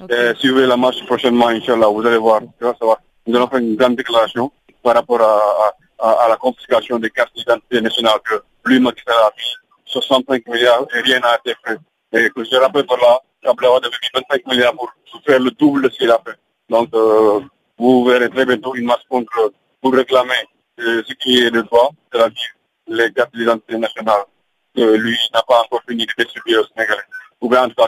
Okay. 0.03 0.33
suivez 0.37 0.67
la 0.67 0.77
marche 0.77 1.05
prochainement, 1.05 1.49
Inch'Allah, 1.49 1.89
vous 1.89 2.07
allez 2.07 2.17
voir, 2.17 2.41
savoir. 2.61 2.99
Nous 3.27 3.37
allons 3.37 3.49
faire 3.49 3.59
une 3.59 3.77
grande 3.77 3.97
déclaration 3.97 4.51
par 4.83 4.95
rapport 4.95 5.21
à, 5.21 5.35
à, 5.35 5.75
à 6.01 6.27
la 6.29 6.37
confiscation 6.37 6.99
des 6.99 7.11
cartes 7.11 7.35
d'identité 7.37 7.81
nationale 7.81 8.19
que 8.25 8.43
lui, 8.67 8.81
Macky 8.81 9.03
a 9.07 9.31
mis 9.37 9.55
65 9.87 10.47
milliards 10.49 10.87
et 10.95 11.01
rien 11.01 11.21
n'a 11.21 11.37
été 11.45 11.55
fait. 11.65 11.79
Et 12.13 12.31
que 12.31 12.45
je 12.45 12.57
rappelle 12.57 12.87
par 12.87 12.99
là, 12.99 13.21
Kablawa 13.43 13.81
devait 13.81 13.95
25 14.15 14.47
milliards 14.47 14.75
pour 14.75 14.91
faire 15.27 15.41
le 15.41 15.51
double 15.53 15.83
de 15.83 15.91
ce 15.91 15.99
qu'il 15.99 16.11
a 16.11 16.21
fait. 16.27 16.37
Donc, 16.69 16.89
euh, 16.95 17.41
vous 17.79 18.05
verrez 18.05 18.29
très 18.29 18.45
bientôt 18.45 18.75
une 18.75 18.87
marche 18.87 19.05
contre, 19.09 19.53
pour 19.81 19.93
réclamer 19.95 20.35
euh, 20.81 21.03
ce 21.07 21.15
qui 21.15 21.39
est 21.39 21.51
de 21.51 21.63
droit, 21.63 21.91
c'est-à-dire 22.13 22.51
les 22.89 23.13
cartes 23.13 23.35
d'identité 23.35 23.79
nationale 23.79 24.25
que 24.75 24.97
lui 24.97 25.17
n'a 25.35 25.43
pas 25.43 25.61
encore 25.63 25.83
fini 25.89 26.07
de 26.07 26.13
distribuer 26.25 26.59
aux 26.59 26.65
Sénégalais. 26.75 27.03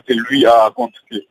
Lui 0.09 0.47
a 0.47 0.73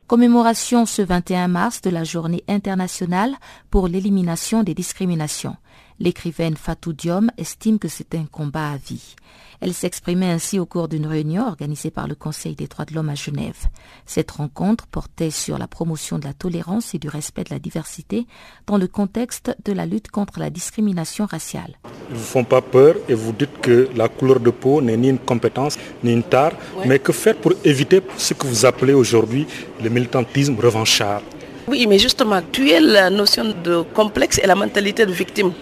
Commémoration 0.06 0.86
ce 0.86 1.02
21 1.02 1.48
mars 1.48 1.80
de 1.80 1.90
la 1.90 2.04
journée 2.04 2.44
internationale 2.48 3.34
pour 3.70 3.88
l'élimination 3.88 4.62
des 4.62 4.74
discriminations. 4.74 5.56
L'écrivaine 6.02 6.56
Fatou 6.56 6.92
Diom 6.92 7.30
estime 7.38 7.78
que 7.78 7.86
c'est 7.86 8.16
un 8.16 8.24
combat 8.24 8.70
à 8.72 8.76
vie. 8.76 9.14
Elle 9.60 9.72
s'exprimait 9.72 10.32
ainsi 10.32 10.58
au 10.58 10.66
cours 10.66 10.88
d'une 10.88 11.06
réunion 11.06 11.46
organisée 11.46 11.92
par 11.92 12.08
le 12.08 12.16
Conseil 12.16 12.56
des 12.56 12.66
droits 12.66 12.84
de 12.84 12.92
l'homme 12.92 13.08
à 13.08 13.14
Genève. 13.14 13.68
Cette 14.04 14.32
rencontre 14.32 14.88
portait 14.88 15.30
sur 15.30 15.58
la 15.58 15.68
promotion 15.68 16.18
de 16.18 16.24
la 16.24 16.32
tolérance 16.32 16.92
et 16.96 16.98
du 16.98 17.08
respect 17.08 17.44
de 17.44 17.54
la 17.54 17.60
diversité 17.60 18.26
dans 18.66 18.78
le 18.78 18.88
contexte 18.88 19.54
de 19.64 19.72
la 19.72 19.86
lutte 19.86 20.10
contre 20.10 20.40
la 20.40 20.50
discrimination 20.50 21.24
raciale. 21.24 21.78
Ils 22.10 22.14
ne 22.14 22.18
vous 22.18 22.24
font 22.24 22.42
pas 22.42 22.62
peur 22.62 22.96
et 23.08 23.14
vous 23.14 23.30
dites 23.30 23.60
que 23.60 23.88
la 23.94 24.08
couleur 24.08 24.40
de 24.40 24.50
peau 24.50 24.82
n'est 24.82 24.96
ni 24.96 25.08
une 25.08 25.20
compétence 25.20 25.78
ni 26.02 26.12
une 26.12 26.24
tare, 26.24 26.54
ouais. 26.78 26.86
mais 26.88 26.98
que 26.98 27.12
faire 27.12 27.36
pour 27.36 27.52
éviter 27.62 28.02
ce 28.16 28.34
que 28.34 28.48
vous 28.48 28.66
appelez 28.66 28.92
aujourd'hui 28.92 29.46
le 29.80 29.88
militantisme 29.88 30.56
revanchard? 30.58 31.22
Oui, 31.68 31.86
mais 31.86 32.00
justement, 32.00 32.42
tuer 32.50 32.80
la 32.80 33.08
notion 33.08 33.54
de 33.62 33.82
complexe 33.94 34.40
et 34.42 34.48
la 34.48 34.56
mentalité 34.56 35.06
de 35.06 35.12
victime. 35.12 35.52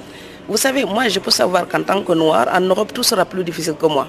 Vous 0.50 0.56
savez, 0.56 0.84
moi, 0.84 1.06
je 1.06 1.20
peux 1.20 1.30
savoir 1.30 1.68
qu'en 1.68 1.84
tant 1.84 2.02
que 2.02 2.12
noir, 2.12 2.48
en 2.52 2.60
Europe, 2.60 2.92
tout 2.92 3.04
sera 3.04 3.24
plus 3.24 3.44
difficile 3.44 3.74
que 3.80 3.86
moi. 3.86 4.08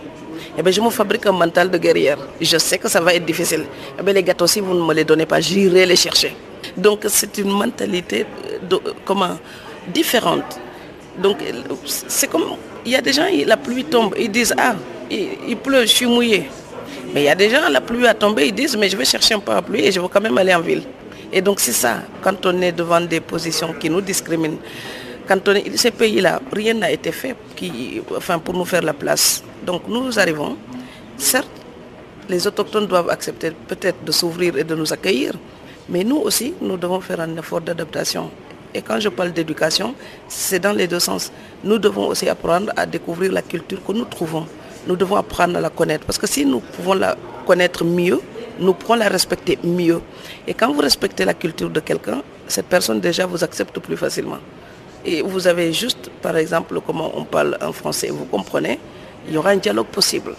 Eh 0.58 0.64
bien, 0.64 0.72
je 0.72 0.82
me 0.82 0.90
fabrique 0.90 1.28
un 1.28 1.32
mental 1.32 1.70
de 1.70 1.78
guerrière. 1.78 2.18
Je 2.42 2.58
sais 2.58 2.80
que 2.80 2.90
ça 2.90 3.00
va 3.00 3.14
être 3.14 3.24
difficile. 3.24 3.64
Eh 4.00 4.02
bien, 4.02 4.12
les 4.12 4.24
gâteaux, 4.24 4.48
si 4.48 4.60
vous 4.60 4.74
ne 4.74 4.82
me 4.84 4.92
les 4.92 5.04
donnez 5.04 5.28
pas, 5.28 5.40
j'irai 5.40 5.86
les 5.86 5.96
chercher. 5.96 6.36
Donc, 6.76 7.06
c'est 7.10 7.38
une 7.38 7.52
mentalité 7.52 8.26
de, 8.68 8.80
comment, 9.06 9.38
différente. 9.94 10.60
Donc, 11.22 11.38
c'est 11.86 12.28
comme, 12.28 12.56
il 12.86 12.94
y 12.94 12.96
a 12.96 13.02
des 13.02 13.14
gens, 13.14 13.28
la 13.46 13.58
pluie 13.58 13.84
tombe, 13.84 14.16
ils 14.18 14.32
disent, 14.32 14.56
ah, 14.58 14.74
il, 15.12 15.58
pleut, 15.58 15.82
je 15.82 15.94
suis 15.94 16.08
mouillé. 16.08 16.50
Mais 17.14 17.22
il 17.22 17.26
y 17.26 17.30
a 17.30 17.36
des 17.36 17.52
gens, 17.52 17.70
la 17.70 17.82
pluie 17.82 18.08
a 18.08 18.16
tombé, 18.16 18.48
ils 18.48 18.56
disent, 18.56 18.76
mais 18.76 18.90
je 18.90 18.98
vais 18.98 19.06
chercher 19.06 19.36
un 19.36 19.40
parapluie 19.40 19.86
et 19.86 19.92
je 19.92 20.00
veux 20.00 20.08
quand 20.08 20.22
même 20.22 20.40
aller 20.40 20.56
en 20.56 20.62
ville. 20.62 20.82
Et 21.32 21.40
donc, 21.40 21.60
c'est 21.60 21.72
ça, 21.72 21.98
quand 22.24 22.44
on 22.48 22.60
est 22.64 22.72
devant 22.72 23.00
des 23.00 23.20
positions 23.20 23.74
qui 23.80 23.92
nous 23.92 24.02
discriminent, 24.02 24.58
quand 25.28 25.48
on 25.48 25.54
est, 25.54 25.78
ces 25.78 25.92
pays-là, 25.92 26.42
rien 26.52 26.74
n'a 26.74 26.92
été 26.92 27.12
fait 27.12 27.36
enfin, 28.16 28.40
pour 28.40 28.54
nous 28.54 28.66
faire 28.66 28.82
la 28.82 28.94
place. 28.94 29.44
Donc 29.66 29.84
nous 29.88 30.18
arrivons. 30.20 30.58
Certes, 31.18 31.48
les 32.30 32.48
autochtones 32.48 32.88
doivent 32.88 33.10
accepter 33.10 33.52
peut-être 33.68 34.04
de 34.04 34.12
s'ouvrir 34.12 34.58
et 34.58 34.64
de 34.64 34.76
nous 34.76 34.92
accueillir, 34.94 35.34
mais 35.90 36.04
nous 36.04 36.18
aussi, 36.18 36.54
nous 36.62 36.78
devons 36.78 37.02
faire 37.02 37.20
un 37.20 37.36
effort 37.38 37.62
d'adaptation. 37.62 38.30
Et 38.74 38.82
quand 38.82 39.00
je 39.00 39.10
parle 39.10 39.34
d'éducation, 39.34 39.94
c'est 40.30 40.60
dans 40.60 40.72
les 40.72 40.88
deux 40.88 41.00
sens. 41.00 41.32
Nous 41.64 41.78
devons 41.78 42.08
aussi 42.08 42.30
apprendre 42.30 42.72
à 42.78 42.86
découvrir 42.86 43.32
la 43.32 43.42
culture 43.42 43.84
que 43.86 43.92
nous 43.92 44.06
trouvons. 44.06 44.48
Nous 44.88 44.96
devons 44.96 45.18
apprendre 45.18 45.58
à 45.58 45.62
la 45.62 45.70
connaître. 45.70 46.06
Parce 46.06 46.18
que 46.18 46.26
si 46.28 46.46
nous 46.46 46.62
pouvons 46.62 46.94
la 46.94 47.18
connaître 47.46 47.84
mieux, 47.84 48.22
nous 48.60 48.74
pouvons 48.74 48.96
la 48.96 49.10
respecter 49.10 49.60
mieux. 49.64 50.02
Et 50.48 50.54
quand 50.54 50.72
vous 50.72 50.80
respectez 50.80 51.26
la 51.26 51.34
culture 51.34 51.70
de 51.70 51.82
quelqu'un, 51.82 52.24
cette 52.48 52.68
personne 52.68 53.02
déjà 53.02 53.26
vous 53.26 53.44
accepte 53.44 53.78
plus 53.80 53.98
facilement. 53.98 54.38
Et 55.06 55.22
vous 55.22 55.48
avez 55.48 55.74
juste, 55.74 56.10
par 56.22 56.38
exemple, 56.38 56.80
comment 56.86 57.12
on 57.16 57.24
parle 57.24 57.58
en 57.62 57.72
français, 57.72 58.10
vous 58.10 58.26
comprenez, 58.26 58.80
il 59.28 59.34
y 59.34 59.38
aura 59.38 59.52
un 59.52 59.58
dialogue 59.58 59.88
possible. 59.88 60.34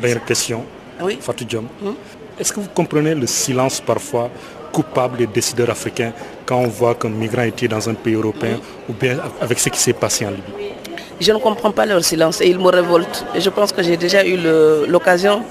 Dernière 0.00 0.24
question, 0.24 0.64
oui? 1.00 1.18
Fatou 1.20 1.44
Diom. 1.44 1.66
Hum? 1.84 1.94
Est-ce 2.38 2.52
que 2.52 2.60
vous 2.60 2.68
comprenez 2.74 3.14
le 3.14 3.26
silence 3.26 3.80
parfois 3.80 4.30
coupable 4.72 5.18
des 5.18 5.26
décideurs 5.26 5.68
africains 5.70 6.12
quand 6.46 6.56
on 6.56 6.68
voit 6.68 6.94
qu'un 6.94 7.10
migrant 7.10 7.42
était 7.42 7.68
dans 7.68 7.88
un 7.88 7.94
pays 7.94 8.14
européen 8.14 8.54
hum? 8.54 8.60
ou 8.88 8.92
bien 8.94 9.18
avec 9.40 9.58
ce 9.58 9.68
qui 9.68 9.78
s'est 9.78 9.92
passé 9.92 10.26
en 10.26 10.30
Libye? 10.30 10.72
Je 11.20 11.30
ne 11.30 11.38
comprends 11.38 11.70
pas 11.70 11.86
leur 11.86 12.02
silence 12.04 12.40
et 12.40 12.48
ils 12.48 12.58
me 12.58 12.68
révoltent. 12.68 13.24
Et 13.34 13.40
je 13.40 13.50
pense 13.50 13.70
que 13.72 13.82
j'ai 13.82 13.96
déjà 13.96 14.26
eu 14.26 14.36
l'occasion 14.88 15.42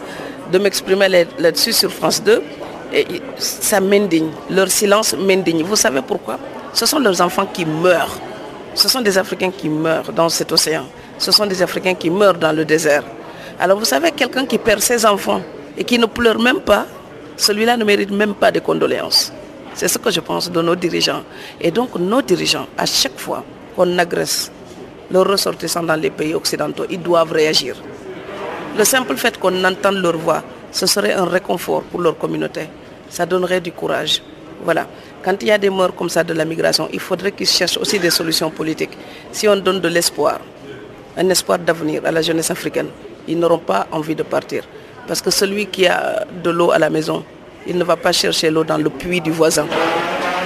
de 0.51 0.57
m'exprimer 0.57 1.07
là-dessus 1.38 1.71
sur 1.73 1.91
France 1.91 2.21
2. 2.23 2.41
Et 2.93 3.05
ça 3.38 3.79
m'indigne. 3.79 4.32
Leur 4.49 4.69
silence 4.69 5.15
m'indigne. 5.17 5.63
Vous 5.63 5.77
savez 5.77 6.01
pourquoi? 6.01 6.38
Ce 6.74 6.86
sont 6.86 6.99
leurs 6.99 7.22
enfants 7.22 7.45
qui 7.45 7.65
meurent. 7.65 8.17
Ce 8.74 8.88
sont 8.88 9.01
des 9.01 9.17
Africains 9.17 9.51
qui 9.51 9.69
meurent 9.69 10.11
dans 10.13 10.30
cet 10.30 10.51
océan. 10.51 10.86
Ce 11.17 11.32
sont 11.32 11.45
des 11.45 11.61
Africains 11.61 11.93
qui 11.95 12.09
meurent 12.09 12.38
dans 12.38 12.51
le 12.55 12.65
désert. 12.65 13.03
Alors 13.59 13.78
vous 13.78 13.86
savez, 13.86 14.11
quelqu'un 14.11 14.45
qui 14.45 14.57
perd 14.57 14.80
ses 14.82 15.05
enfants 15.05 15.41
et 15.78 15.84
qui 15.84 15.99
ne 15.99 16.05
pleure 16.05 16.39
même 16.39 16.61
pas, 16.61 16.86
celui-là 17.38 17.78
ne 17.78 17.84
mérite 17.84 18.11
même 18.11 18.34
pas 18.34 18.51
de 18.51 18.59
condoléances. 18.59 19.32
C'est 19.74 19.88
ce 19.88 19.97
que 19.97 20.11
je 20.11 20.19
pense 20.19 20.51
de 20.51 20.61
nos 20.61 20.76
dirigeants. 20.76 21.24
Et 21.59 21.72
donc 21.72 21.95
nos 21.95 22.22
dirigeants, 22.22 22.67
à 22.78 22.86
chaque 22.86 23.19
fois 23.19 23.43
qu'on 23.76 23.97
agresse 23.97 24.51
leurs 25.11 25.28
ressortissants 25.28 25.84
dans 25.84 25.95
les 25.95 26.09
pays 26.09 26.34
occidentaux, 26.34 26.86
ils 26.89 27.01
doivent 27.01 27.32
réagir. 27.32 27.76
Le 28.78 28.84
simple 28.86 29.17
fait 29.17 29.38
qu'on 29.38 29.63
entende 29.63 29.95
leur 29.97 30.17
voix, 30.17 30.43
ce 30.72 30.86
serait 30.86 31.13
un 31.13 31.26
réconfort 31.26 31.84
pour 31.84 32.01
leur 32.01 32.17
communauté. 32.17 32.69
Ça 33.09 33.26
donnerait 33.26 33.59
du 33.59 33.74
courage. 33.74 34.22
Voilà. 34.63 34.88
Quand 35.24 35.36
il 35.41 35.49
y 35.49 35.51
a 35.51 35.57
des 35.59 35.69
morts 35.69 35.93
comme 35.95 36.09
ça 36.09 36.24
de 36.24 36.34
la 36.34 36.45
migration, 36.45 36.89
il 36.91 36.99
faudrait 36.99 37.32
qu'ils 37.32 37.47
cherchent 37.47 37.78
aussi 37.78 37.99
des 37.99 38.09
solutions 38.09 38.49
politiques. 38.49 38.97
Si 39.32 39.47
on 39.47 39.55
donne 39.55 39.80
de 39.80 39.88
l'espoir, 39.88 40.39
un 41.15 41.30
espoir 41.30 41.59
d'avenir 41.59 42.01
à 42.05 42.11
la 42.11 42.24
jeunesse 42.24 42.49
africaine, 42.49 42.88
ils 43.28 43.38
n'auront 43.38 43.59
pas 43.59 43.86
envie 43.91 44.15
de 44.15 44.24
partir. 44.24 44.63
Parce 45.07 45.22
que 45.22 45.30
celui 45.30 45.67
qui 45.67 45.86
a 45.86 46.26
de 46.43 46.49
l'eau 46.49 46.72
à 46.72 46.80
la 46.80 46.89
maison, 46.89 47.24
il 47.67 47.78
ne 47.78 47.84
va 47.84 47.97
pas 47.97 48.11
chercher 48.11 48.49
l'eau 48.49 48.63
dans 48.63 48.78
le 48.78 48.89
puits 48.89 49.22
du 49.22 49.30
voisin. 49.30 49.67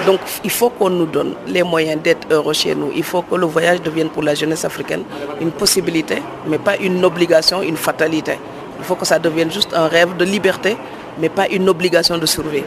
Donc 0.04 0.20
il 0.44 0.50
faut 0.50 0.68
qu'on 0.68 0.90
nous 0.90 1.06
donne 1.06 1.34
les 1.46 1.62
moyens 1.62 2.02
d'être 2.02 2.28
heureux 2.30 2.52
chez 2.52 2.74
nous. 2.74 2.92
Il 2.94 3.02
faut 3.02 3.22
que 3.22 3.34
le 3.34 3.46
voyage 3.46 3.80
devienne 3.80 4.10
pour 4.10 4.22
la 4.22 4.34
jeunesse 4.34 4.66
africaine 4.66 5.04
une 5.40 5.52
possibilité, 5.52 6.22
mais 6.46 6.58
pas 6.58 6.76
une 6.76 7.02
obligation, 7.02 7.62
une 7.62 7.76
fatalité. 7.78 8.38
Il 8.78 8.84
faut 8.84 8.94
que 8.94 9.06
ça 9.06 9.18
devienne 9.18 9.50
juste 9.50 9.72
un 9.74 9.88
rêve 9.88 10.16
de 10.18 10.24
liberté, 10.26 10.76
mais 11.18 11.30
pas 11.30 11.48
une 11.48 11.66
obligation 11.68 12.18
de 12.18 12.26
survie. 12.26 12.64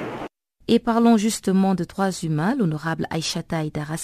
Et 0.71 0.77
parlons 0.77 1.17
justement 1.17 1.73
de 1.73 1.83
droits 1.83 2.11
humains. 2.21 2.53
L'honorable 2.53 3.07
Aïchata 3.09 3.57
Aïdara 3.57 3.95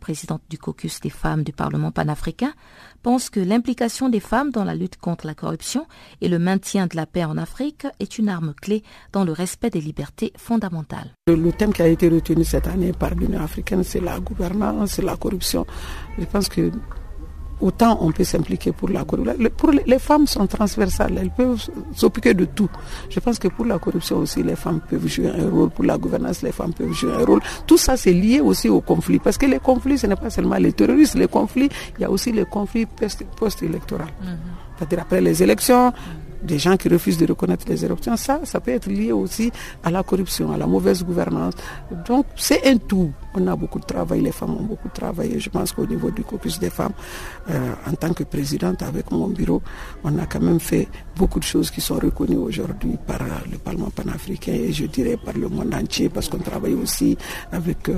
présidente 0.00 0.40
du 0.48 0.56
caucus 0.56 0.98
des 1.00 1.10
femmes 1.10 1.42
du 1.42 1.52
Parlement 1.52 1.90
panafricain, 1.90 2.54
pense 3.02 3.28
que 3.28 3.40
l'implication 3.40 4.08
des 4.08 4.20
femmes 4.20 4.50
dans 4.50 4.64
la 4.64 4.74
lutte 4.74 4.96
contre 4.96 5.26
la 5.26 5.34
corruption 5.34 5.86
et 6.22 6.30
le 6.30 6.38
maintien 6.38 6.86
de 6.86 6.96
la 6.96 7.04
paix 7.04 7.24
en 7.24 7.36
Afrique 7.36 7.86
est 8.00 8.16
une 8.16 8.30
arme 8.30 8.54
clé 8.54 8.82
dans 9.12 9.24
le 9.24 9.32
respect 9.32 9.68
des 9.68 9.82
libertés 9.82 10.32
fondamentales. 10.38 11.12
Le, 11.26 11.52
thème 11.52 11.74
qui 11.74 11.82
a 11.82 11.88
été 11.88 12.08
retenu 12.08 12.42
cette 12.42 12.68
année 12.68 12.92
par 12.92 13.14
l'Union 13.14 13.42
africaine, 13.42 13.84
c'est 13.84 14.00
la 14.00 14.18
gouvernance, 14.18 14.92
c'est 14.92 15.04
la 15.04 15.18
corruption. 15.18 15.66
Je 16.18 16.24
pense 16.24 16.48
que 16.48 16.70
autant 17.64 17.96
on 18.02 18.12
peut 18.12 18.24
s'impliquer 18.24 18.72
pour 18.72 18.90
la 18.90 19.04
corruption. 19.04 19.34
Pour 19.56 19.70
les, 19.72 19.98
femmes 19.98 20.26
sont 20.26 20.46
transversales, 20.46 21.16
elles 21.20 21.30
peuvent 21.30 21.62
s'occuper 21.94 22.34
de 22.34 22.44
tout. 22.44 22.68
Je 23.08 23.18
pense 23.20 23.38
que 23.38 23.48
pour 23.48 23.64
la 23.64 23.78
corruption 23.78 24.18
aussi, 24.18 24.42
les 24.42 24.54
femmes 24.56 24.80
peuvent 24.88 25.06
jouer 25.08 25.30
un 25.30 25.48
rôle. 25.48 25.70
Pour 25.70 25.84
la 25.84 25.96
gouvernance, 25.96 26.42
les 26.42 26.52
femmes 26.52 26.74
peuvent 26.74 26.92
jouer 26.92 27.12
un 27.14 27.24
rôle. 27.24 27.40
Tout 27.66 27.78
ça, 27.78 27.96
c'est 27.96 28.12
lié 28.12 28.40
aussi 28.40 28.68
au 28.68 28.80
conflit. 28.82 29.18
Parce 29.18 29.38
que 29.38 29.46
les 29.46 29.58
conflits, 29.58 29.96
ce 29.98 30.06
n'est 30.06 30.16
pas 30.16 30.28
seulement 30.30 30.56
les 30.56 30.72
terroristes. 30.74 31.14
Les 31.14 31.26
conflits, 31.28 31.70
il 31.96 32.02
y 32.02 32.04
a 32.04 32.10
aussi 32.10 32.32
les 32.32 32.44
conflits 32.44 32.86
post-électoraux. 33.38 34.02
Mhm. 34.22 34.36
C'est-à-dire 34.76 35.00
après 35.00 35.20
les 35.22 35.42
élections, 35.42 35.92
des 36.42 36.58
gens 36.58 36.76
qui 36.76 36.88
refusent 36.90 37.16
de 37.18 37.26
reconnaître 37.26 37.64
les 37.68 37.82
éruptions, 37.84 38.16
ça, 38.16 38.40
ça 38.44 38.60
peut 38.60 38.72
être 38.72 38.90
lié 38.90 39.12
aussi 39.12 39.50
à 39.82 39.90
la 39.90 40.02
corruption, 40.02 40.52
à 40.52 40.58
la 40.58 40.66
mauvaise 40.66 41.02
gouvernance. 41.02 41.54
Donc 42.06 42.26
c'est 42.36 42.66
un 42.66 42.76
tout. 42.76 43.10
On 43.36 43.46
a 43.48 43.56
beaucoup 43.56 43.80
de 43.80 43.84
travail, 43.84 44.20
les 44.20 44.30
femmes 44.30 44.56
ont 44.58 44.62
beaucoup 44.62 44.88
travaillé. 44.88 45.40
Je 45.40 45.50
pense 45.50 45.72
qu'au 45.72 45.84
niveau 45.86 46.08
du 46.10 46.22
caucus 46.22 46.58
des 46.60 46.70
femmes, 46.70 46.92
euh, 47.50 47.72
en 47.90 47.92
tant 47.94 48.12
que 48.12 48.22
présidente 48.22 48.82
avec 48.82 49.10
mon 49.10 49.26
bureau, 49.28 49.60
on 50.04 50.16
a 50.18 50.26
quand 50.26 50.40
même 50.40 50.60
fait 50.60 50.86
beaucoup 51.16 51.40
de 51.40 51.44
choses 51.44 51.68
qui 51.72 51.80
sont 51.80 51.96
reconnues 51.96 52.36
aujourd'hui 52.36 52.96
par 53.04 53.20
euh, 53.22 53.26
le 53.50 53.58
Parlement 53.58 53.90
panafricain 53.90 54.52
et 54.52 54.72
je 54.72 54.86
dirais 54.86 55.16
par 55.16 55.34
le 55.34 55.48
monde 55.48 55.74
entier 55.74 56.08
parce 56.08 56.28
qu'on 56.28 56.38
travaille 56.38 56.74
aussi 56.74 57.18
avec 57.50 57.88
euh, 57.88 57.94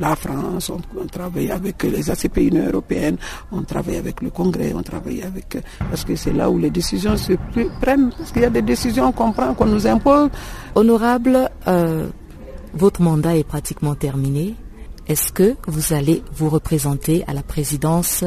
la 0.00 0.16
France, 0.16 0.70
on, 0.70 1.06
travaille 1.06 1.50
avec 1.52 1.80
les 1.84 2.10
ACP 2.10 2.38
Union 2.38 2.66
européenne, 2.66 3.16
on 3.52 3.62
travaille 3.62 3.96
avec 3.98 4.20
le 4.22 4.30
Congrès, 4.30 4.72
on 4.74 4.82
travaille 4.82 5.22
avec... 5.22 5.56
parce 5.88 6.04
que 6.04 6.16
c'est 6.16 6.32
là 6.32 6.50
où 6.50 6.58
les 6.58 6.70
décisions 6.70 7.16
se 7.16 7.34
prennent, 7.80 8.10
parce 8.10 8.32
qu'il 8.32 8.42
y 8.42 8.46
a 8.46 8.50
des 8.50 8.62
décisions 8.62 9.12
qu'on 9.12 9.30
prend, 9.32 9.54
qu'on 9.54 9.66
nous 9.66 9.86
impose. 9.86 10.30
Honorable, 10.74 11.48
votre 12.74 13.02
mandat 13.02 13.36
est 13.36 13.44
pratiquement 13.44 13.94
terminé. 13.94 14.54
Est-ce 15.06 15.32
que 15.32 15.56
vous 15.66 15.92
allez 15.94 16.22
vous 16.34 16.48
représenter 16.50 17.24
à 17.26 17.32
la 17.32 17.42
présidence 17.42 18.24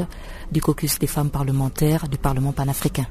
du 0.51 0.61
caucus 0.61 0.97
des 0.99 1.07
femmes 1.07 1.29
parlementaires 1.29 2.07
du 2.07 2.17
Parlement 2.17 2.51
panafricain? 2.51 3.05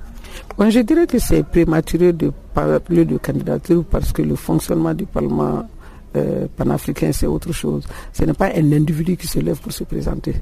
Je 0.59 0.81
dirais 0.81 1.07
que 1.07 1.19
c'est 1.19 1.43
prématuré 1.45 2.13
de 2.13 2.33
parler 2.55 3.05
de 3.05 3.17
candidature 3.19 3.85
parce 3.85 4.13
que 4.13 4.23
le 4.23 4.35
fonctionnement 4.35 4.95
du 4.95 5.07
Parlement 5.07 5.69
euh, 6.17 6.47
panafricain, 6.57 7.13
c'est 7.13 7.27
autre 7.27 7.53
chose. 7.53 7.85
Ce 8.13 8.25
n'est 8.25 8.33
pas 8.35 8.51
un 8.57 8.73
individu 8.73 9.17
qui 9.17 9.27
se 9.29 9.39
lève 9.39 9.59
pour 9.61 9.73
se 9.73 9.85
présenter 9.85 10.35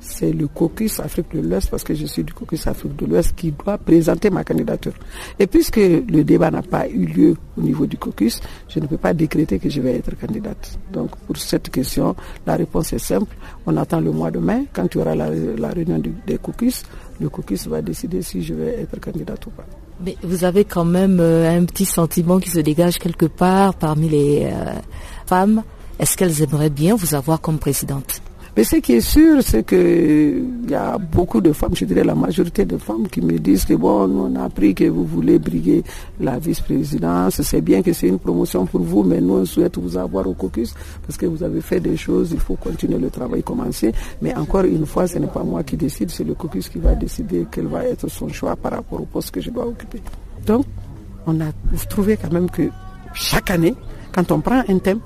c'est 0.00 0.32
le 0.32 0.48
caucus 0.48 0.98
Afrique 1.00 1.26
de 1.34 1.40
l'Ouest, 1.40 1.70
parce 1.70 1.84
que 1.84 1.94
je 1.94 2.06
suis 2.06 2.24
du 2.24 2.32
caucus 2.32 2.66
Afrique 2.66 2.96
de 2.96 3.06
l'Ouest, 3.06 3.34
qui 3.36 3.52
doit 3.52 3.78
présenter 3.78 4.30
ma 4.30 4.42
candidature. 4.44 4.94
Et 5.38 5.46
puisque 5.46 5.76
le 5.76 6.22
débat 6.24 6.50
n'a 6.50 6.62
pas 6.62 6.88
eu 6.88 7.04
lieu 7.06 7.36
au 7.56 7.60
niveau 7.60 7.86
du 7.86 7.96
caucus, 7.98 8.40
je 8.68 8.80
ne 8.80 8.86
peux 8.86 8.96
pas 8.96 9.12
décréter 9.12 9.58
que 9.58 9.68
je 9.68 9.80
vais 9.80 9.96
être 9.96 10.18
candidate. 10.18 10.78
Donc 10.92 11.10
pour 11.26 11.36
cette 11.36 11.70
question, 11.70 12.16
la 12.46 12.56
réponse 12.56 12.92
est 12.92 12.98
simple. 12.98 13.36
On 13.66 13.76
attend 13.76 14.00
le 14.00 14.10
mois 14.10 14.30
de 14.30 14.38
mai, 14.38 14.66
quand 14.72 14.86
il 14.94 14.98
y 14.98 15.00
aura 15.00 15.14
la, 15.14 15.28
réunion 15.68 16.02
des 16.26 16.38
caucus, 16.38 16.82
le 17.20 17.28
caucus 17.28 17.66
va 17.68 17.82
décider 17.82 18.22
si 18.22 18.42
je 18.42 18.54
vais 18.54 18.80
être 18.80 18.98
candidate 19.00 19.46
ou 19.46 19.50
pas. 19.50 19.66
Mais 20.02 20.16
vous 20.22 20.44
avez 20.44 20.64
quand 20.64 20.86
même 20.86 21.18
euh, 21.20 21.58
un 21.58 21.64
petit 21.66 21.84
sentiment 21.84 22.40
qui 22.40 22.48
se 22.48 22.60
dégage 22.60 22.98
quelque 22.98 23.26
part 23.26 23.74
parmi 23.74 24.08
les 24.08 24.48
euh, 24.50 24.72
femmes. 25.26 25.62
Est-ce 25.98 26.16
qu'elles 26.16 26.40
aimeraient 26.42 26.70
bien 26.70 26.94
vous 26.96 27.14
avoir 27.14 27.42
comme 27.42 27.58
présidente? 27.58 28.22
Mais 28.56 28.64
ce 28.64 28.76
qui 28.76 28.94
est 28.94 29.00
sûr, 29.00 29.42
c'est 29.42 29.64
qu'il 29.66 30.68
y 30.68 30.74
a 30.74 30.98
beaucoup 30.98 31.40
de 31.40 31.52
femmes, 31.52 31.74
je 31.74 31.84
dirais 31.84 32.02
la 32.02 32.14
majorité 32.14 32.64
de 32.64 32.76
femmes 32.78 33.08
qui 33.08 33.20
me 33.20 33.38
disent 33.38 33.64
que 33.64 33.74
bon, 33.74 34.10
on 34.10 34.36
a 34.36 34.44
appris 34.44 34.74
que 34.74 34.84
vous 34.84 35.04
voulez 35.04 35.38
briguer 35.38 35.84
la 36.18 36.38
vice-présidence. 36.38 37.42
C'est 37.42 37.60
bien 37.60 37.80
que 37.82 37.92
c'est 37.92 38.08
une 38.08 38.18
promotion 38.18 38.66
pour 38.66 38.80
vous, 38.80 39.04
mais 39.04 39.20
nous, 39.20 39.34
on 39.34 39.44
souhaite 39.44 39.78
vous 39.78 39.96
avoir 39.96 40.26
au 40.26 40.34
caucus 40.34 40.74
parce 41.06 41.16
que 41.16 41.26
vous 41.26 41.42
avez 41.42 41.60
fait 41.60 41.80
des 41.80 41.96
choses, 41.96 42.32
il 42.32 42.40
faut 42.40 42.56
continuer 42.56 42.98
le 42.98 43.10
travail 43.10 43.42
commencé. 43.42 43.92
Mais 44.20 44.34
encore 44.34 44.64
une 44.64 44.84
fois, 44.84 45.06
ce 45.06 45.18
n'est 45.18 45.26
pas 45.28 45.44
moi 45.44 45.62
qui 45.62 45.76
décide, 45.76 46.10
c'est 46.10 46.24
le 46.24 46.34
caucus 46.34 46.68
qui 46.68 46.78
va 46.78 46.94
décider 46.94 47.46
quel 47.50 47.66
va 47.66 47.84
être 47.84 48.08
son 48.08 48.28
choix 48.28 48.56
par 48.56 48.72
rapport 48.72 49.00
au 49.00 49.06
poste 49.06 49.30
que 49.30 49.40
je 49.40 49.50
dois 49.50 49.66
occuper. 49.66 50.02
Donc, 50.44 50.66
on 51.26 51.40
a 51.40 51.52
trouvé 51.88 52.16
quand 52.16 52.32
même 52.32 52.50
que 52.50 52.68
chaque 53.14 53.50
année, 53.50 53.74
quand 54.12 54.32
on 54.32 54.40
prend 54.40 54.62
un 54.66 54.78
thème, 54.78 55.00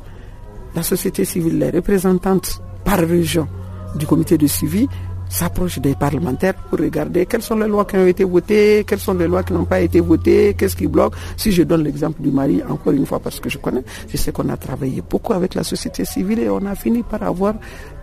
la 0.74 0.82
société 0.82 1.24
civile, 1.24 1.58
les 1.58 1.70
représentantes 1.70 2.60
par 2.84 2.98
région 2.98 3.48
du 3.96 4.06
comité 4.06 4.36
de 4.38 4.46
suivi 4.46 4.88
s'approche 5.28 5.78
des 5.80 5.94
parlementaires 5.94 6.54
pour 6.54 6.78
regarder 6.78 7.26
quelles 7.26 7.42
sont 7.42 7.56
les 7.56 7.66
lois 7.66 7.84
qui 7.84 7.96
ont 7.96 8.06
été 8.06 8.24
votées, 8.24 8.84
quelles 8.86 9.00
sont 9.00 9.14
les 9.14 9.26
lois 9.26 9.42
qui 9.42 9.52
n'ont 9.52 9.64
pas 9.64 9.80
été 9.80 10.00
votées, 10.00 10.54
qu'est-ce 10.56 10.76
qui 10.76 10.86
bloque. 10.86 11.14
Si 11.36 11.50
je 11.50 11.62
donne 11.62 11.82
l'exemple 11.82 12.22
du 12.22 12.30
mari, 12.30 12.62
encore 12.68 12.92
une 12.92 13.06
fois 13.06 13.18
parce 13.20 13.40
que 13.40 13.48
je 13.48 13.58
connais, 13.58 13.82
je 14.08 14.16
sais 14.16 14.32
qu'on 14.32 14.48
a 14.48 14.56
travaillé 14.56 15.02
beaucoup 15.08 15.32
avec 15.32 15.54
la 15.54 15.64
société 15.64 16.04
civile 16.04 16.40
et 16.40 16.48
on 16.50 16.64
a 16.66 16.74
fini 16.74 17.02
par 17.02 17.22
avoir 17.22 17.54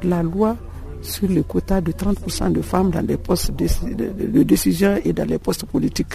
la 0.04 0.22
loi 0.24 0.58
sur 1.02 1.28
le 1.30 1.42
quota 1.44 1.82
de 1.82 1.92
30% 1.92 2.52
de 2.52 2.62
femmes 2.62 2.92
dans 2.92 3.06
les 3.06 3.18
postes 3.18 3.52
de, 3.56 4.44
décision 4.44 4.98
et 5.04 5.14
dans 5.14 5.26
les 5.28 5.40
postes 5.40 5.66
politiques. 5.66 6.14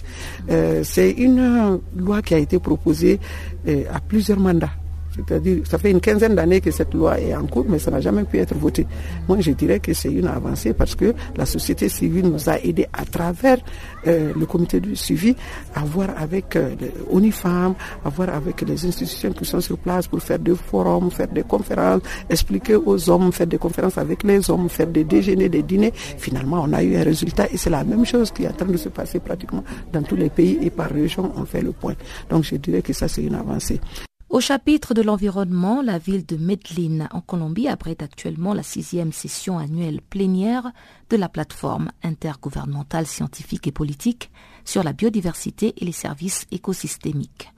Euh, 0.50 0.82
c'est 0.84 1.10
une 1.10 1.80
loi 1.96 2.22
qui 2.22 2.34
a 2.34 2.38
été 2.38 2.58
proposée 2.58 3.18
euh, 3.66 3.82
à 3.92 4.00
plusieurs 4.00 4.38
mandats 4.38 4.70
c'est-à-dire, 5.16 5.58
ça 5.66 5.78
fait 5.78 5.90
une 5.90 6.00
quinzaine 6.00 6.34
d'années 6.34 6.60
que 6.60 6.70
cette 6.70 6.92
loi 6.94 7.18
est 7.20 7.34
en 7.34 7.46
cours, 7.46 7.64
mais 7.68 7.78
ça 7.78 7.90
n'a 7.90 8.00
jamais 8.00 8.24
pu 8.24 8.38
être 8.38 8.54
voté. 8.54 8.86
Moi, 9.28 9.38
je 9.40 9.50
dirais 9.52 9.80
que 9.80 9.92
c'est 9.92 10.12
une 10.12 10.26
avancée 10.26 10.74
parce 10.74 10.94
que 10.94 11.14
la 11.36 11.46
société 11.46 11.88
civile 11.88 12.26
nous 12.28 12.48
a 12.48 12.58
aidés 12.60 12.86
à 12.92 13.04
travers 13.04 13.58
euh, 14.06 14.32
le 14.38 14.46
comité 14.46 14.80
de 14.80 14.94
suivi 14.94 15.34
à 15.74 15.80
voir 15.84 16.08
avec 16.16 16.56
euh, 16.56 16.74
l'ONIFAM, 17.10 17.74
à 18.04 18.08
voir 18.08 18.30
avec 18.30 18.60
les 18.62 18.86
institutions 18.86 19.32
qui 19.32 19.44
sont 19.44 19.60
sur 19.60 19.78
place 19.78 20.06
pour 20.06 20.20
faire 20.22 20.38
des 20.38 20.54
forums, 20.54 21.10
faire 21.10 21.28
des 21.28 21.42
conférences, 21.42 22.02
expliquer 22.28 22.76
aux 22.76 23.10
hommes, 23.10 23.32
faire 23.32 23.46
des 23.46 23.58
conférences 23.58 23.98
avec 23.98 24.22
les 24.22 24.50
hommes, 24.50 24.68
faire 24.68 24.86
des 24.86 25.04
déjeuners, 25.04 25.48
des 25.48 25.62
dîners. 25.62 25.92
Finalement, 25.94 26.62
on 26.66 26.72
a 26.72 26.82
eu 26.82 26.96
un 26.96 27.02
résultat 27.04 27.46
et 27.52 27.56
c'est 27.56 27.70
la 27.70 27.84
même 27.84 28.04
chose 28.04 28.30
qui 28.30 28.44
est 28.44 28.48
en 28.48 28.52
train 28.52 28.66
de 28.66 28.76
se 28.76 28.88
passer 28.88 29.18
pratiquement 29.20 29.64
dans 29.92 30.02
tous 30.02 30.16
les 30.16 30.30
pays 30.30 30.58
et 30.62 30.70
par 30.70 30.90
région, 30.90 31.32
on 31.36 31.44
fait 31.44 31.62
le 31.62 31.72
point. 31.72 31.94
Donc, 32.30 32.44
je 32.44 32.56
dirais 32.56 32.82
que 32.82 32.92
ça, 32.92 33.08
c'est 33.08 33.22
une 33.22 33.34
avancée. 33.34 33.80
Au 34.28 34.40
chapitre 34.40 34.92
de 34.92 35.02
l'environnement, 35.02 35.82
la 35.82 35.98
ville 35.98 36.26
de 36.26 36.36
Medellín 36.36 37.08
en 37.12 37.20
Colombie 37.20 37.68
abrite 37.68 38.02
actuellement 38.02 38.54
la 38.54 38.64
sixième 38.64 39.12
session 39.12 39.56
annuelle 39.56 40.00
plénière 40.00 40.72
de 41.10 41.16
la 41.16 41.28
plateforme 41.28 41.92
intergouvernementale 42.02 43.06
scientifique 43.06 43.68
et 43.68 43.72
politique 43.72 44.32
sur 44.64 44.82
la 44.82 44.92
biodiversité 44.92 45.74
et 45.78 45.84
les 45.84 45.92
services 45.92 46.44
écosystémiques. 46.50 47.52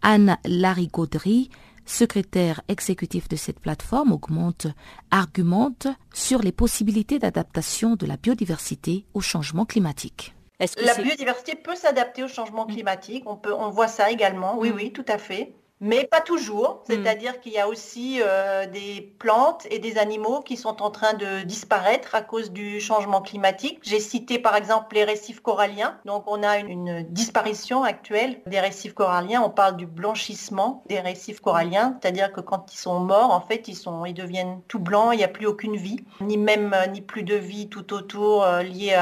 Anne 0.00 0.38
Larigaudry, 0.46 1.50
secrétaire 1.84 2.62
exécutif 2.68 3.28
de 3.28 3.36
cette 3.36 3.60
plateforme, 3.60 4.12
augmente, 4.12 4.66
argumente 5.10 5.88
sur 6.14 6.40
les 6.40 6.52
possibilités 6.52 7.18
d'adaptation 7.18 7.96
de 7.96 8.06
la 8.06 8.16
biodiversité 8.16 9.04
au 9.12 9.20
changement 9.20 9.66
climatique. 9.66 10.34
La 10.58 10.94
biodiversité 10.94 11.54
peut 11.54 11.76
s'adapter 11.76 12.24
au 12.24 12.28
changement 12.28 12.64
climatique, 12.64 13.24
on, 13.26 13.36
peut, 13.36 13.52
on 13.52 13.68
voit 13.68 13.88
ça 13.88 14.10
également, 14.10 14.58
oui, 14.58 14.72
oui, 14.74 14.90
tout 14.90 15.04
à 15.06 15.18
fait 15.18 15.54
mais 15.84 16.06
pas 16.06 16.22
toujours. 16.22 16.82
Hmm. 16.88 16.92
C'est-à-dire 16.92 17.40
qu'il 17.40 17.52
y 17.52 17.58
a 17.58 17.68
aussi 17.68 18.20
euh, 18.22 18.66
des 18.66 19.14
plantes 19.18 19.66
et 19.70 19.78
des 19.78 19.98
animaux 19.98 20.40
qui 20.40 20.56
sont 20.56 20.82
en 20.82 20.90
train 20.90 21.12
de 21.12 21.42
disparaître 21.42 22.14
à 22.14 22.22
cause 22.22 22.50
du 22.50 22.80
changement 22.80 23.20
climatique. 23.20 23.80
J'ai 23.82 24.00
cité 24.00 24.38
par 24.38 24.56
exemple 24.56 24.94
les 24.94 25.04
récifs 25.04 25.40
coralliens. 25.40 25.98
Donc 26.06 26.24
on 26.26 26.42
a 26.42 26.58
une, 26.58 27.02
disparition 27.10 27.84
actuelle 27.84 28.40
des 28.46 28.60
récifs 28.60 28.94
coralliens. 28.94 29.42
On 29.42 29.50
parle 29.50 29.76
du 29.76 29.86
blanchissement 29.86 30.82
des 30.88 31.00
récifs 31.00 31.40
coralliens, 31.40 31.98
c'est-à-dire 32.00 32.32
que 32.32 32.40
quand 32.40 32.72
ils 32.72 32.78
sont 32.78 32.98
morts, 32.98 33.30
en 33.30 33.42
fait, 33.42 33.68
ils, 33.68 33.76
sont, 33.76 34.06
ils 34.06 34.14
deviennent 34.14 34.60
tout 34.68 34.78
blancs, 34.78 35.10
il 35.12 35.18
n'y 35.18 35.24
a 35.24 35.28
plus 35.28 35.46
aucune 35.46 35.76
vie, 35.76 36.00
ni 36.22 36.38
même 36.38 36.72
euh, 36.72 36.86
ni 36.86 37.02
plus 37.02 37.24
de 37.24 37.34
vie 37.34 37.68
tout 37.68 37.92
autour 37.92 38.42
euh, 38.42 38.62
liée 38.62 38.96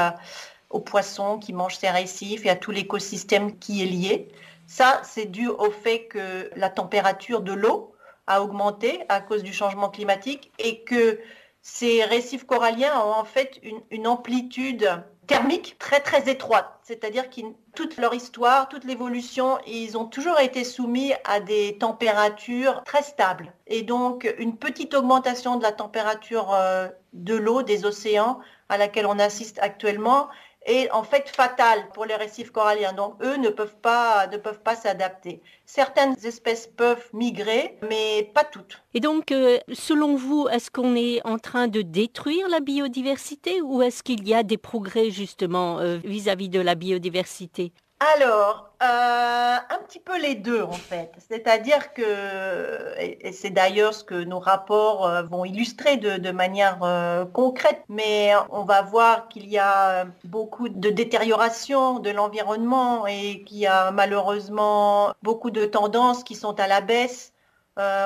aux 0.69 0.81
poissons 0.81 1.37
qui 1.37 1.53
mangent 1.53 1.77
ces 1.77 1.89
récifs 1.89 2.45
et 2.45 2.49
à 2.49 2.57
tout 2.57 2.71
l'écosystème 2.71 3.57
qui 3.57 3.83
est 3.83 3.85
lié. 3.85 4.27
Ça, 4.67 5.01
c'est 5.03 5.25
dû 5.25 5.47
au 5.47 5.71
fait 5.71 6.07
que 6.07 6.49
la 6.55 6.69
température 6.69 7.41
de 7.41 7.53
l'eau 7.53 7.93
a 8.27 8.41
augmenté 8.41 9.03
à 9.09 9.21
cause 9.21 9.43
du 9.43 9.53
changement 9.53 9.89
climatique 9.89 10.51
et 10.59 10.83
que 10.83 11.19
ces 11.61 12.03
récifs 12.03 12.45
coralliens 12.45 12.93
ont 13.05 13.13
en 13.13 13.23
fait 13.23 13.59
une, 13.89 14.07
amplitude 14.07 14.89
thermique 15.27 15.77
très 15.79 16.01
très 16.01 16.29
étroite, 16.29 16.69
c'est-à-dire 16.83 17.29
que 17.29 17.39
toute 17.73 17.95
leur 17.95 18.13
histoire, 18.13 18.67
toute 18.67 18.83
l'évolution, 18.83 19.57
ils 19.65 19.97
ont 19.97 20.05
toujours 20.05 20.41
été 20.41 20.65
soumis 20.65 21.13
à 21.23 21.39
des 21.39 21.77
températures 21.77 22.83
très 22.83 23.01
stables. 23.01 23.53
Et 23.67 23.83
donc 23.83 24.31
une 24.37 24.57
petite 24.57 24.93
augmentation 24.93 25.55
de 25.55 25.63
la 25.63 25.71
température 25.71 26.53
euh, 26.53 26.89
de 27.13 27.35
l'eau, 27.35 27.63
des 27.63 27.85
océans, 27.85 28.39
à 28.67 28.77
laquelle 28.77 29.05
on 29.05 29.17
assiste 29.17 29.59
actuellement, 29.59 30.27
est 30.65 30.89
en 30.91 31.03
fait 31.03 31.29
fatale 31.29 31.89
pour 31.93 32.05
les 32.05 32.15
récifs 32.15 32.51
coralliens. 32.51 32.93
Donc 32.93 33.15
eux 33.21 33.37
ne 33.37 33.49
peuvent 33.49 33.75
pas 33.75 34.75
s'adapter. 34.75 35.41
Certaines 35.65 36.15
espèces 36.25 36.67
peuvent 36.67 37.09
migrer, 37.13 37.77
mais 37.89 38.31
pas 38.33 38.43
toutes. 38.43 38.83
Et 38.93 38.99
donc, 38.99 39.31
euh, 39.31 39.59
selon 39.71 40.15
vous, 40.15 40.47
est-ce 40.49 40.69
qu'on 40.69 40.95
est 40.95 41.25
en 41.25 41.39
train 41.39 41.67
de 41.67 41.81
détruire 41.81 42.47
la 42.49 42.59
biodiversité 42.59 43.61
ou 43.61 43.81
est-ce 43.81 44.03
qu'il 44.03 44.27
y 44.27 44.33
a 44.33 44.43
des 44.43 44.57
progrès 44.57 45.09
justement 45.09 45.79
vis 46.03 46.29
à 46.29 46.35
-vis 46.35 46.49
de 46.49 46.59
la 46.59 46.75
biodiversité? 46.75 47.71
Alors, 48.15 48.73
euh, 48.81 48.85
un 48.85 49.79
petit 49.87 49.99
peu 49.99 50.19
les 50.19 50.35
deux 50.35 50.61
en 50.61 50.71
fait. 50.73 51.11
C'est-à-dire 51.29 51.93
que, 51.93 52.99
et, 52.99 53.31
c'est 53.31 53.49
d'ailleurs 53.49 53.93
ce 53.93 54.03
que 54.03 54.15
nos 54.15 54.39
rapports 54.39 55.07
euh, 55.07 55.23
vont 55.23 55.45
illustrer 55.45 55.97
de, 55.97 56.31
manière 56.31 56.79
euh, 56.83 57.25
concrète, 57.25 57.83
mais 57.89 58.33
on 58.49 58.63
va 58.63 58.81
voir 58.81 59.29
qu'il 59.29 59.47
y 59.49 59.57
a 59.57 60.05
beaucoup 60.25 60.69
de 60.69 60.89
détérioration 60.89 61.99
de 61.99 62.09
l'environnement 62.09 63.07
et 63.07 63.43
qu'il 63.43 63.59
y 63.59 63.67
a 63.67 63.91
malheureusement 63.91 65.13
beaucoup 65.23 65.51
de 65.51 65.65
tendances 65.65 66.23
qui 66.23 66.35
sont 66.35 66.59
à 66.59 66.67
la 66.67 66.81
baisse 66.81 67.31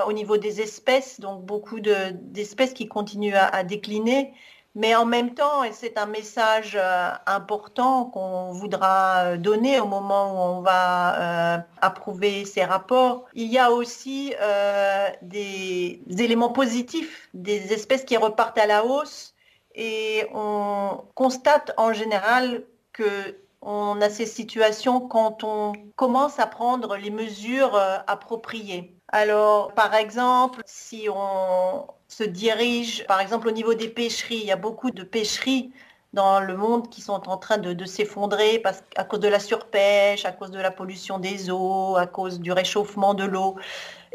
au 0.08 0.14
niveau 0.14 0.38
des 0.38 0.62
espèces, 0.62 1.20
donc 1.20 1.43
beaucoup 1.43 1.82
d'espèces 1.82 2.74
qui 2.74 2.88
continuent 2.88 3.36
à 3.36 3.64
décliner. 3.64 4.34
Mais 4.78 4.93
en 4.93 5.05
même 5.05 5.34
temps, 5.34 5.63
et 5.63 5.71
c'est 5.71 5.97
un 5.97 6.05
message 6.05 6.78
euh, 6.80 7.09
important 7.25 8.05
qu'on 8.05 8.51
voudra 8.51 9.23
euh, 9.23 9.38
donner 9.38 9.80
au 9.80 9.88
moment 9.88 10.34
où 10.34 10.57
on 10.59 10.61
va 10.61 11.55
euh, 11.55 11.57
approuver 11.82 12.45
ces 12.45 12.63
rapports, 12.63 13.25
il 13.34 13.47
y 13.47 13.57
a 13.57 13.71
aussi 13.71 14.36
des 15.23 15.99
éléments 16.19 16.51
positifs, 16.51 17.28
des 17.34 17.73
espèces 17.73 18.03
qui 18.05 18.17
repartent 18.17 18.59
à 18.59 18.67
la 18.67 18.86
hausse 18.86 19.34
et 19.73 20.28
on 20.32 21.01
constate 21.15 21.73
en 21.78 21.91
général 21.91 22.63
que 22.93 23.39
on 23.63 23.99
a 23.99 24.11
ces 24.11 24.28
situations 24.28 25.01
quand 25.01 25.43
on 25.43 25.73
commence 25.95 26.39
à 26.39 26.45
prendre 26.45 26.97
les 26.97 27.09
mesures 27.09 27.75
appropriées. 28.05 28.95
Alors, 29.07 29.73
par 29.73 29.95
exemple, 29.95 30.61
si 30.65 31.07
on 31.09 31.88
se 32.08 32.24
dirige, 32.24 33.05
par 33.08 33.20
exemple, 33.20 33.47
au 33.47 33.51
niveau 33.51 33.74
des 33.74 33.89
pêcheries, 33.89 34.38
il 34.38 34.45
y 34.45 34.51
a 34.51 34.55
beaucoup 34.55 34.91
de 34.91 35.03
pêcheries 35.03 35.72
dans 36.14 36.39
le 36.39 36.55
monde 36.55 36.89
qui 36.89 37.01
sont 37.01 37.30
en 37.30 37.38
train 37.38 37.58
de, 37.58 37.86
s'effondrer 37.86 38.64
à 38.95 39.03
cause 39.03 39.20
de 39.20 39.28
la 39.28 39.39
surpêche, 39.39 40.26
à 40.26 40.32
cause 40.32 40.51
de 40.51 40.60
la 40.60 40.72
pollution 40.72 41.20
des 41.20 41.49
eaux, 41.49 41.95
à 41.97 42.08
cause 42.08 42.39
du 42.39 42.51
réchauffement 42.51 43.14
de 43.14 43.26
l'eau. 43.26 43.55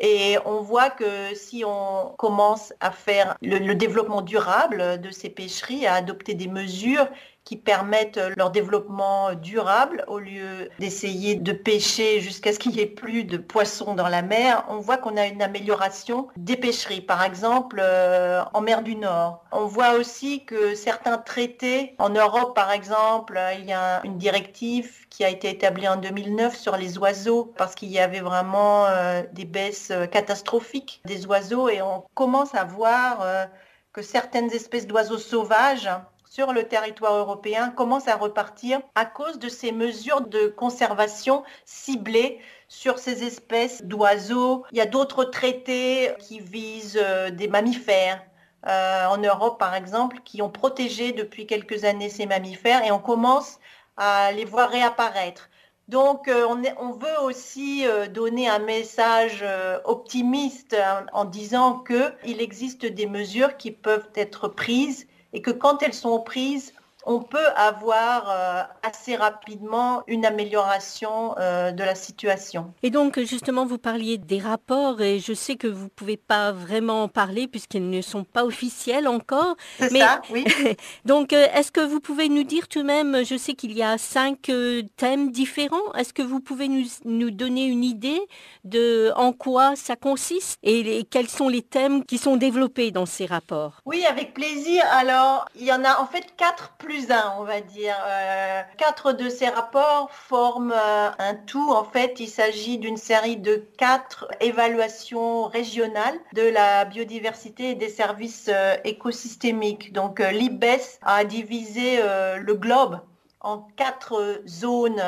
Et 0.02 0.36
on 0.44 0.60
voit 0.60 0.90
que 0.90 1.32
si 1.34 1.64
on 1.64 2.12
commence 2.18 2.74
à 2.80 2.90
faire 2.90 3.36
le, 3.40 3.72
développement 3.74 4.20
durable 4.20 5.00
de 5.00 5.10
ces 5.10 5.30
pêcheries, 5.30 5.86
à 5.86 5.94
adopter 5.94 6.34
des 6.34 6.48
mesures 6.48 7.06
qui 7.44 7.56
permettent 7.56 8.20
leur 8.36 8.50
développement 8.50 9.34
durable 9.34 10.04
au 10.06 10.18
lieu 10.18 10.70
d'essayer 10.78 11.34
de 11.34 11.52
pêcher 11.52 12.20
jusqu'à 12.20 12.52
ce 12.52 12.58
qu'il 12.58 12.72
n'y 12.72 12.80
ait 12.80 12.86
plus 12.86 13.24
de 13.24 13.36
poissons 13.36 13.94
dans 13.94 14.08
la 14.08 14.22
mer, 14.22 14.64
on 14.68 14.78
voit 14.78 14.96
qu'on 14.96 15.16
a 15.16 15.26
une 15.26 15.42
amélioration 15.42 16.28
des 16.36 16.56
pêcheries, 16.56 17.00
par 17.00 17.24
exemple 17.24 17.80
euh, 17.80 18.42
en 18.54 18.60
mer 18.60 18.82
du 18.82 18.94
Nord. 18.94 19.44
On 19.50 19.66
voit 19.66 19.94
aussi 19.94 20.44
que 20.44 20.74
certains 20.74 21.18
traités, 21.18 21.94
en 21.98 22.10
Europe 22.10 22.54
par 22.54 22.70
exemple, 22.70 23.40
il 23.58 23.66
y 23.66 23.72
a 23.72 24.00
une 24.04 24.18
directive 24.18 25.06
qui 25.10 25.24
a 25.24 25.28
été 25.28 25.50
établie 25.50 25.88
en 25.88 25.96
2009 25.96 26.56
sur 26.56 26.76
les 26.76 26.96
oiseaux 26.96 27.52
parce 27.56 27.74
qu'il 27.74 27.90
y 27.90 27.98
avait 27.98 28.20
vraiment 28.20 28.86
euh, 28.86 29.22
des 29.32 29.44
baisses 29.44 29.91
euh, 29.92 30.06
catastrophiques 30.06 31.00
des 31.04 31.26
oiseaux 31.26 31.68
et 31.68 31.82
on 31.82 32.04
commence 32.14 32.54
à 32.54 32.64
voir 32.64 33.48
que 33.92 34.02
certaines 34.02 34.50
espèces 34.52 34.86
d'oiseaux 34.86 35.18
sauvages 35.18 35.90
sur 36.32 36.54
le 36.54 36.64
territoire 36.64 37.14
européen 37.16 37.68
commence 37.68 38.08
à 38.08 38.16
repartir 38.16 38.80
à 38.94 39.04
cause 39.04 39.38
de 39.38 39.50
ces 39.50 39.70
mesures 39.70 40.22
de 40.22 40.46
conservation 40.46 41.42
ciblées 41.66 42.40
sur 42.68 42.98
ces 42.98 43.22
espèces 43.22 43.84
d'oiseaux. 43.84 44.64
Il 44.72 44.78
y 44.78 44.80
a 44.80 44.86
d'autres 44.86 45.24
traités 45.24 46.10
qui 46.20 46.40
visent 46.40 46.98
euh, 46.98 47.28
des 47.30 47.48
mammifères. 47.48 48.24
Euh, 48.66 49.06
en 49.06 49.18
Europe, 49.18 49.58
par 49.58 49.74
exemple, 49.74 50.20
qui 50.24 50.40
ont 50.40 50.48
protégé 50.48 51.12
depuis 51.12 51.46
quelques 51.46 51.84
années 51.84 52.08
ces 52.08 52.24
mammifères 52.24 52.82
et 52.82 52.92
on 52.92 52.98
commence 52.98 53.58
à 53.98 54.32
les 54.32 54.46
voir 54.46 54.70
réapparaître. 54.70 55.50
Donc, 55.92 56.26
euh, 56.26 56.46
on, 56.80 56.92
veut 56.92 57.20
aussi 57.22 57.84
donner 58.14 58.48
un 58.48 58.60
message 58.60 59.44
optimiste 59.84 60.74
hein, 60.74 61.04
en 61.12 61.26
disant 61.26 61.84
qu'il 61.84 62.40
existe 62.40 62.86
des 62.86 63.06
mesures 63.06 63.58
qui 63.58 63.70
peuvent 63.70 64.08
être 64.14 64.48
prises 64.48 65.06
et 65.34 65.42
que 65.42 65.50
quand 65.50 65.82
elles 65.82 65.92
sont 65.92 66.18
prises, 66.20 66.72
on 67.04 67.20
peut 67.20 67.48
avoir 67.56 68.30
euh, 68.30 68.62
assez 68.82 69.16
rapidement 69.16 70.02
une 70.06 70.24
amélioration 70.24 71.34
euh, 71.38 71.72
de 71.72 71.82
la 71.82 71.94
situation. 71.94 72.72
Et 72.82 72.90
donc, 72.90 73.18
justement, 73.20 73.66
vous 73.66 73.78
parliez 73.78 74.18
des 74.18 74.38
rapports 74.38 75.00
et 75.00 75.18
je 75.18 75.32
sais 75.32 75.56
que 75.56 75.66
vous 75.66 75.84
ne 75.84 75.88
pouvez 75.88 76.16
pas 76.16 76.52
vraiment 76.52 77.04
en 77.04 77.08
parler 77.08 77.48
puisqu'ils 77.48 77.90
ne 77.90 78.02
sont 78.02 78.24
pas 78.24 78.44
officiels 78.44 79.08
encore. 79.08 79.56
C'est 79.78 79.90
ça, 79.90 80.22
oui. 80.30 80.44
donc, 81.04 81.32
euh, 81.32 81.46
est-ce 81.54 81.72
que 81.72 81.80
vous 81.80 82.00
pouvez 82.00 82.28
nous 82.28 82.44
dire 82.44 82.68
tout 82.68 82.82
de 82.82 82.86
même, 82.86 83.24
je 83.24 83.36
sais 83.36 83.54
qu'il 83.54 83.72
y 83.72 83.82
a 83.82 83.98
cinq 83.98 84.50
thèmes 84.96 85.30
différents, 85.30 85.92
est-ce 85.96 86.12
que 86.12 86.22
vous 86.22 86.40
pouvez 86.40 86.68
nous, 86.68 86.84
nous, 87.04 87.30
donner 87.30 87.64
une 87.64 87.84
idée 87.84 88.20
de 88.64 89.12
en 89.16 89.32
quoi 89.32 89.76
ça 89.76 89.96
consiste 89.96 90.58
et 90.62 91.04
quels 91.10 91.28
sont 91.28 91.48
les 91.48 91.62
thèmes 91.62 92.04
qui 92.04 92.18
sont 92.18 92.36
développés 92.36 92.90
dans 92.90 93.06
ces 93.06 93.26
rapports? 93.26 93.80
Oui, 93.84 94.04
avec 94.04 94.34
plaisir. 94.34 94.84
Alors, 94.90 95.46
il 95.54 95.64
y 95.64 95.72
en 95.72 95.84
a 95.84 96.00
en 96.00 96.06
fait 96.06 96.34
quatre 96.36 96.72
plus 96.78 96.91
un, 97.10 97.34
on 97.38 97.44
va 97.44 97.60
dire. 97.60 97.96
Euh, 98.06 98.62
quatre 98.76 99.12
de 99.12 99.28
ces 99.28 99.48
rapports 99.48 100.10
forment 100.10 100.72
euh, 100.72 101.10
un 101.18 101.34
tout. 101.34 101.70
En 101.72 101.84
fait, 101.84 102.20
il 102.20 102.28
s'agit 102.28 102.78
d'une 102.78 102.96
série 102.96 103.36
de 103.36 103.66
quatre 103.78 104.28
évaluations 104.40 105.44
régionales 105.44 106.18
de 106.34 106.42
la 106.42 106.84
biodiversité 106.84 107.70
et 107.70 107.74
des 107.74 107.88
services 107.88 108.50
euh, 108.52 108.76
écosystémiques. 108.84 109.92
Donc, 109.92 110.20
l'IBES 110.20 110.98
a 111.02 111.24
divisé 111.24 112.00
le 112.02 112.54
globe 112.54 113.00
en 113.40 113.58
quatre 113.76 114.42
zones 114.46 115.02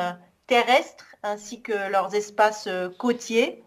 terrestres 0.47 1.05
ainsi 1.23 1.61
que 1.61 1.89
leurs 1.91 2.15
espaces 2.15 2.67
côtiers. 2.97 3.63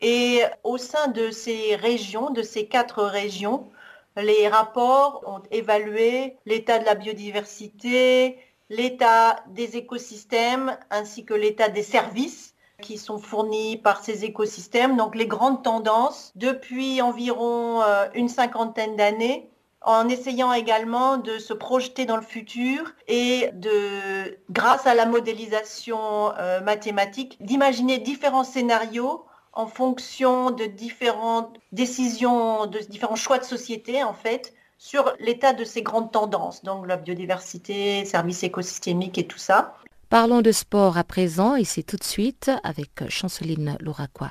Et 0.00 0.42
au 0.64 0.78
sein 0.78 1.08
de 1.08 1.30
ces 1.30 1.76
régions, 1.76 2.30
de 2.30 2.42
ces 2.42 2.66
quatre 2.66 3.02
régions, 3.02 3.68
les 4.16 4.48
rapports 4.48 5.22
ont 5.26 5.42
évalué 5.50 6.36
l'état 6.46 6.78
de 6.78 6.84
la 6.84 6.94
biodiversité, 6.94 8.38
l'état 8.70 9.44
des 9.48 9.76
écosystèmes 9.76 10.76
ainsi 10.90 11.24
que 11.24 11.34
l'état 11.34 11.68
des 11.68 11.82
services 11.82 12.54
qui 12.82 12.96
sont 12.98 13.18
fournis 13.18 13.76
par 13.76 14.04
ces 14.04 14.24
écosystèmes. 14.24 14.96
Donc 14.96 15.14
les 15.14 15.26
grandes 15.26 15.62
tendances 15.62 16.32
depuis 16.36 17.02
environ 17.02 17.82
euh, 17.82 18.06
une 18.14 18.28
cinquantaine 18.28 18.96
d'années 18.96 19.50
en 19.82 20.08
essayant 20.08 20.52
également 20.52 21.18
de 21.18 21.38
se 21.38 21.52
projeter 21.52 22.04
dans 22.04 22.16
le 22.16 22.22
futur 22.22 22.92
et 23.06 23.50
de, 23.52 24.38
grâce 24.50 24.86
à 24.86 24.94
la 24.94 25.06
modélisation 25.06 26.32
euh, 26.36 26.60
mathématique, 26.60 27.36
d'imaginer 27.40 27.98
différents 27.98 28.44
scénarios 28.44 29.24
en 29.58 29.66
fonction 29.66 30.52
de 30.52 30.66
différentes 30.66 31.58
décisions, 31.72 32.66
de 32.66 32.78
différents 32.78 33.16
choix 33.16 33.38
de 33.38 33.44
société, 33.44 34.04
en 34.04 34.14
fait, 34.14 34.54
sur 34.78 35.12
l'état 35.18 35.52
de 35.52 35.64
ces 35.64 35.82
grandes 35.82 36.12
tendances, 36.12 36.62
donc 36.62 36.86
la 36.86 36.96
biodiversité, 36.96 38.04
services 38.04 38.44
écosystémiques 38.44 39.18
et 39.18 39.26
tout 39.26 39.38
ça. 39.38 39.74
Parlons 40.10 40.42
de 40.42 40.52
sport 40.52 40.96
à 40.96 41.02
présent 41.02 41.56
et 41.56 41.64
c'est 41.64 41.82
tout 41.82 41.96
de 41.96 42.04
suite 42.04 42.52
avec 42.62 43.08
Chanceline 43.08 43.76
Louraquois. 43.80 44.30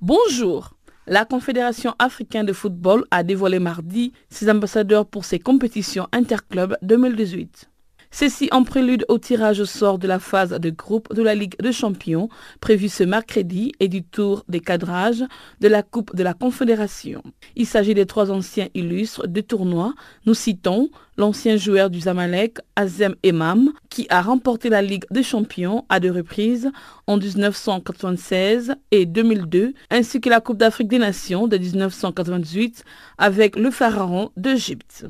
Bonjour. 0.00 0.73
La 1.06 1.26
Confédération 1.26 1.94
africaine 1.98 2.46
de 2.46 2.54
football 2.54 3.04
a 3.10 3.22
dévoilé 3.22 3.58
mardi 3.58 4.14
ses 4.30 4.48
ambassadeurs 4.50 5.04
pour 5.04 5.26
ses 5.26 5.38
compétitions 5.38 6.08
interclubs 6.12 6.78
2018. 6.80 7.68
Ceci 8.16 8.48
en 8.52 8.62
prélude 8.62 9.04
au 9.08 9.18
tirage 9.18 9.58
au 9.58 9.64
sort 9.64 9.98
de 9.98 10.06
la 10.06 10.20
phase 10.20 10.50
de 10.50 10.70
groupe 10.70 11.12
de 11.12 11.20
la 11.20 11.34
Ligue 11.34 11.56
des 11.60 11.72
Champions 11.72 12.28
prévue 12.60 12.88
ce 12.88 13.02
mercredi 13.02 13.72
et 13.80 13.88
du 13.88 14.04
tour 14.04 14.44
des 14.48 14.60
cadrages 14.60 15.24
de 15.60 15.66
la 15.66 15.82
Coupe 15.82 16.14
de 16.14 16.22
la 16.22 16.32
Confédération. 16.32 17.24
Il 17.56 17.66
s'agit 17.66 17.92
des 17.92 18.06
trois 18.06 18.30
anciens 18.30 18.68
illustres 18.74 19.26
de 19.26 19.40
tournoi. 19.40 19.94
Nous 20.26 20.34
citons 20.34 20.90
l'ancien 21.16 21.56
joueur 21.56 21.90
du 21.90 22.02
Zamalek, 22.02 22.58
Azem 22.76 23.16
Emam, 23.24 23.72
qui 23.90 24.06
a 24.10 24.22
remporté 24.22 24.68
la 24.68 24.80
Ligue 24.80 25.06
des 25.10 25.24
Champions 25.24 25.84
à 25.88 25.98
deux 25.98 26.12
reprises 26.12 26.70
en 27.08 27.16
1996 27.16 28.76
et 28.92 29.06
2002, 29.06 29.74
ainsi 29.90 30.20
que 30.20 30.30
la 30.30 30.40
Coupe 30.40 30.58
d'Afrique 30.58 30.86
des 30.86 31.00
Nations 31.00 31.48
de 31.48 31.58
1998 31.58 32.84
avec 33.18 33.56
le 33.56 33.72
Pharaon 33.72 34.30
d'Égypte. 34.36 35.04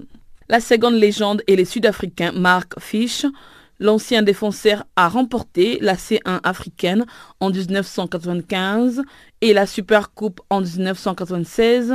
La 0.48 0.60
seconde 0.60 0.94
légende 0.94 1.42
est 1.48 1.56
le 1.56 1.64
Sud-Africain 1.64 2.32
Mark 2.32 2.78
Fish. 2.78 3.24
L'ancien 3.80 4.22
défenseur 4.22 4.84
a 4.94 5.08
remporté 5.08 5.78
la 5.80 5.94
C1 5.94 6.40
africaine 6.44 7.06
en 7.40 7.50
1995 7.50 9.02
et 9.40 9.54
la 9.54 9.66
Super 9.66 10.12
Coupe 10.12 10.42
en 10.50 10.60
1996, 10.60 11.94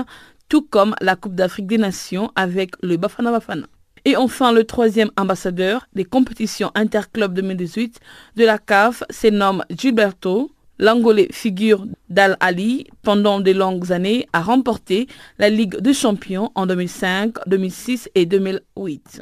tout 0.50 0.64
comme 0.64 0.96
la 1.00 1.16
Coupe 1.16 1.36
d'Afrique 1.36 1.68
des 1.68 1.78
Nations 1.78 2.32
avec 2.36 2.72
le 2.82 2.98
Bafana 2.98 3.32
Bafana. 3.32 3.68
Et 4.06 4.16
enfin, 4.16 4.52
le 4.52 4.64
troisième 4.64 5.12
ambassadeur 5.16 5.86
des 5.94 6.06
compétitions 6.06 6.72
interclubs 6.74 7.34
2018 7.34 8.00
de 8.36 8.46
la 8.46 8.58
CAF 8.58 9.04
se 9.12 9.28
nomme 9.28 9.64
Gilberto. 9.70 10.52
L'Angolais 10.82 11.28
figure 11.32 11.86
d'Al 12.10 12.38
Ali 12.40 12.88
pendant 13.04 13.42
de 13.42 13.52
longues 13.52 13.92
années 13.92 14.26
a 14.32 14.42
remporté 14.42 15.08
la 15.38 15.50
Ligue 15.50 15.76
des 15.82 15.94
champions 15.94 16.52
en 16.56 16.66
2005, 16.66 17.36
2006 17.48 18.10
et 18.16 18.26
2008. 18.26 19.22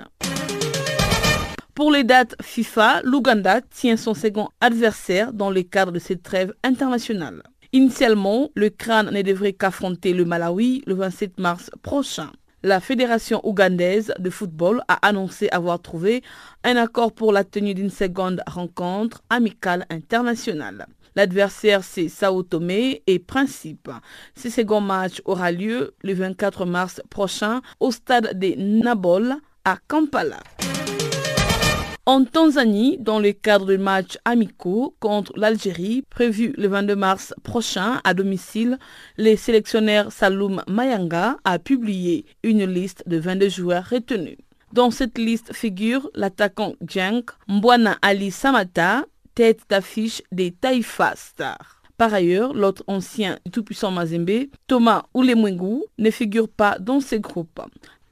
Pour 1.73 1.91
les 1.91 2.03
dates 2.03 2.35
FIFA, 2.43 3.01
l'Ouganda 3.03 3.61
tient 3.61 3.97
son 3.97 4.13
second 4.13 4.49
adversaire 4.61 5.33
dans 5.33 5.49
le 5.49 5.63
cadre 5.63 5.91
de 5.91 5.97
cette 5.97 6.21
trêve 6.21 6.53
internationale. 6.63 7.41
Initialement, 7.73 8.49
le 8.53 8.69
crâne 8.69 9.09
ne 9.09 9.23
devrait 9.23 9.53
qu'affronter 9.53 10.13
le 10.13 10.25
Malawi 10.25 10.83
le 10.85 10.93
27 10.93 11.39
mars 11.39 11.71
prochain. 11.81 12.29
La 12.61 12.79
Fédération 12.79 13.39
ougandaise 13.47 14.13
de 14.19 14.29
football 14.29 14.81
a 14.87 14.95
annoncé 15.07 15.49
avoir 15.49 15.81
trouvé 15.81 16.21
un 16.63 16.75
accord 16.75 17.13
pour 17.13 17.31
la 17.31 17.43
tenue 17.43 17.73
d'une 17.73 17.89
seconde 17.89 18.41
rencontre 18.45 19.23
amicale 19.29 19.85
internationale. 19.89 20.87
L'adversaire, 21.17 21.83
c'est 21.83 22.09
Sao 22.09 22.43
Tomé 22.43 23.01
et 23.07 23.17
Principe. 23.17 23.89
Ce 24.35 24.51
second 24.51 24.81
match 24.81 25.19
aura 25.25 25.51
lieu 25.51 25.95
le 26.03 26.13
24 26.13 26.67
mars 26.67 27.01
prochain 27.09 27.61
au 27.79 27.89
stade 27.89 28.37
des 28.37 28.55
Nabol 28.55 29.33
à 29.65 29.77
Kampala. 29.87 30.37
En 32.05 32.23
Tanzanie, 32.23 32.99
dans 32.99 33.17
le 33.17 33.31
cadre 33.31 33.65
de 33.65 33.77
matchs 33.77 34.19
amicaux 34.25 34.95
contre 34.99 35.33
l'Algérie, 35.35 36.03
prévu 36.07 36.53
le 36.55 36.67
22 36.67 36.95
mars 36.95 37.33
prochain 37.41 37.99
à 38.03 38.13
domicile, 38.13 38.77
le 39.17 39.35
sélectionneur 39.35 40.11
Saloum 40.11 40.61
Mayanga 40.67 41.37
a 41.45 41.57
publié 41.57 42.27
une 42.43 42.63
liste 42.65 43.03
de 43.07 43.17
22 43.17 43.49
joueurs 43.49 43.89
retenus. 43.89 44.37
Dans 44.71 44.91
cette 44.91 45.17
liste 45.17 45.53
figure 45.53 46.11
l'attaquant 46.13 46.73
Djank 46.85 47.31
Mbwana 47.47 47.97
Ali 48.03 48.29
Samata, 48.29 49.05
tête 49.37 49.61
d'affiche 49.69 50.23
des 50.31 50.49
Taïfa 50.49 51.13
Stars. 51.15 51.83
Par 51.95 52.11
ailleurs, 52.11 52.55
l'autre 52.55 52.83
ancien 52.87 53.37
du 53.45 53.51
tout-puissant 53.51 53.91
Mazembe, 53.91 54.47
Thomas 54.65 55.03
Oulemwengu, 55.13 55.83
ne 55.99 56.09
figure 56.09 56.49
pas 56.49 56.79
dans 56.79 57.01
ce 57.01 57.17
groupe. 57.17 57.61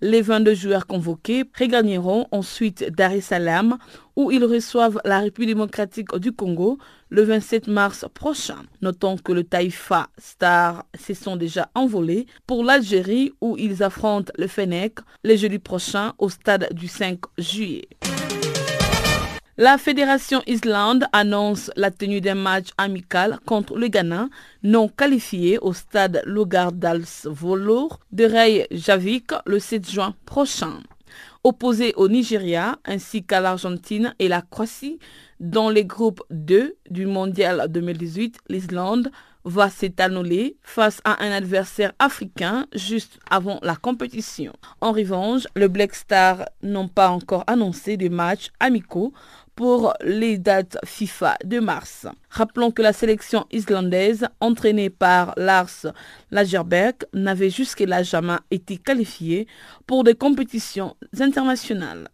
Les 0.02 0.22
22 0.22 0.54
joueurs 0.54 0.86
convoqués 0.86 1.46
regagneront 1.60 2.28
ensuite 2.32 2.92
Dar 2.96 3.12
es 3.12 3.22
Salaam 3.22 3.80
où 4.16 4.30
ils 4.30 4.46
reçoivent 4.46 5.02
la 5.04 5.22
République 5.22 5.56
démocratique 5.56 6.16
du 6.18 6.32
Congo 6.32 6.78
le 7.10 7.24
27 7.24 7.70
mars 7.70 8.06
prochain. 8.14 8.62
Notons 8.84 9.18
que 9.18 9.32
le 9.32 9.44
Taïfa 9.44 10.10
Star 10.20 10.86
se 10.96 11.16
sont 11.16 11.38
déjà 11.38 11.72
envolés 11.74 12.28
pour 12.46 12.64
l'Algérie 12.64 13.34
où 13.42 13.58
ils 13.58 13.82
affrontent 13.82 14.32
le 14.38 14.46
Fennec 14.46 15.00
le 15.24 15.36
jeudi 15.36 15.58
prochain 15.58 16.14
au 16.20 16.30
stade 16.30 16.68
du 16.72 16.88
5 16.88 17.18
juillet. 17.40 17.88
La 19.58 19.78
Fédération 19.78 20.42
Islande 20.48 21.06
annonce 21.14 21.72
la 21.78 21.90
tenue 21.90 22.20
d'un 22.20 22.36
match 22.36 22.72
amical 22.78 23.40
contre 23.46 23.78
le 23.78 23.88
Ghana 23.88 24.28
non 24.64 24.90
qualifié 24.90 25.60
au 25.60 25.72
stade 25.72 26.22
Lugardalsvolor 26.26 28.02
de 28.12 28.26
Reykjavik 28.26 29.32
le 29.46 29.60
7 29.60 29.90
juin 29.90 30.14
prochain. 30.26 30.82
Opposé 31.46 31.94
au 31.96 32.10
Nigeria 32.10 32.80
ainsi 32.84 33.24
qu'à 33.24 33.40
l'Argentine 33.40 34.14
et 34.20 34.28
la 34.28 34.42
Croatie, 34.42 35.00
dans 35.40 35.70
les 35.70 35.86
groupes 35.86 36.24
2 36.32 36.76
du 36.90 37.06
Mondial 37.06 37.68
2018, 37.70 38.40
l'Islande 38.50 39.10
va 39.46 39.70
s'étanoler 39.70 40.58
face 40.64 41.00
à 41.04 41.24
un 41.24 41.32
adversaire 41.32 41.94
africain 42.00 42.66
juste 42.74 43.20
avant 43.30 43.60
la 43.62 43.76
compétition. 43.76 44.52
En 44.82 44.92
revanche, 44.92 45.44
le 45.56 45.68
Black 45.68 45.94
Star 45.94 46.50
n'ont 46.64 46.88
pas 46.88 47.10
encore 47.10 47.44
annoncé 47.46 47.96
de 47.96 48.10
matchs 48.10 48.52
amicaux 48.60 49.14
pour 49.56 49.94
les 50.04 50.38
dates 50.38 50.78
FIFA 50.86 51.38
de 51.46 51.60
mars. 51.60 52.08
Rappelons 52.30 52.72
que 52.72 52.82
la 52.82 52.94
sélection 52.94 53.46
islandaise, 53.52 54.28
entraînée 54.40 54.90
par 54.90 55.34
Lars 55.38 55.88
Lagerberg, 56.32 56.96
n'avait 57.14 57.50
jusque-là 57.50 58.04
jamais 58.04 58.38
été 58.52 58.78
qualifiée 58.78 59.48
pour 59.88 60.04
des 60.04 60.16
compétitions 60.16 60.96
internationales. 61.20 62.10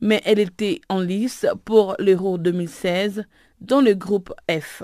Mais 0.00 0.20
elle 0.24 0.38
était 0.38 0.80
en 0.88 1.00
lice 1.00 1.46
pour 1.64 1.94
l'Euro 1.98 2.38
2016 2.38 3.24
dans 3.60 3.80
le 3.80 3.94
groupe 3.94 4.32
F. 4.50 4.82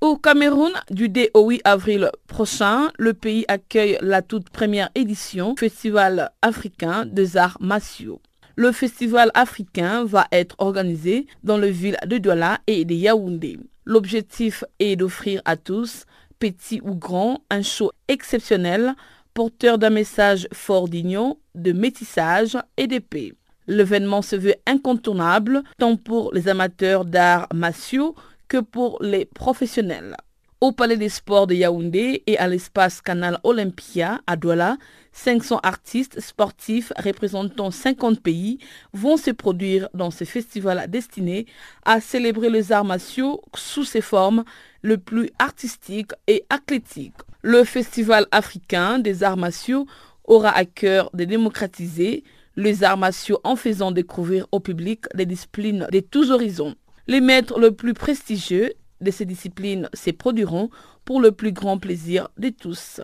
Au 0.00 0.16
Cameroun, 0.16 0.72
du 0.90 1.08
2 1.08 1.28
au 1.34 1.48
8 1.48 1.60
avril 1.64 2.10
prochain, 2.26 2.90
le 2.98 3.14
pays 3.14 3.44
accueille 3.46 3.98
la 4.00 4.20
toute 4.20 4.50
première 4.50 4.90
édition 4.96 5.54
Festival 5.56 6.32
africain 6.42 7.06
des 7.06 7.36
arts 7.36 7.56
martiaux. 7.60 8.20
Le 8.56 8.72
festival 8.72 9.30
africain 9.34 10.04
va 10.04 10.26
être 10.30 10.56
organisé 10.58 11.26
dans 11.42 11.56
les 11.56 11.70
villes 11.70 11.96
de 12.06 12.18
Douala 12.18 12.58
et 12.66 12.84
de 12.84 12.94
Yaoundé. 12.94 13.58
L'objectif 13.84 14.64
est 14.78 14.96
d'offrir 14.96 15.40
à 15.44 15.56
tous, 15.56 16.04
petits 16.38 16.80
ou 16.82 16.94
grands, 16.94 17.42
un 17.50 17.62
show 17.62 17.90
exceptionnel 18.08 18.94
porteur 19.34 19.78
d'un 19.78 19.90
message 19.90 20.46
fort 20.52 20.88
d'union, 20.88 21.38
de 21.54 21.72
métissage 21.72 22.58
et 22.76 22.86
de 22.86 22.98
paix. 22.98 23.32
L'événement 23.66 24.22
se 24.22 24.36
veut 24.36 24.54
incontournable 24.66 25.62
tant 25.78 25.96
pour 25.96 26.32
les 26.34 26.48
amateurs 26.48 27.04
d'arts 27.04 27.48
martiaux 27.54 28.14
que 28.48 28.58
pour 28.58 28.98
les 29.02 29.24
professionnels. 29.24 30.16
Au 30.60 30.72
Palais 30.72 30.96
des 30.96 31.08
Sports 31.08 31.46
de 31.46 31.54
Yaoundé 31.54 32.22
et 32.26 32.38
à 32.38 32.46
l'espace 32.46 33.00
Canal 33.00 33.38
Olympia 33.42 34.20
à 34.26 34.36
Douala, 34.36 34.76
500 35.12 35.60
artistes 35.62 36.20
sportifs 36.20 36.92
représentant 36.98 37.70
50 37.70 38.20
pays 38.20 38.58
vont 38.92 39.16
se 39.16 39.30
produire 39.30 39.88
dans 39.94 40.10
ce 40.10 40.24
festival 40.24 40.90
destiné 40.90 41.46
à 41.84 42.00
célébrer 42.00 42.50
les 42.50 42.72
arts 42.72 42.84
martiaux 42.84 43.42
sous 43.54 43.84
ses 43.84 44.00
formes 44.00 44.44
les 44.82 44.98
plus 44.98 45.30
artistiques 45.38 46.12
et 46.26 46.44
athlétiques. 46.50 47.14
Le 47.42 47.64
Festival 47.64 48.26
africain 48.30 48.98
des 48.98 49.22
arts 49.22 49.36
martiaux 49.36 49.86
aura 50.24 50.50
à 50.50 50.64
cœur 50.64 51.10
de 51.12 51.24
démocratiser 51.24 52.24
les 52.56 52.84
arts 52.84 52.98
martiaux 52.98 53.40
en 53.44 53.56
faisant 53.56 53.92
découvrir 53.92 54.46
au 54.52 54.60
public 54.60 55.04
des 55.14 55.26
disciplines 55.26 55.86
de 55.90 56.00
tous 56.00 56.30
horizons. 56.30 56.74
Les 57.06 57.20
maîtres 57.20 57.58
les 57.58 57.72
plus 57.72 57.94
prestigieux 57.94 58.72
de 59.00 59.10
ces 59.10 59.24
disciplines 59.24 59.88
se 59.94 60.10
produiront 60.10 60.70
pour 61.04 61.20
le 61.20 61.32
plus 61.32 61.52
grand 61.52 61.78
plaisir 61.78 62.28
de 62.38 62.50
tous. 62.50 63.00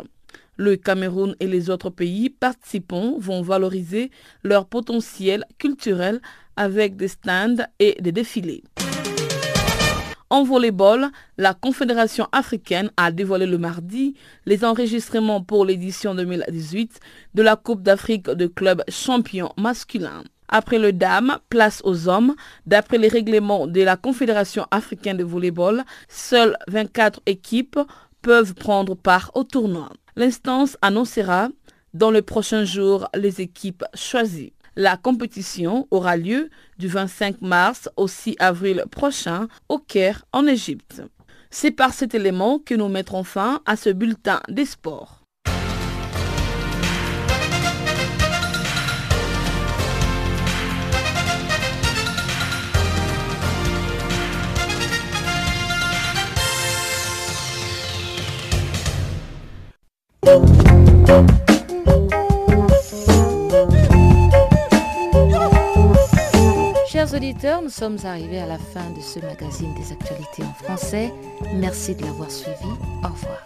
Le 0.59 0.77
Cameroun 0.77 1.35
et 1.41 1.47
les 1.47 1.71
autres 1.71 1.89
pays 1.89 2.29
participants 2.29 3.15
vont 3.19 3.43
valoriser 3.43 4.11
leur 4.43 4.67
potentiel 4.67 5.45
culturel 5.59 6.21
avec 6.57 6.97
des 6.97 7.09
stands 7.09 7.65
et 7.79 7.97
des 8.01 8.13
défilés. 8.13 8.65
En 10.31 10.43
volleyball, 10.43 11.09
la 11.39 11.55
Confédération 11.55 12.27
africaine 12.33 12.91
a 12.99 13.11
dévoilé 13.11 13.47
le 13.47 13.57
mardi 13.57 14.15
les 14.45 14.63
enregistrements 14.65 15.43
pour 15.43 15.65
l'édition 15.65 16.15
2018 16.15 17.01
de 17.35 17.43
la 17.43 17.57
Coupe 17.57 17.83
d'Afrique 17.83 18.29
de 18.29 18.47
clubs 18.47 18.83
champions 18.91 19.53
masculins. 19.57 20.25
Après 20.49 20.79
le 20.79 20.93
dame, 20.93 21.39
place 21.49 21.81
aux 21.85 22.09
hommes. 22.09 22.35
D'après 22.67 22.99
les 22.99 23.09
règlements 23.09 23.67
de 23.67 23.83
la 23.83 23.97
Confédération 23.97 24.67
africaine 24.71 25.19
de 25.19 25.25
volleyball, 25.25 25.85
seules 26.09 26.57
24 26.69 27.21
équipes 27.27 27.79
peuvent 28.21 28.55
prendre 28.55 28.95
part 28.97 29.31
au 29.35 29.45
tournoi. 29.45 29.91
L'instance 30.19 30.77
annoncera 30.83 31.49
dans 31.95 32.11
les 32.11 32.23
prochains 32.23 32.65
jours 32.65 33.09
les 33.15 33.41
équipes 33.41 33.85
choisies. 33.95 34.53
La 34.75 34.97
compétition 34.97 35.87
aura 35.93 36.17
lieu 36.17 36.51
du 36.77 36.89
25 36.89 37.41
mars 37.41 37.89
au 37.97 38.09
6 38.09 38.35
avril 38.41 38.83
prochain 38.91 39.47
au 39.69 39.79
Caire 39.79 40.25
en 40.33 40.45
Égypte. 40.49 41.03
C'est 41.51 41.71
par 41.71 41.95
cet 41.95 42.17
élément 42.17 42.59
que 42.59 42.75
nous 42.75 42.89
mettrons 42.89 43.23
fin 43.23 43.61
à 43.65 43.77
ce 43.77 43.91
bulletin 43.91 44.41
des 44.49 44.65
sports. 44.65 45.18
Chers 66.87 67.15
auditeurs, 67.15 67.63
nous 67.63 67.71
sommes 67.71 67.97
arrivés 68.05 68.41
à 68.41 68.47
la 68.47 68.59
fin 68.59 68.91
de 68.95 69.01
ce 69.01 69.21
magazine 69.21 69.73
des 69.75 69.91
actualités 69.93 70.43
en 70.43 70.53
français. 70.53 71.15
Merci 71.55 71.95
de 71.95 72.03
l'avoir 72.03 72.31
suivi. 72.31 72.69
Au 73.03 73.09
revoir. 73.09 73.39